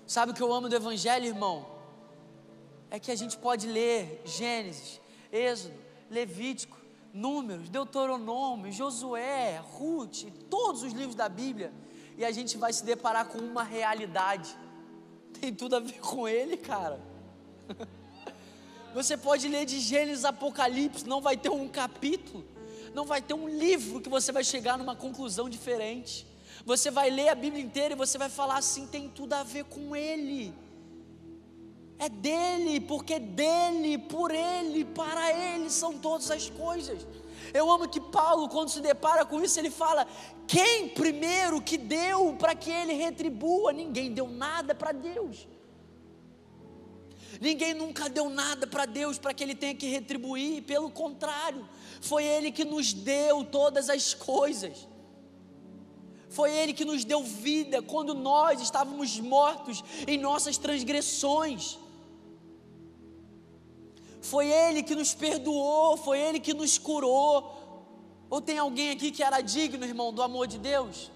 Sabe 0.07 0.31
o 0.31 0.35
que 0.37 0.41
eu 0.41 0.53
amo 0.53 0.69
do 0.69 0.77
Evangelho, 0.77 1.27
irmão? 1.27 1.67
É 2.89 3.01
que 3.01 3.11
a 3.11 3.17
gente 3.17 3.37
pode 3.37 3.67
ler 3.67 4.23
Gênesis, 4.25 5.01
Êxodo, 5.33 5.75
Levítico, 6.09 6.79
Números, 7.13 7.69
Deuteronômio, 7.69 8.71
Josué, 8.71 9.59
Ruth, 9.73 10.23
todos 10.49 10.85
os 10.85 10.93
livros 10.93 11.17
da 11.17 11.29
Bíblia, 11.29 11.73
e 12.17 12.25
a 12.25 12.31
gente 12.31 12.57
vai 12.57 12.73
se 12.73 12.85
deparar 12.85 13.27
com 13.27 13.39
uma 13.39 13.65
realidade. 13.65 14.57
Tem 15.41 15.53
tudo 15.53 15.75
a 15.75 15.81
ver 15.81 15.99
com 16.01 16.29
ele, 16.29 16.57
cara. 16.57 17.01
Você 18.99 19.17
pode 19.17 19.47
ler 19.47 19.65
de 19.65 19.79
Gênesis 19.79 20.25
Apocalipse, 20.25 21.07
não 21.07 21.21
vai 21.21 21.37
ter 21.37 21.51
um 21.51 21.69
capítulo, 21.69 22.45
não 22.93 23.05
vai 23.05 23.23
ter 23.23 23.33
um 23.33 23.49
livro 23.49 24.01
que 24.01 24.09
você 24.09 24.33
vai 24.33 24.43
chegar 24.43 24.77
numa 24.77 24.97
conclusão 24.97 25.49
diferente. 25.49 26.27
Você 26.67 26.91
vai 26.91 27.09
ler 27.09 27.29
a 27.29 27.35
Bíblia 27.37 27.63
inteira 27.63 27.95
e 27.95 27.97
você 27.97 28.19
vai 28.19 28.29
falar 28.29 28.57
assim: 28.57 28.89
tem 28.89 29.09
tudo 29.09 29.35
a 29.35 29.45
ver 29.45 29.67
com 29.67 29.95
ele. 29.95 30.53
É 31.97 32.09
dele, 32.09 32.81
porque 32.81 33.21
dele, 33.21 33.99
por 33.99 34.33
ele, 34.33 34.85
para 34.85 35.33
ele 35.33 35.71
são 35.71 35.97
todas 35.97 36.29
as 36.33 36.51
coisas. 36.51 37.07
Eu 37.55 37.71
amo 37.71 37.89
que 37.89 38.01
Paulo, 38.01 38.49
quando 38.49 38.69
se 38.69 38.81
depara 38.81 39.25
com 39.25 39.41
isso, 39.41 39.61
ele 39.61 39.71
fala: 39.71 40.09
quem 40.45 40.89
primeiro 40.89 41.63
que 41.63 41.79
deu 41.79 42.35
para 42.35 42.53
que 42.53 42.69
ele 42.69 42.95
retribua? 42.95 43.73
Ninguém 43.73 44.13
deu 44.13 44.27
nada 44.27 44.75
para 44.75 44.91
Deus. 44.91 45.47
Ninguém 47.41 47.75
nunca 47.75 48.09
deu 48.09 48.29
nada 48.29 48.67
para 48.67 48.85
Deus 48.85 49.19
para 49.19 49.33
que 49.33 49.45
ele 49.45 49.55
tenha 49.55 49.75
que 49.75 49.87
retribuir, 49.87 50.63
pelo 50.63 50.91
contrário, 50.91 51.69
foi 52.01 52.25
Ele 52.25 52.51
que 52.51 52.65
nos 52.65 52.93
deu 52.93 53.45
todas 53.45 53.89
as 53.91 54.15
coisas. 54.15 54.87
Foi 56.29 56.53
Ele 56.53 56.73
que 56.73 56.85
nos 56.85 57.05
deu 57.05 57.23
vida 57.23 57.81
quando 57.83 58.15
nós 58.15 58.61
estávamos 58.61 59.19
mortos 59.19 59.83
em 60.07 60.19
nossas 60.19 60.59
transgressões. 60.59 61.79
Foi 64.21 64.49
Ele 64.49 64.83
que 64.83 64.95
nos 64.95 65.15
perdoou, 65.15 65.97
foi 65.97 66.19
Ele 66.19 66.39
que 66.39 66.55
nos 66.55 66.77
curou. 66.77 67.57
Ou 68.31 68.41
tem 68.41 68.59
alguém 68.59 68.91
aqui 68.91 69.11
que 69.11 69.23
era 69.23 69.41
digno, 69.41 69.85
irmão, 69.85 70.13
do 70.13 70.23
amor 70.23 70.47
de 70.47 70.59
Deus? 70.59 71.11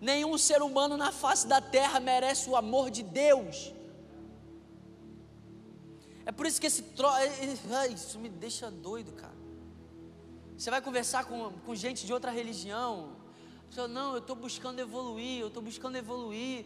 Nenhum 0.00 0.36
ser 0.36 0.60
humano 0.60 0.96
na 0.96 1.10
face 1.10 1.46
da 1.46 1.60
terra 1.60 1.98
merece 1.98 2.50
o 2.50 2.56
amor 2.56 2.90
de 2.90 3.02
Deus. 3.02 3.72
É 6.26 6.32
por 6.32 6.46
isso 6.46 6.60
que 6.60 6.66
esse 6.66 6.82
tro... 6.82 7.08
isso 7.92 8.18
me 8.18 8.28
deixa 8.28 8.70
doido, 8.70 9.12
cara. 9.12 9.34
Você 10.56 10.70
vai 10.70 10.80
conversar 10.80 11.24
com, 11.24 11.52
com 11.64 11.74
gente 11.74 12.06
de 12.06 12.12
outra 12.12 12.30
religião. 12.30 13.16
Você 13.70 13.86
não, 13.88 14.12
eu 14.12 14.18
estou 14.18 14.36
buscando 14.36 14.78
evoluir, 14.78 15.40
eu 15.40 15.48
estou 15.48 15.62
buscando 15.62 15.96
evoluir. 15.96 16.64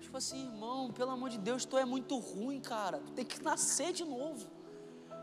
Tipo 0.00 0.16
assim, 0.16 0.44
irmão, 0.46 0.92
pelo 0.92 1.10
amor 1.10 1.30
de 1.30 1.38
Deus, 1.38 1.64
tu 1.64 1.76
é 1.78 1.84
muito 1.84 2.18
ruim, 2.18 2.60
cara. 2.60 2.98
Tu 2.98 3.12
tem 3.12 3.24
que 3.24 3.42
nascer 3.42 3.92
de 3.92 4.04
novo. 4.04 4.46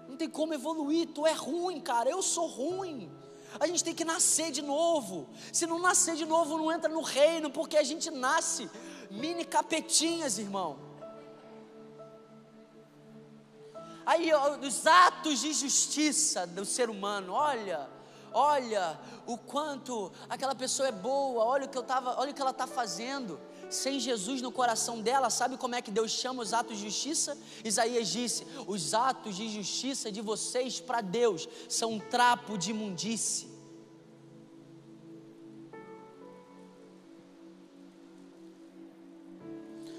Não 0.07 0.17
tem 0.17 0.29
como 0.29 0.53
evoluir, 0.53 1.07
tu 1.09 1.25
é 1.25 1.33
ruim, 1.33 1.79
cara. 1.79 2.09
Eu 2.09 2.21
sou 2.21 2.47
ruim. 2.47 3.11
A 3.59 3.67
gente 3.67 3.83
tem 3.83 3.93
que 3.93 4.03
nascer 4.03 4.51
de 4.51 4.61
novo. 4.61 5.27
Se 5.53 5.65
não 5.65 5.79
nascer 5.79 6.15
de 6.15 6.25
novo, 6.25 6.57
não 6.57 6.71
entra 6.71 6.89
no 6.89 7.01
reino, 7.01 7.49
porque 7.49 7.77
a 7.77 7.83
gente 7.83 8.09
nasce 8.11 8.69
mini 9.09 9.45
capetinhas, 9.45 10.37
irmão. 10.37 10.86
Aí, 14.07 14.29
os 14.65 14.87
atos 14.87 15.41
de 15.41 15.51
justiça 15.51 16.47
do 16.47 16.63
ser 16.63 16.89
humano, 16.89 17.33
olha, 17.33 17.89
olha 18.31 18.97
o 19.25 19.37
quanto 19.37 20.09
aquela 20.29 20.55
pessoa 20.55 20.87
é 20.87 20.93
boa, 20.93 21.43
olha 21.43 21.65
o 21.65 21.67
que 21.67 21.77
eu 21.77 21.83
tava, 21.83 22.17
olha 22.17 22.31
o 22.31 22.33
que 22.33 22.41
ela 22.41 22.51
está 22.51 22.65
fazendo 22.65 23.37
sem 23.69 23.99
Jesus 23.99 24.41
no 24.41 24.49
coração 24.49 25.01
dela, 25.01 25.29
sabe 25.29 25.57
como 25.57 25.75
é 25.75 25.81
que 25.81 25.91
Deus 25.91 26.11
chama 26.11 26.41
os 26.41 26.53
atos 26.53 26.77
de 26.77 26.85
justiça? 26.85 27.37
Isaías 27.65 28.07
disse: 28.07 28.47
os 28.65 28.93
atos 28.93 29.35
de 29.35 29.49
justiça 29.49 30.09
de 30.09 30.21
vocês 30.21 30.79
para 30.79 31.01
Deus 31.01 31.45
são 31.67 31.91
um 31.91 31.99
trapo 31.99 32.57
de 32.57 32.71
imundície. 32.71 33.49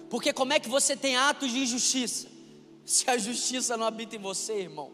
Porque 0.08 0.32
como 0.32 0.54
é 0.54 0.58
que 0.58 0.70
você 0.70 0.96
tem 0.96 1.14
atos 1.14 1.50
de 1.50 1.66
justiça? 1.66 2.37
Se 2.88 3.10
a 3.10 3.18
justiça 3.18 3.76
não 3.76 3.84
habita 3.84 4.16
em 4.16 4.18
você, 4.18 4.60
irmão. 4.60 4.90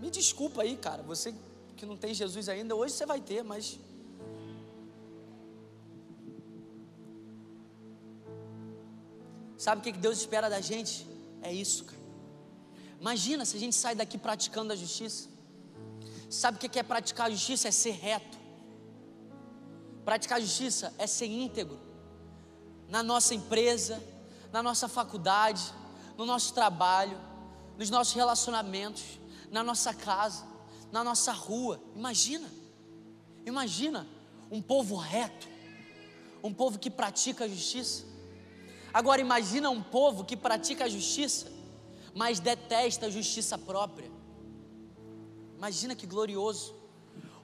Me 0.00 0.10
desculpa 0.10 0.62
aí, 0.62 0.76
cara, 0.76 1.00
você 1.04 1.32
que 1.76 1.86
não 1.86 1.96
tem 1.96 2.12
Jesus 2.12 2.48
ainda, 2.48 2.74
hoje 2.74 2.94
você 2.94 3.06
vai 3.06 3.20
ter, 3.20 3.44
mas 3.44 3.78
Sabe 9.56 9.80
o 9.80 9.84
que 9.84 9.92
Deus 9.92 10.18
espera 10.18 10.50
da 10.50 10.60
gente? 10.60 11.06
É 11.40 11.52
isso, 11.52 11.84
cara. 11.84 12.02
Imagina 13.00 13.44
se 13.44 13.56
a 13.56 13.60
gente 13.60 13.76
sai 13.76 13.94
daqui 13.94 14.18
praticando 14.18 14.72
a 14.72 14.76
justiça. 14.76 15.28
Sabe 16.28 16.56
o 16.56 16.60
que 16.60 16.78
é 16.80 16.82
praticar 16.82 17.28
a 17.28 17.30
justiça? 17.30 17.68
É 17.68 17.70
ser 17.70 17.92
reto. 17.92 18.36
Praticar 20.04 20.38
a 20.38 20.40
justiça 20.40 20.92
é 20.98 21.06
ser 21.06 21.26
íntegro. 21.26 21.78
Na 22.88 23.04
nossa 23.04 23.34
empresa, 23.34 24.02
na 24.54 24.62
nossa 24.62 24.86
faculdade, 24.86 25.74
no 26.16 26.24
nosso 26.24 26.54
trabalho, 26.54 27.20
nos 27.76 27.90
nossos 27.90 28.14
relacionamentos, 28.14 29.18
na 29.50 29.64
nossa 29.64 29.92
casa, 29.92 30.46
na 30.92 31.02
nossa 31.02 31.32
rua. 31.32 31.80
Imagina, 31.92 32.48
imagina 33.44 34.06
um 34.52 34.62
povo 34.62 34.94
reto, 34.94 35.48
um 36.40 36.54
povo 36.54 36.78
que 36.78 36.88
pratica 36.88 37.46
a 37.46 37.48
justiça. 37.48 38.04
Agora 38.92 39.20
imagina 39.20 39.68
um 39.70 39.82
povo 39.82 40.24
que 40.24 40.36
pratica 40.36 40.84
a 40.84 40.88
justiça, 40.88 41.50
mas 42.14 42.38
detesta 42.38 43.06
a 43.06 43.10
justiça 43.10 43.58
própria. 43.58 44.08
Imagina 45.58 45.96
que 45.96 46.06
glorioso. 46.06 46.76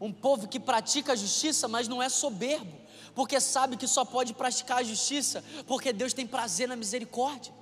Um 0.00 0.12
povo 0.12 0.46
que 0.46 0.60
pratica 0.60 1.14
a 1.14 1.16
justiça, 1.16 1.66
mas 1.66 1.88
não 1.88 2.00
é 2.00 2.08
soberbo, 2.08 2.79
porque 3.14 3.40
sabe 3.40 3.76
que 3.76 3.86
só 3.86 4.04
pode 4.04 4.34
praticar 4.34 4.78
a 4.78 4.82
justiça 4.82 5.44
porque 5.66 5.92
Deus 5.92 6.12
tem 6.12 6.26
prazer 6.26 6.68
na 6.68 6.76
misericórdia. 6.76 7.52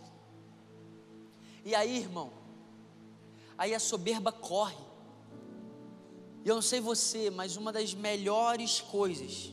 E 1.65 1.75
aí, 1.75 1.99
irmão, 1.99 2.33
aí 3.57 3.75
a 3.75 3.81
soberba 3.81 4.33
corre. 4.33 4.77
E 6.45 6.49
eu 6.49 6.55
não 6.55 6.63
sei 6.63 6.81
você, 6.81 7.31
mas 7.31 7.57
uma 7.57 7.73
das 7.73 7.93
melhores 7.95 8.81
coisas 8.81 9.53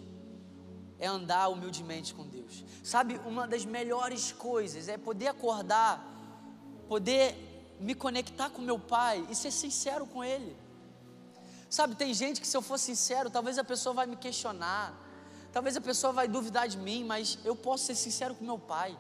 é 0.99 1.07
andar 1.07 1.49
humildemente 1.49 2.13
com 2.13 2.25
Deus. 2.25 2.63
Sabe, 2.83 3.19
uma 3.25 3.47
das 3.47 3.65
melhores 3.65 4.31
coisas 4.31 4.87
é 4.87 4.97
poder 4.97 5.27
acordar, 5.27 6.05
poder 6.87 7.35
me 7.79 7.93
conectar 7.93 8.49
com 8.49 8.61
meu 8.61 8.79
pai 8.79 9.25
e 9.29 9.35
ser 9.35 9.51
sincero 9.51 10.05
com 10.05 10.23
ele. 10.23 10.55
Sabe, 11.69 11.95
tem 11.95 12.13
gente 12.13 12.39
que 12.39 12.47
se 12.47 12.55
eu 12.55 12.61
for 12.61 12.77
sincero, 12.77 13.29
talvez 13.29 13.57
a 13.57 13.63
pessoa 13.63 13.93
vai 13.93 14.05
me 14.05 14.15
questionar, 14.15 14.93
talvez 15.55 15.77
a 15.77 15.79
pessoa 15.79 16.11
vai 16.11 16.27
duvidar 16.27 16.67
de 16.67 16.77
mim, 16.77 17.05
mas 17.05 17.39
eu 17.45 17.55
posso 17.55 17.85
ser 17.85 17.95
sincero 17.95 18.35
com 18.35 18.43
meu 18.43 18.59
pai. 18.59 18.93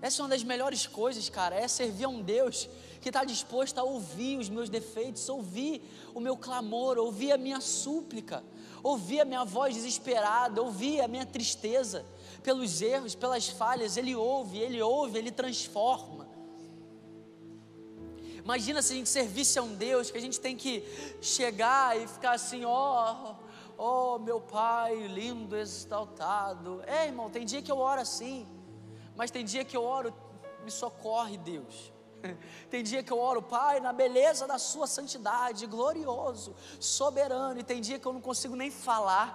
Essa 0.00 0.22
é 0.22 0.22
uma 0.22 0.30
das 0.30 0.42
melhores 0.42 0.86
coisas, 0.86 1.28
cara, 1.28 1.54
é 1.54 1.68
servir 1.68 2.04
a 2.04 2.08
um 2.08 2.22
Deus 2.22 2.66
que 2.98 3.10
está 3.10 3.24
disposto 3.24 3.76
a 3.76 3.82
ouvir 3.82 4.38
os 4.38 4.48
meus 4.48 4.70
defeitos, 4.70 5.28
ouvir 5.28 5.82
o 6.14 6.20
meu 6.20 6.34
clamor, 6.34 6.96
ouvir 6.96 7.30
a 7.32 7.36
minha 7.36 7.60
súplica, 7.60 8.42
ouvir 8.82 9.20
a 9.20 9.26
minha 9.26 9.44
voz 9.44 9.74
desesperada, 9.74 10.62
ouvir 10.62 11.02
a 11.02 11.08
minha 11.08 11.26
tristeza 11.26 12.06
pelos 12.42 12.80
erros, 12.80 13.14
pelas 13.14 13.50
falhas. 13.50 13.98
Ele 13.98 14.16
ouve, 14.16 14.56
ele 14.56 14.80
ouve, 14.80 15.18
ele 15.18 15.30
transforma. 15.30 16.26
Imagina 18.42 18.80
se 18.80 18.94
a 18.94 18.96
gente 18.96 19.10
servisse 19.10 19.58
a 19.58 19.62
um 19.62 19.74
Deus 19.74 20.10
que 20.10 20.16
a 20.16 20.22
gente 20.22 20.40
tem 20.40 20.56
que 20.56 20.82
chegar 21.20 22.00
e 22.00 22.08
ficar 22.08 22.30
assim, 22.30 22.64
ó, 22.64 23.34
oh, 23.78 24.18
meu 24.18 24.40
Pai 24.40 25.06
lindo, 25.06 25.56
exaltado. 25.56 26.82
É, 26.84 27.06
irmão, 27.06 27.30
tem 27.30 27.46
dia 27.46 27.62
que 27.62 27.70
eu 27.70 27.78
oro 27.78 28.00
assim, 28.00 28.46
mas 29.16 29.30
tem 29.30 29.44
dia 29.44 29.64
que 29.64 29.76
eu 29.76 29.84
oro, 29.84 30.12
me 30.64 30.70
socorre, 30.70 31.38
Deus. 31.38 31.92
Tem 32.68 32.82
dia 32.82 33.00
que 33.00 33.12
eu 33.12 33.18
oro, 33.18 33.40
Pai, 33.40 33.78
na 33.78 33.92
beleza 33.92 34.44
da 34.44 34.58
Sua 34.58 34.88
santidade, 34.88 35.66
glorioso, 35.66 36.54
soberano, 36.80 37.60
e 37.60 37.62
tem 37.62 37.80
dia 37.80 37.96
que 37.96 38.06
eu 38.06 38.12
não 38.12 38.20
consigo 38.20 38.56
nem 38.56 38.72
falar. 38.72 39.28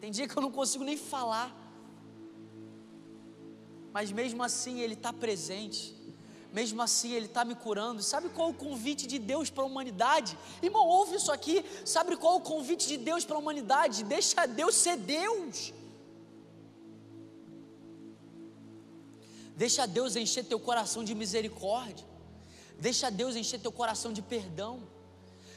Tem 0.00 0.10
dia 0.10 0.26
que 0.28 0.36
eu 0.36 0.42
não 0.42 0.50
consigo 0.50 0.82
nem 0.82 0.96
falar. 0.96 1.54
Mas 3.92 4.10
mesmo 4.10 4.42
assim 4.42 4.80
Ele 4.80 4.94
está 4.94 5.12
presente. 5.12 6.03
Mesmo 6.58 6.80
assim 6.80 7.10
Ele 7.12 7.26
está 7.26 7.44
me 7.44 7.56
curando. 7.56 8.00
Sabe 8.00 8.28
qual 8.28 8.48
é 8.48 8.50
o 8.52 8.54
convite 8.54 9.08
de 9.12 9.18
Deus 9.18 9.50
para 9.50 9.64
a 9.64 9.66
humanidade? 9.66 10.38
Irmão, 10.62 10.86
ouve 10.86 11.16
isso 11.16 11.32
aqui. 11.32 11.64
Sabe 11.84 12.16
qual 12.16 12.34
é 12.34 12.36
o 12.36 12.40
convite 12.40 12.86
de 12.86 12.96
Deus 12.96 13.24
para 13.24 13.34
a 13.34 13.40
humanidade? 13.40 14.04
Deixa 14.04 14.46
Deus 14.46 14.76
ser 14.76 14.96
Deus. 14.96 15.74
Deixa 19.56 19.84
Deus 19.84 20.14
encher 20.14 20.44
teu 20.44 20.60
coração 20.60 21.02
de 21.02 21.12
misericórdia. 21.12 22.06
Deixa 22.78 23.10
Deus 23.10 23.34
encher 23.34 23.58
teu 23.58 23.72
coração 23.72 24.12
de 24.12 24.22
perdão. 24.22 24.80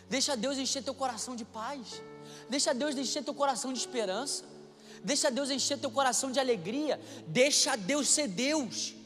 Deixa 0.10 0.36
Deus 0.36 0.58
encher 0.58 0.84
teu 0.84 0.96
coração 0.96 1.36
de 1.36 1.46
paz. 1.46 2.02
Deixa 2.50 2.74
Deus 2.74 2.96
encher 2.96 3.24
teu 3.24 3.36
coração 3.36 3.72
de 3.72 3.78
esperança. 3.78 4.44
Deixa 5.04 5.30
Deus 5.30 5.52
encher 5.52 5.78
teu 5.78 5.92
coração 5.92 6.32
de 6.32 6.40
alegria. 6.40 7.00
Deixa 7.28 7.76
Deus 7.76 8.08
ser 8.08 8.28
Deus. 8.28 8.97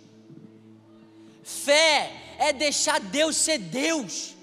Fé 1.44 2.36
é 2.38 2.54
deixar 2.54 3.00
Deus 3.00 3.36
ser 3.36 3.58
Deus. 3.58 4.36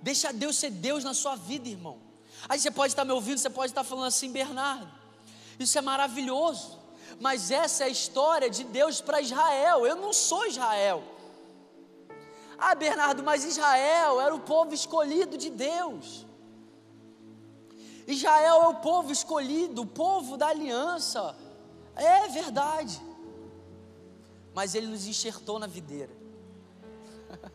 Deixa 0.00 0.32
Deus 0.32 0.56
ser 0.56 0.70
Deus 0.70 1.04
na 1.04 1.14
sua 1.14 1.36
vida, 1.36 1.68
irmão. 1.68 1.98
Aí 2.48 2.58
você 2.58 2.70
pode 2.70 2.92
estar 2.92 3.04
me 3.04 3.12
ouvindo, 3.12 3.38
você 3.38 3.50
pode 3.50 3.72
estar 3.72 3.84
falando 3.84 4.06
assim, 4.06 4.30
Bernardo. 4.30 4.88
Isso 5.58 5.76
é 5.76 5.80
maravilhoso. 5.80 6.78
Mas 7.20 7.50
essa 7.50 7.84
é 7.84 7.86
a 7.86 7.90
história 7.90 8.48
de 8.48 8.64
Deus 8.64 9.00
para 9.00 9.20
Israel. 9.20 9.86
Eu 9.86 9.96
não 9.96 10.12
sou 10.12 10.46
Israel. 10.46 11.02
Ah, 12.56 12.74
Bernardo, 12.74 13.22
mas 13.22 13.44
Israel 13.44 14.20
era 14.20 14.34
o 14.34 14.40
povo 14.40 14.74
escolhido 14.74 15.36
de 15.36 15.50
Deus. 15.50 16.26
Israel 18.06 18.62
é 18.62 18.68
o 18.68 18.74
povo 18.76 19.12
escolhido, 19.12 19.82
o 19.82 19.86
povo 19.86 20.36
da 20.36 20.48
aliança. 20.48 21.36
É 21.98 22.28
verdade. 22.28 23.00
Mas 24.54 24.74
ele 24.74 24.86
nos 24.86 25.06
enxertou 25.06 25.58
na 25.58 25.66
videira. 25.66 26.12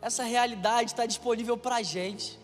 Essa 0.00 0.22
realidade 0.22 0.92
está 0.92 1.06
disponível 1.06 1.56
para 1.56 1.76
a 1.76 1.82
gente. 1.82 2.38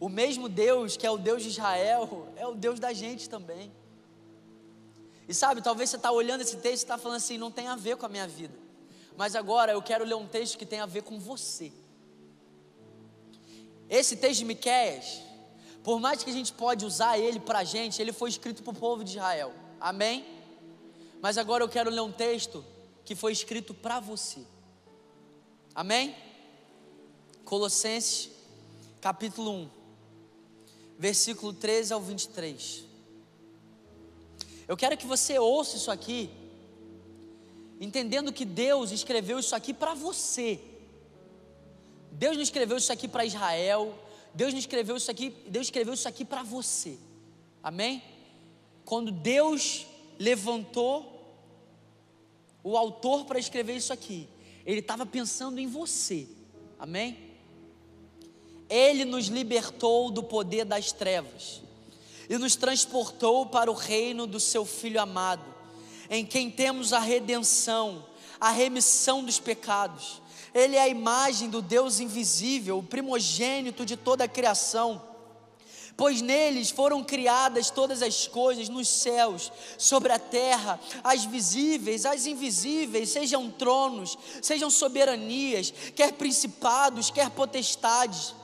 O 0.00 0.08
mesmo 0.08 0.48
Deus 0.48 0.96
que 0.96 1.06
é 1.06 1.10
o 1.10 1.18
Deus 1.18 1.42
de 1.42 1.50
Israel 1.50 2.28
é 2.36 2.46
o 2.46 2.54
Deus 2.54 2.80
da 2.80 2.92
gente 2.92 3.28
também. 3.28 3.72
E 5.28 5.34
sabe, 5.34 5.60
talvez 5.60 5.90
você 5.90 5.96
está 5.96 6.10
olhando 6.10 6.40
esse 6.42 6.56
texto 6.56 6.82
e 6.82 6.84
está 6.84 6.98
falando 6.98 7.16
assim, 7.16 7.36
não 7.36 7.50
tem 7.50 7.66
a 7.66 7.76
ver 7.76 7.96
com 7.96 8.06
a 8.06 8.08
minha 8.08 8.28
vida. 8.28 8.54
Mas 9.16 9.34
agora 9.34 9.72
eu 9.72 9.82
quero 9.82 10.04
ler 10.04 10.14
um 10.14 10.26
texto 10.26 10.56
que 10.56 10.66
tem 10.66 10.80
a 10.80 10.86
ver 10.86 11.02
com 11.02 11.18
você. 11.18 11.72
Esse 13.88 14.16
texto 14.16 14.40
de 14.40 14.44
Miquéias, 14.44 15.22
por 15.86 16.00
mais 16.00 16.24
que 16.24 16.30
a 16.30 16.32
gente 16.32 16.52
pode 16.52 16.84
usar 16.84 17.16
ele 17.16 17.38
para 17.38 17.60
a 17.60 17.64
gente, 17.64 18.02
ele 18.02 18.12
foi 18.12 18.28
escrito 18.28 18.60
para 18.60 18.72
o 18.72 18.76
povo 18.76 19.04
de 19.04 19.12
Israel. 19.12 19.54
Amém? 19.80 20.26
Mas 21.22 21.38
agora 21.38 21.62
eu 21.62 21.68
quero 21.68 21.90
ler 21.90 22.00
um 22.00 22.10
texto 22.10 22.64
que 23.04 23.14
foi 23.14 23.30
escrito 23.30 23.72
para 23.72 24.00
você. 24.00 24.40
Amém? 25.72 26.12
Colossenses, 27.44 28.30
capítulo 29.00 29.52
1 29.52 29.70
versículo 30.98 31.52
13 31.52 31.92
ao 31.92 32.00
23. 32.00 32.82
Eu 34.66 34.76
quero 34.76 34.96
que 34.96 35.06
você 35.06 35.38
ouça 35.38 35.76
isso 35.76 35.92
aqui, 35.92 36.28
entendendo 37.80 38.32
que 38.32 38.44
Deus 38.44 38.90
escreveu 38.90 39.38
isso 39.38 39.54
aqui 39.54 39.72
para 39.72 39.94
você. 39.94 40.60
Deus 42.10 42.34
não 42.34 42.42
escreveu 42.42 42.76
isso 42.76 42.92
aqui 42.92 43.06
para 43.06 43.24
Israel, 43.24 43.96
Deus 44.36 44.52
escreveu 44.52 44.98
isso 44.98 45.10
aqui, 45.10 45.34
Deus 45.48 45.68
escreveu 45.68 45.94
isso 45.94 46.06
aqui 46.06 46.22
para 46.22 46.42
você. 46.42 46.98
Amém? 47.62 48.02
Quando 48.84 49.10
Deus 49.10 49.86
levantou 50.18 51.40
o 52.62 52.76
autor 52.76 53.24
para 53.24 53.38
escrever 53.38 53.76
isso 53.76 53.94
aqui, 53.94 54.28
ele 54.66 54.80
estava 54.80 55.06
pensando 55.06 55.58
em 55.58 55.66
você. 55.66 56.28
Amém? 56.78 57.16
Ele 58.68 59.06
nos 59.06 59.28
libertou 59.28 60.10
do 60.10 60.22
poder 60.22 60.66
das 60.66 60.92
trevas 60.92 61.62
e 62.28 62.36
nos 62.36 62.56
transportou 62.56 63.46
para 63.46 63.70
o 63.70 63.74
reino 63.74 64.26
do 64.26 64.38
seu 64.38 64.66
Filho 64.66 65.00
amado, 65.00 65.46
em 66.10 66.26
quem 66.26 66.50
temos 66.50 66.92
a 66.92 66.98
redenção, 66.98 68.04
a 68.38 68.50
remissão 68.50 69.24
dos 69.24 69.40
pecados. 69.40 70.20
Ele 70.56 70.74
é 70.74 70.80
a 70.80 70.88
imagem 70.88 71.50
do 71.50 71.60
Deus 71.60 72.00
invisível, 72.00 72.78
o 72.78 72.82
primogênito 72.82 73.84
de 73.84 73.94
toda 73.94 74.24
a 74.24 74.28
criação. 74.28 75.02
Pois 75.98 76.22
neles 76.22 76.70
foram 76.70 77.04
criadas 77.04 77.68
todas 77.68 78.00
as 78.00 78.26
coisas 78.26 78.70
nos 78.70 78.88
céus, 78.88 79.52
sobre 79.76 80.12
a 80.14 80.18
terra, 80.18 80.80
as 81.04 81.26
visíveis, 81.26 82.06
as 82.06 82.24
invisíveis, 82.24 83.10
sejam 83.10 83.50
tronos, 83.50 84.16
sejam 84.40 84.70
soberanias, 84.70 85.74
quer 85.94 86.14
principados, 86.14 87.10
quer 87.10 87.28
potestades 87.28 88.34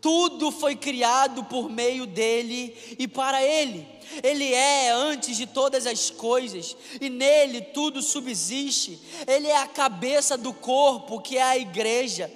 tudo 0.00 0.50
foi 0.50 0.76
criado 0.76 1.44
por 1.44 1.68
meio 1.68 2.06
dele 2.06 2.76
e 2.98 3.08
para 3.08 3.42
ele. 3.42 3.86
Ele 4.22 4.52
é 4.52 4.90
antes 4.90 5.36
de 5.36 5.46
todas 5.46 5.86
as 5.86 6.10
coisas 6.10 6.76
e 7.00 7.10
nele 7.10 7.60
tudo 7.60 8.00
subsiste. 8.00 8.98
Ele 9.26 9.48
é 9.48 9.56
a 9.56 9.66
cabeça 9.66 10.36
do 10.36 10.52
corpo, 10.52 11.20
que 11.20 11.36
é 11.36 11.42
a 11.42 11.58
igreja. 11.58 12.30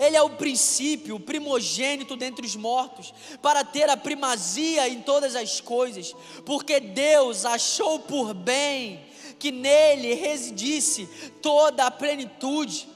Ele 0.00 0.16
é 0.16 0.22
o 0.22 0.30
princípio, 0.30 1.16
o 1.16 1.20
primogênito 1.20 2.16
dentre 2.16 2.46
os 2.46 2.56
mortos, 2.56 3.12
para 3.42 3.62
ter 3.62 3.90
a 3.90 3.96
primazia 3.96 4.88
em 4.88 5.02
todas 5.02 5.36
as 5.36 5.60
coisas, 5.60 6.14
porque 6.46 6.80
Deus 6.80 7.44
achou 7.44 7.98
por 7.98 8.32
bem 8.32 9.04
que 9.38 9.52
nele 9.52 10.14
residisse 10.14 11.06
toda 11.42 11.84
a 11.84 11.90
plenitude, 11.90 12.88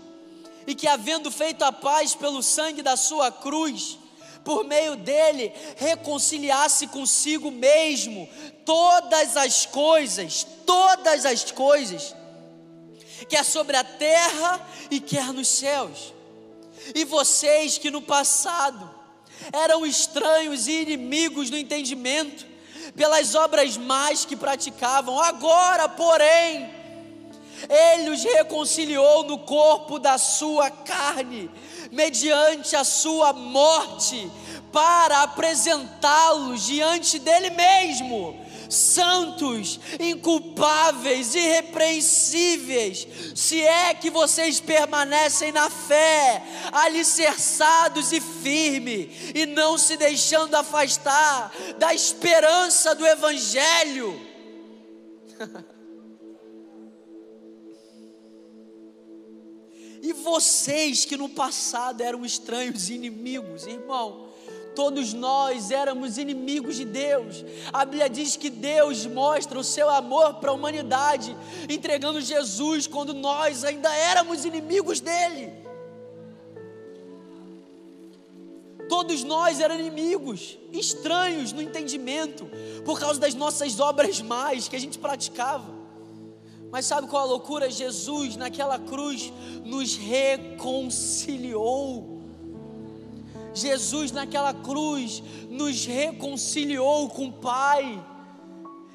e 0.66 0.74
que, 0.74 0.88
havendo 0.88 1.30
feito 1.30 1.62
a 1.62 1.70
paz 1.70 2.14
pelo 2.14 2.42
sangue 2.42 2.82
da 2.82 2.96
sua 2.96 3.30
cruz, 3.30 3.98
por 4.46 4.62
meio 4.62 4.94
dele 4.94 5.52
reconciliasse 5.74 6.86
consigo 6.86 7.50
mesmo 7.50 8.28
todas 8.64 9.36
as 9.36 9.66
coisas, 9.66 10.46
todas 10.64 11.26
as 11.26 11.50
coisas, 11.50 12.14
quer 13.28 13.44
sobre 13.44 13.76
a 13.76 13.82
terra 13.82 14.64
e 14.88 15.00
quer 15.00 15.32
nos 15.32 15.48
céus. 15.48 16.14
E 16.94 17.04
vocês 17.04 17.76
que 17.76 17.90
no 17.90 18.00
passado 18.00 18.88
eram 19.52 19.84
estranhos 19.84 20.68
e 20.68 20.82
inimigos 20.82 21.50
do 21.50 21.56
entendimento, 21.56 22.46
pelas 22.94 23.34
obras 23.34 23.76
más 23.76 24.24
que 24.24 24.36
praticavam, 24.36 25.18
agora, 25.18 25.88
porém, 25.88 26.70
ele 27.68 28.10
os 28.10 28.22
reconciliou 28.22 29.24
no 29.24 29.38
corpo 29.38 29.98
da 29.98 30.18
sua 30.18 30.70
carne, 30.70 31.50
mediante 31.90 32.76
a 32.76 32.84
sua 32.84 33.32
morte, 33.32 34.30
para 34.72 35.22
apresentá-los 35.22 36.66
diante 36.66 37.18
dele 37.18 37.50
mesmo, 37.50 38.44
santos, 38.68 39.80
inculpáveis, 39.98 41.34
irrepreensíveis, 41.34 43.06
se 43.34 43.62
é 43.62 43.94
que 43.94 44.10
vocês 44.10 44.60
permanecem 44.60 45.52
na 45.52 45.70
fé, 45.70 46.42
alicerçados 46.72 48.12
e 48.12 48.20
firmes, 48.20 49.32
e 49.34 49.46
não 49.46 49.78
se 49.78 49.96
deixando 49.96 50.54
afastar 50.54 51.52
da 51.78 51.94
esperança 51.94 52.94
do 52.94 53.06
Evangelho. 53.06 54.20
e 60.06 60.12
vocês 60.12 61.04
que 61.04 61.16
no 61.16 61.28
passado 61.28 62.00
eram 62.00 62.24
estranhos 62.24 62.88
inimigos, 62.90 63.66
irmão, 63.66 64.26
Todos 64.76 65.14
nós 65.14 65.70
éramos 65.70 66.18
inimigos 66.18 66.76
de 66.76 66.84
Deus. 66.84 67.42
A 67.72 67.86
Bíblia 67.86 68.10
diz 68.10 68.36
que 68.36 68.50
Deus 68.50 69.06
mostra 69.06 69.58
o 69.58 69.64
seu 69.64 69.88
amor 69.88 70.34
para 70.34 70.50
a 70.50 70.52
humanidade, 70.52 71.34
entregando 71.66 72.20
Jesus 72.20 72.86
quando 72.86 73.14
nós 73.14 73.64
ainda 73.64 73.90
éramos 73.96 74.44
inimigos 74.44 75.00
dele. 75.00 75.50
Todos 78.86 79.24
nós 79.24 79.60
éramos 79.60 79.86
inimigos, 79.86 80.58
estranhos 80.70 81.52
no 81.52 81.62
entendimento, 81.62 82.46
por 82.84 83.00
causa 83.00 83.18
das 83.18 83.34
nossas 83.34 83.80
obras 83.80 84.20
mais 84.20 84.68
que 84.68 84.76
a 84.76 84.80
gente 84.80 84.98
praticava. 84.98 85.75
Mas 86.76 86.84
sabe 86.84 87.08
qual 87.08 87.22
a 87.22 87.26
loucura? 87.26 87.70
Jesus, 87.70 88.36
naquela 88.36 88.78
cruz, 88.78 89.32
nos 89.64 89.96
reconciliou 89.96 92.20
Jesus 93.54 94.12
naquela 94.12 94.52
cruz 94.52 95.22
nos 95.48 95.86
reconciliou 95.86 97.08
com 97.08 97.28
o 97.28 97.32
Pai. 97.32 97.98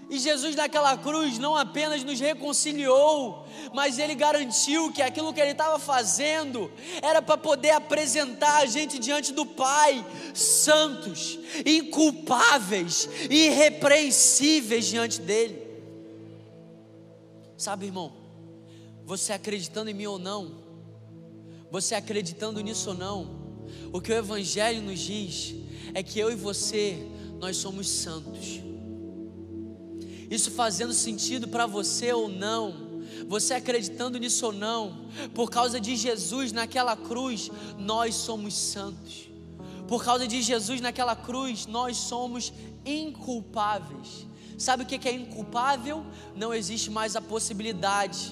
E 0.08 0.20
Jesus 0.20 0.56
naquela 0.56 0.96
cruz 0.96 1.40
não 1.40 1.56
apenas 1.56 2.04
nos 2.04 2.20
reconciliou, 2.20 3.48
mas 3.74 3.98
ele 3.98 4.14
garantiu 4.14 4.92
que 4.92 5.02
aquilo 5.02 5.34
que 5.34 5.42
ele 5.42 5.54
estava 5.54 5.80
fazendo 5.80 6.72
era 7.02 7.20
para 7.20 7.36
poder 7.36 7.72
apresentar 7.72 8.58
a 8.58 8.68
gente 8.68 9.00
diante 9.00 9.34
do 9.34 9.44
Pai, 9.44 10.06
santos, 10.36 11.40
inculpáveis, 11.66 13.10
irrepreensíveis 13.32 14.86
diante 14.86 15.20
dele. 15.20 15.71
Sabe, 17.62 17.86
irmão, 17.86 18.12
você 19.06 19.34
acreditando 19.34 19.92
em 19.92 19.94
mim 19.94 20.08
ou 20.08 20.18
não, 20.18 20.64
você 21.70 21.94
acreditando 21.94 22.60
nisso 22.60 22.90
ou 22.90 22.96
não, 22.96 23.40
o 23.94 24.02
que 24.02 24.12
o 24.12 24.16
Evangelho 24.16 24.82
nos 24.82 25.00
diz 25.00 25.54
é 25.94 26.02
que 26.02 26.18
eu 26.18 26.32
e 26.32 26.36
você, 26.36 26.98
nós 27.40 27.58
somos 27.58 27.88
santos. 27.88 28.60
Isso 30.28 30.50
fazendo 30.50 30.92
sentido 30.92 31.48
para 31.48 31.68
você 31.68 32.12
ou 32.12 32.28
não, 32.28 33.04
você 33.28 33.54
acreditando 33.54 34.18
nisso 34.18 34.48
ou 34.48 34.54
não, 34.54 35.06
por 35.36 35.52
causa 35.52 35.80
de 35.80 35.96
Jesus 35.96 36.52
naquela 36.52 36.98
cruz, 36.98 37.52
nós 37.78 38.16
somos 38.16 38.56
santos. 38.56 39.30
Por 39.88 40.04
causa 40.04 40.28
de 40.28 40.42
Jesus 40.42 40.82
naquela 40.82 41.16
cruz, 41.16 41.68
nós 41.68 41.96
somos 41.96 42.52
inculpáveis. 42.84 44.31
Sabe 44.62 44.84
o 44.84 44.86
que 44.86 45.10
é 45.10 45.12
inculpável? 45.12 46.06
Não 46.36 46.54
existe 46.54 46.92
mais 46.92 47.16
a 47.16 47.22
possibilidade 47.22 48.32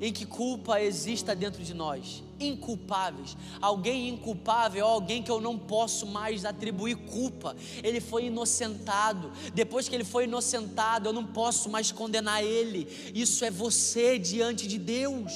em 0.00 0.12
que 0.12 0.24
culpa 0.24 0.80
exista 0.80 1.34
dentro 1.34 1.64
de 1.64 1.74
nós. 1.74 2.22
Inculpáveis. 2.38 3.36
Alguém 3.60 4.08
inculpável 4.08 4.86
é 4.86 4.88
alguém 4.88 5.20
que 5.20 5.32
eu 5.32 5.40
não 5.40 5.58
posso 5.58 6.06
mais 6.06 6.44
atribuir 6.44 6.94
culpa. 6.94 7.56
Ele 7.82 8.00
foi 8.00 8.26
inocentado. 8.26 9.32
Depois 9.52 9.88
que 9.88 9.96
ele 9.96 10.04
foi 10.04 10.24
inocentado, 10.24 11.08
eu 11.08 11.12
não 11.12 11.26
posso 11.26 11.68
mais 11.68 11.90
condenar 11.90 12.44
ele. 12.44 12.86
Isso 13.12 13.44
é 13.44 13.50
você 13.50 14.16
diante 14.16 14.68
de 14.68 14.78
Deus. 14.78 15.32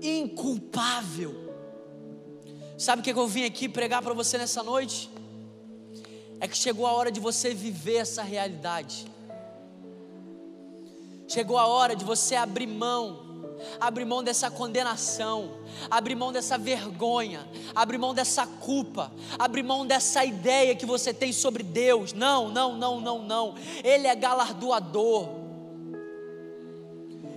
Inculpável. 0.00 1.52
Sabe 2.78 3.02
o 3.02 3.04
que 3.04 3.12
eu 3.12 3.28
vim 3.28 3.44
aqui 3.44 3.68
pregar 3.68 4.00
para 4.00 4.14
você 4.14 4.38
nessa 4.38 4.62
noite? 4.62 5.11
É 6.42 6.48
que 6.48 6.56
chegou 6.56 6.88
a 6.88 6.92
hora 6.92 7.12
de 7.12 7.20
você 7.20 7.54
viver 7.54 7.98
essa 7.98 8.20
realidade. 8.20 9.06
Chegou 11.28 11.56
a 11.56 11.68
hora 11.68 11.94
de 11.94 12.04
você 12.04 12.34
abrir 12.34 12.66
mão, 12.66 13.46
abrir 13.78 14.04
mão 14.04 14.24
dessa 14.24 14.50
condenação, 14.50 15.52
abrir 15.88 16.16
mão 16.16 16.32
dessa 16.32 16.58
vergonha, 16.58 17.48
abrir 17.72 17.96
mão 17.96 18.12
dessa 18.12 18.44
culpa, 18.44 19.12
abrir 19.38 19.62
mão 19.62 19.86
dessa 19.86 20.24
ideia 20.24 20.74
que 20.74 20.84
você 20.84 21.14
tem 21.14 21.32
sobre 21.32 21.62
Deus. 21.62 22.12
Não, 22.12 22.48
não, 22.48 22.76
não, 22.76 23.00
não, 23.00 23.22
não. 23.22 23.54
Ele 23.84 24.08
é 24.08 24.14
galardoador. 24.16 25.28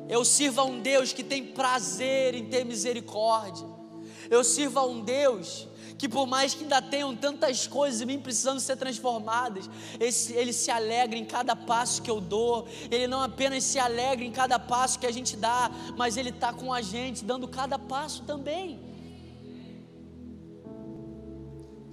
Eu 0.10 0.26
sirvo 0.26 0.62
a 0.62 0.64
um 0.64 0.80
Deus 0.80 1.14
que 1.14 1.24
tem 1.24 1.46
prazer 1.46 2.34
em 2.34 2.46
ter 2.46 2.66
misericórdia. 2.66 3.68
Eu 4.32 4.44
sirvo 4.44 4.80
a 4.80 4.86
um 4.88 5.02
Deus 5.02 5.68
que 5.98 6.10
por 6.10 6.28
mais 6.28 6.54
que 6.54 6.64
ainda 6.64 6.82
tenham 6.82 7.16
tantas 7.16 7.68
coisas 7.68 8.02
em 8.02 8.06
mim 8.06 8.20
precisando 8.20 8.60
ser 8.60 8.76
transformadas, 8.76 9.70
ele 10.00 10.52
se 10.52 10.70
alegra 10.70 11.18
em 11.18 11.26
cada 11.26 11.56
passo 11.56 12.02
que 12.02 12.12
eu 12.12 12.20
dou, 12.20 12.68
ele 12.92 13.08
não 13.08 13.22
apenas 13.22 13.64
se 13.64 13.80
alegra 13.80 14.26
em 14.26 14.32
cada 14.32 14.60
passo 14.60 15.00
que 15.00 15.06
a 15.06 15.12
gente 15.12 15.38
dá, 15.38 15.72
mas 15.98 16.18
ele 16.18 16.30
está 16.30 16.52
com 16.54 16.74
a 16.74 16.82
gente 16.82 17.24
dando 17.24 17.48
cada 17.48 17.80
passo 17.80 18.24
também. 18.24 18.80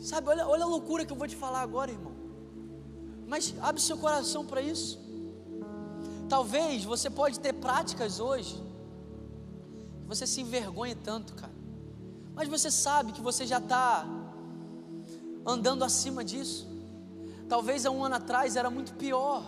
Sabe, 0.01 0.29
olha, 0.29 0.49
olha 0.49 0.65
a 0.65 0.67
loucura 0.67 1.05
que 1.05 1.13
eu 1.13 1.17
vou 1.17 1.29
te 1.29 1.37
falar 1.37 1.61
agora, 1.61 1.93
irmão. 1.93 2.13
Mas 3.29 3.55
abre 3.61 3.81
seu 3.81 3.97
coração 3.97 4.45
para 4.45 4.61
isso. 4.61 5.01
Talvez 6.29 6.83
você 6.85 7.09
pode 7.09 7.39
ter 7.39 7.53
práticas 7.53 8.19
hoje, 8.19 8.61
você 10.07 10.27
se 10.27 10.41
envergonhe 10.41 10.95
tanto, 10.95 11.35
cara 11.35 11.52
mas 12.35 12.49
você 12.49 12.71
sabe 12.71 13.13
que 13.13 13.21
você 13.21 13.47
já 13.47 13.59
está 13.59 14.07
andando 15.47 15.85
acima 15.85 16.25
disso. 16.25 16.67
Talvez 17.49 17.85
há 17.85 17.91
um 17.91 18.05
ano 18.05 18.15
atrás 18.15 18.57
era 18.57 18.71
muito 18.71 18.95
pior. 18.95 19.45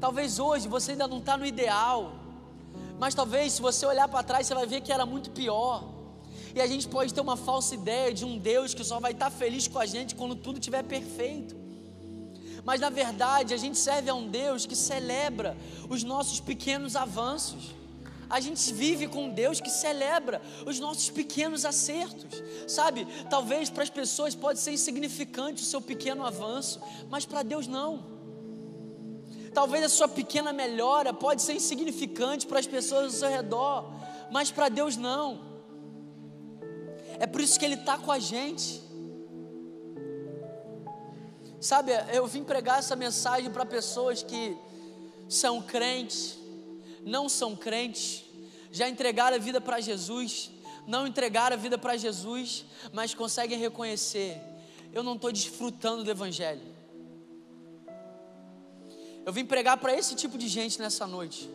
Talvez 0.00 0.38
hoje 0.38 0.68
você 0.68 0.92
ainda 0.92 1.06
não 1.06 1.18
está 1.18 1.36
no 1.36 1.44
ideal. 1.44 2.12
Mas 2.98 3.14
talvez 3.14 3.54
se 3.54 3.62
você 3.62 3.84
olhar 3.86 4.08
para 4.08 4.22
trás, 4.22 4.46
você 4.46 4.54
vai 4.54 4.66
ver 4.66 4.80
que 4.80 4.92
era 4.92 5.04
muito 5.04 5.30
pior. 5.30 5.84
E 6.54 6.60
a 6.60 6.66
gente 6.66 6.88
pode 6.88 7.12
ter 7.12 7.20
uma 7.20 7.36
falsa 7.36 7.74
ideia 7.74 8.12
de 8.12 8.24
um 8.24 8.38
Deus 8.38 8.74
que 8.74 8.82
só 8.82 8.98
vai 8.98 9.12
estar 9.12 9.30
tá 9.30 9.36
feliz 9.36 9.68
com 9.68 9.78
a 9.78 9.86
gente 9.86 10.14
quando 10.14 10.34
tudo 10.34 10.58
estiver 10.58 10.82
perfeito. 10.82 11.54
Mas 12.64 12.80
na 12.80 12.90
verdade, 12.90 13.54
a 13.54 13.56
gente 13.56 13.78
serve 13.78 14.10
a 14.10 14.14
um 14.14 14.28
Deus 14.28 14.66
que 14.66 14.76
celebra 14.76 15.56
os 15.88 16.02
nossos 16.02 16.40
pequenos 16.40 16.96
avanços. 16.96 17.74
A 18.28 18.40
gente 18.40 18.72
vive 18.72 19.08
com 19.08 19.30
Deus 19.30 19.60
que 19.60 19.70
celebra 19.70 20.40
os 20.66 20.78
nossos 20.78 21.08
pequenos 21.08 21.64
acertos, 21.64 22.42
sabe? 22.66 23.06
Talvez 23.30 23.70
para 23.70 23.82
as 23.82 23.90
pessoas 23.90 24.34
pode 24.34 24.58
ser 24.58 24.72
insignificante 24.72 25.62
o 25.62 25.66
seu 25.66 25.80
pequeno 25.80 26.24
avanço, 26.24 26.80
mas 27.08 27.24
para 27.24 27.42
Deus 27.42 27.66
não. 27.66 28.18
Talvez 29.54 29.82
a 29.84 29.88
sua 29.88 30.08
pequena 30.08 30.52
melhora 30.52 31.12
pode 31.12 31.40
ser 31.42 31.54
insignificante 31.54 32.46
para 32.46 32.58
as 32.58 32.66
pessoas 32.66 33.04
ao 33.04 33.10
seu 33.10 33.28
redor, 33.28 33.90
mas 34.30 34.50
para 34.50 34.68
Deus 34.68 34.96
não. 34.96 35.40
É 37.18 37.26
por 37.26 37.40
isso 37.40 37.58
que 37.58 37.64
Ele 37.64 37.74
está 37.74 37.96
com 37.96 38.12
a 38.12 38.18
gente. 38.18 38.82
Sabe, 41.60 41.92
eu 42.12 42.26
vim 42.26 42.44
pregar 42.44 42.78
essa 42.78 42.94
mensagem 42.94 43.50
para 43.50 43.66
pessoas 43.66 44.22
que 44.22 44.56
são 45.28 45.60
crentes, 45.60 46.38
não 47.04 47.28
são 47.28 47.56
crentes, 47.56 48.24
já 48.70 48.88
entregaram 48.88 49.36
a 49.36 49.40
vida 49.40 49.60
para 49.60 49.80
Jesus, 49.80 50.50
não 50.86 51.06
entregaram 51.06 51.54
a 51.54 51.58
vida 51.58 51.76
para 51.76 51.96
Jesus, 51.96 52.64
mas 52.92 53.14
conseguem 53.14 53.58
reconhecer: 53.58 54.40
eu 54.92 55.02
não 55.02 55.14
estou 55.14 55.30
desfrutando 55.32 56.04
do 56.04 56.10
Evangelho. 56.10 56.62
Eu 59.24 59.32
vim 59.32 59.44
pregar 59.44 59.76
para 59.76 59.94
esse 59.94 60.14
tipo 60.14 60.38
de 60.38 60.48
gente 60.48 60.80
nessa 60.80 61.06
noite. 61.06 61.50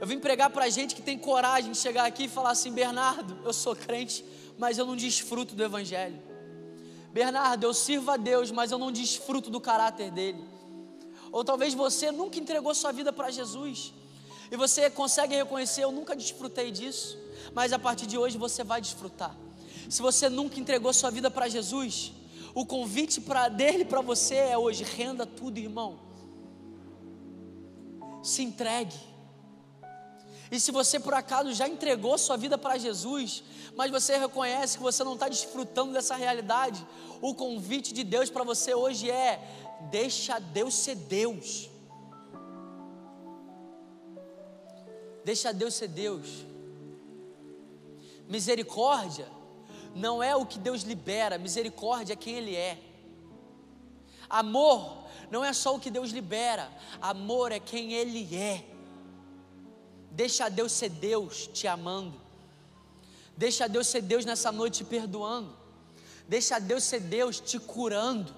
Eu 0.00 0.06
vim 0.06 0.18
pregar 0.18 0.50
para 0.50 0.68
gente 0.68 0.94
que 0.94 1.02
tem 1.02 1.18
coragem 1.18 1.72
de 1.72 1.78
chegar 1.78 2.06
aqui 2.06 2.24
e 2.24 2.28
falar 2.28 2.50
assim: 2.50 2.72
Bernardo, 2.72 3.38
eu 3.44 3.52
sou 3.52 3.76
crente, 3.76 4.24
mas 4.58 4.78
eu 4.78 4.86
não 4.86 4.96
desfruto 4.96 5.54
do 5.54 5.62
Evangelho. 5.62 6.18
Bernardo, 7.12 7.64
eu 7.64 7.72
sirvo 7.72 8.10
a 8.10 8.16
Deus, 8.16 8.50
mas 8.50 8.72
eu 8.72 8.78
não 8.78 8.92
desfruto 8.92 9.50
do 9.50 9.60
caráter 9.60 10.10
dele. 10.10 10.44
Ou 11.32 11.44
talvez 11.44 11.74
você 11.74 12.10
nunca 12.10 12.38
entregou 12.38 12.74
sua 12.74 12.92
vida 12.92 13.12
para 13.12 13.30
Jesus, 13.30 13.92
e 14.50 14.56
você 14.56 14.88
consegue 14.90 15.34
reconhecer: 15.34 15.82
eu 15.84 15.92
nunca 15.92 16.14
desfrutei 16.14 16.70
disso, 16.70 17.18
mas 17.54 17.72
a 17.72 17.78
partir 17.78 18.06
de 18.06 18.18
hoje 18.18 18.38
você 18.38 18.62
vai 18.62 18.80
desfrutar. 18.80 19.34
Se 19.88 20.02
você 20.02 20.28
nunca 20.28 20.58
entregou 20.58 20.92
sua 20.92 21.10
vida 21.10 21.30
para 21.30 21.48
Jesus, 21.48 22.12
o 22.54 22.64
convite 22.64 23.20
para 23.20 23.48
dele 23.48 23.84
para 23.84 24.00
você 24.00 24.34
é 24.34 24.58
hoje: 24.58 24.84
renda 24.84 25.26
tudo, 25.26 25.58
irmão. 25.58 25.98
Se 28.22 28.42
entregue. 28.42 28.96
E 30.50 30.60
se 30.60 30.70
você 30.70 31.00
por 31.00 31.14
acaso 31.14 31.52
já 31.52 31.68
entregou 31.68 32.16
sua 32.16 32.36
vida 32.36 32.56
para 32.56 32.78
Jesus, 32.78 33.42
mas 33.76 33.90
você 33.90 34.16
reconhece 34.16 34.76
que 34.76 34.82
você 34.82 35.02
não 35.02 35.14
está 35.14 35.28
desfrutando 35.28 35.92
dessa 35.92 36.14
realidade, 36.14 36.84
o 37.20 37.34
convite 37.34 37.92
de 37.92 38.04
Deus 38.04 38.30
para 38.30 38.44
você 38.44 38.74
hoje 38.74 39.10
é: 39.10 39.40
deixa 39.90 40.38
Deus 40.38 40.74
ser 40.74 40.94
Deus. 40.94 41.68
Deixa 45.26 45.52
Deus 45.52 45.74
ser 45.74 45.88
Deus. 45.88 46.28
Misericórdia 48.28 49.26
não 49.92 50.22
é 50.22 50.36
o 50.36 50.46
que 50.46 50.56
Deus 50.56 50.82
libera, 50.82 51.36
misericórdia 51.36 52.12
é 52.12 52.16
quem 52.16 52.36
Ele 52.36 52.54
é. 52.54 52.78
Amor 54.30 55.08
não 55.28 55.44
é 55.44 55.52
só 55.52 55.74
o 55.74 55.80
que 55.80 55.90
Deus 55.90 56.12
libera, 56.12 56.70
amor 57.00 57.50
é 57.50 57.58
quem 57.58 57.92
Ele 57.92 58.36
é. 58.36 58.64
Deixa 60.12 60.48
Deus 60.48 60.70
ser 60.70 60.90
Deus 60.90 61.48
te 61.52 61.66
amando. 61.66 62.20
Deixa 63.36 63.68
Deus 63.68 63.88
ser 63.88 64.02
Deus 64.02 64.24
nessa 64.24 64.52
noite 64.52 64.84
te 64.84 64.84
perdoando. 64.84 65.52
Deixa 66.28 66.60
Deus 66.60 66.84
ser 66.84 67.00
Deus 67.00 67.40
te 67.40 67.58
curando. 67.58 68.32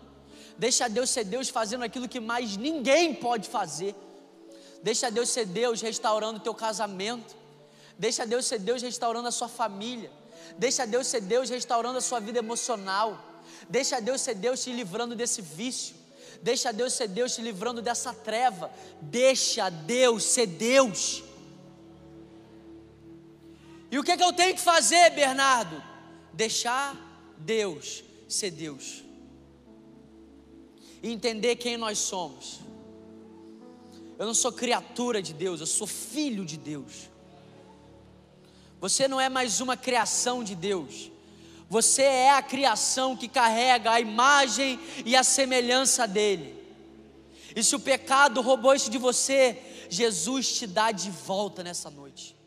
Deixa 0.57 0.89
Deus 0.89 1.11
ser 1.11 1.25
Deus 1.25 1.51
fazendo 1.51 1.85
aquilo 1.85 2.09
que 2.09 2.19
mais 2.19 2.57
ninguém 2.57 3.15
pode 3.15 3.47
fazer. 3.47 3.95
Deixa 4.83 5.11
Deus 5.11 5.29
ser 5.31 5.47
Deus 5.47 5.81
restaurando 5.81 6.39
o 6.39 6.43
teu 6.43 6.55
casamento. 6.55 7.37
Deixa 7.99 8.25
Deus 8.27 8.47
ser 8.47 8.59
Deus 8.59 8.81
restaurando 8.83 9.29
a 9.29 9.33
sua 9.33 9.49
família. 9.49 10.11
Deixa 10.57 10.87
Deus 10.87 11.07
ser 11.07 11.21
Deus 11.21 11.51
restaurando 11.51 11.99
a 11.99 12.01
sua 12.01 12.21
vida 12.21 12.39
emocional. 12.39 13.43
Deixa 13.69 14.01
Deus 14.01 14.21
ser 14.21 14.35
Deus 14.35 14.63
te 14.63 14.73
livrando 14.73 15.15
desse 15.15 15.43
vício. 15.43 15.97
Deixa 16.43 16.73
Deus 16.73 16.93
ser 16.93 17.09
Deus 17.09 17.35
te 17.35 17.43
livrando 17.43 17.83
dessa 17.83 18.13
treva. 18.13 18.71
Deixa 19.01 19.69
Deus 19.69 20.23
ser 20.23 20.47
Deus. 20.47 21.25
E 23.91 23.99
o 23.99 24.05
que, 24.05 24.13
é 24.13 24.17
que 24.17 24.23
eu 24.23 24.33
tenho 24.33 24.55
que 24.55 24.61
fazer, 24.61 25.11
Bernardo? 25.11 25.83
Deixar 26.33 26.97
Deus 27.39 28.05
ser 28.29 28.51
Deus. 28.51 29.03
E 31.03 31.11
entender 31.11 31.57
quem 31.57 31.77
nós 31.77 31.99
somos. 31.99 32.61
Eu 34.19 34.27
não 34.27 34.35
sou 34.35 34.51
criatura 34.51 35.23
de 35.23 35.33
Deus, 35.33 35.61
eu 35.61 35.67
sou 35.67 35.87
filho 35.87 36.45
de 36.45 36.57
Deus. 36.57 37.09
Você 38.81 39.07
não 39.07 39.21
é 39.21 39.29
mais 39.29 39.61
uma 39.61 39.77
criação 39.77 40.43
de 40.43 40.55
Deus. 40.55 41.11
Você 41.69 42.03
é 42.03 42.31
a 42.31 42.43
criação 42.43 43.17
que 43.17 43.29
carrega 43.29 43.93
a 43.93 44.01
imagem 44.01 44.81
e 45.05 45.15
a 45.15 45.23
semelhança 45.23 46.07
dele. 46.07 46.57
E 47.55 47.63
se 47.63 47.77
o 47.77 47.81
pecado 47.81 48.41
roubou 48.41 48.75
isso 48.75 48.91
de 48.91 48.99
você, 48.99 49.59
Jesus 49.89 50.55
te 50.55 50.67
dá 50.67 50.91
de 50.91 51.11
volta 51.11 51.63
nessa 51.63 51.91
noite. 51.91 52.38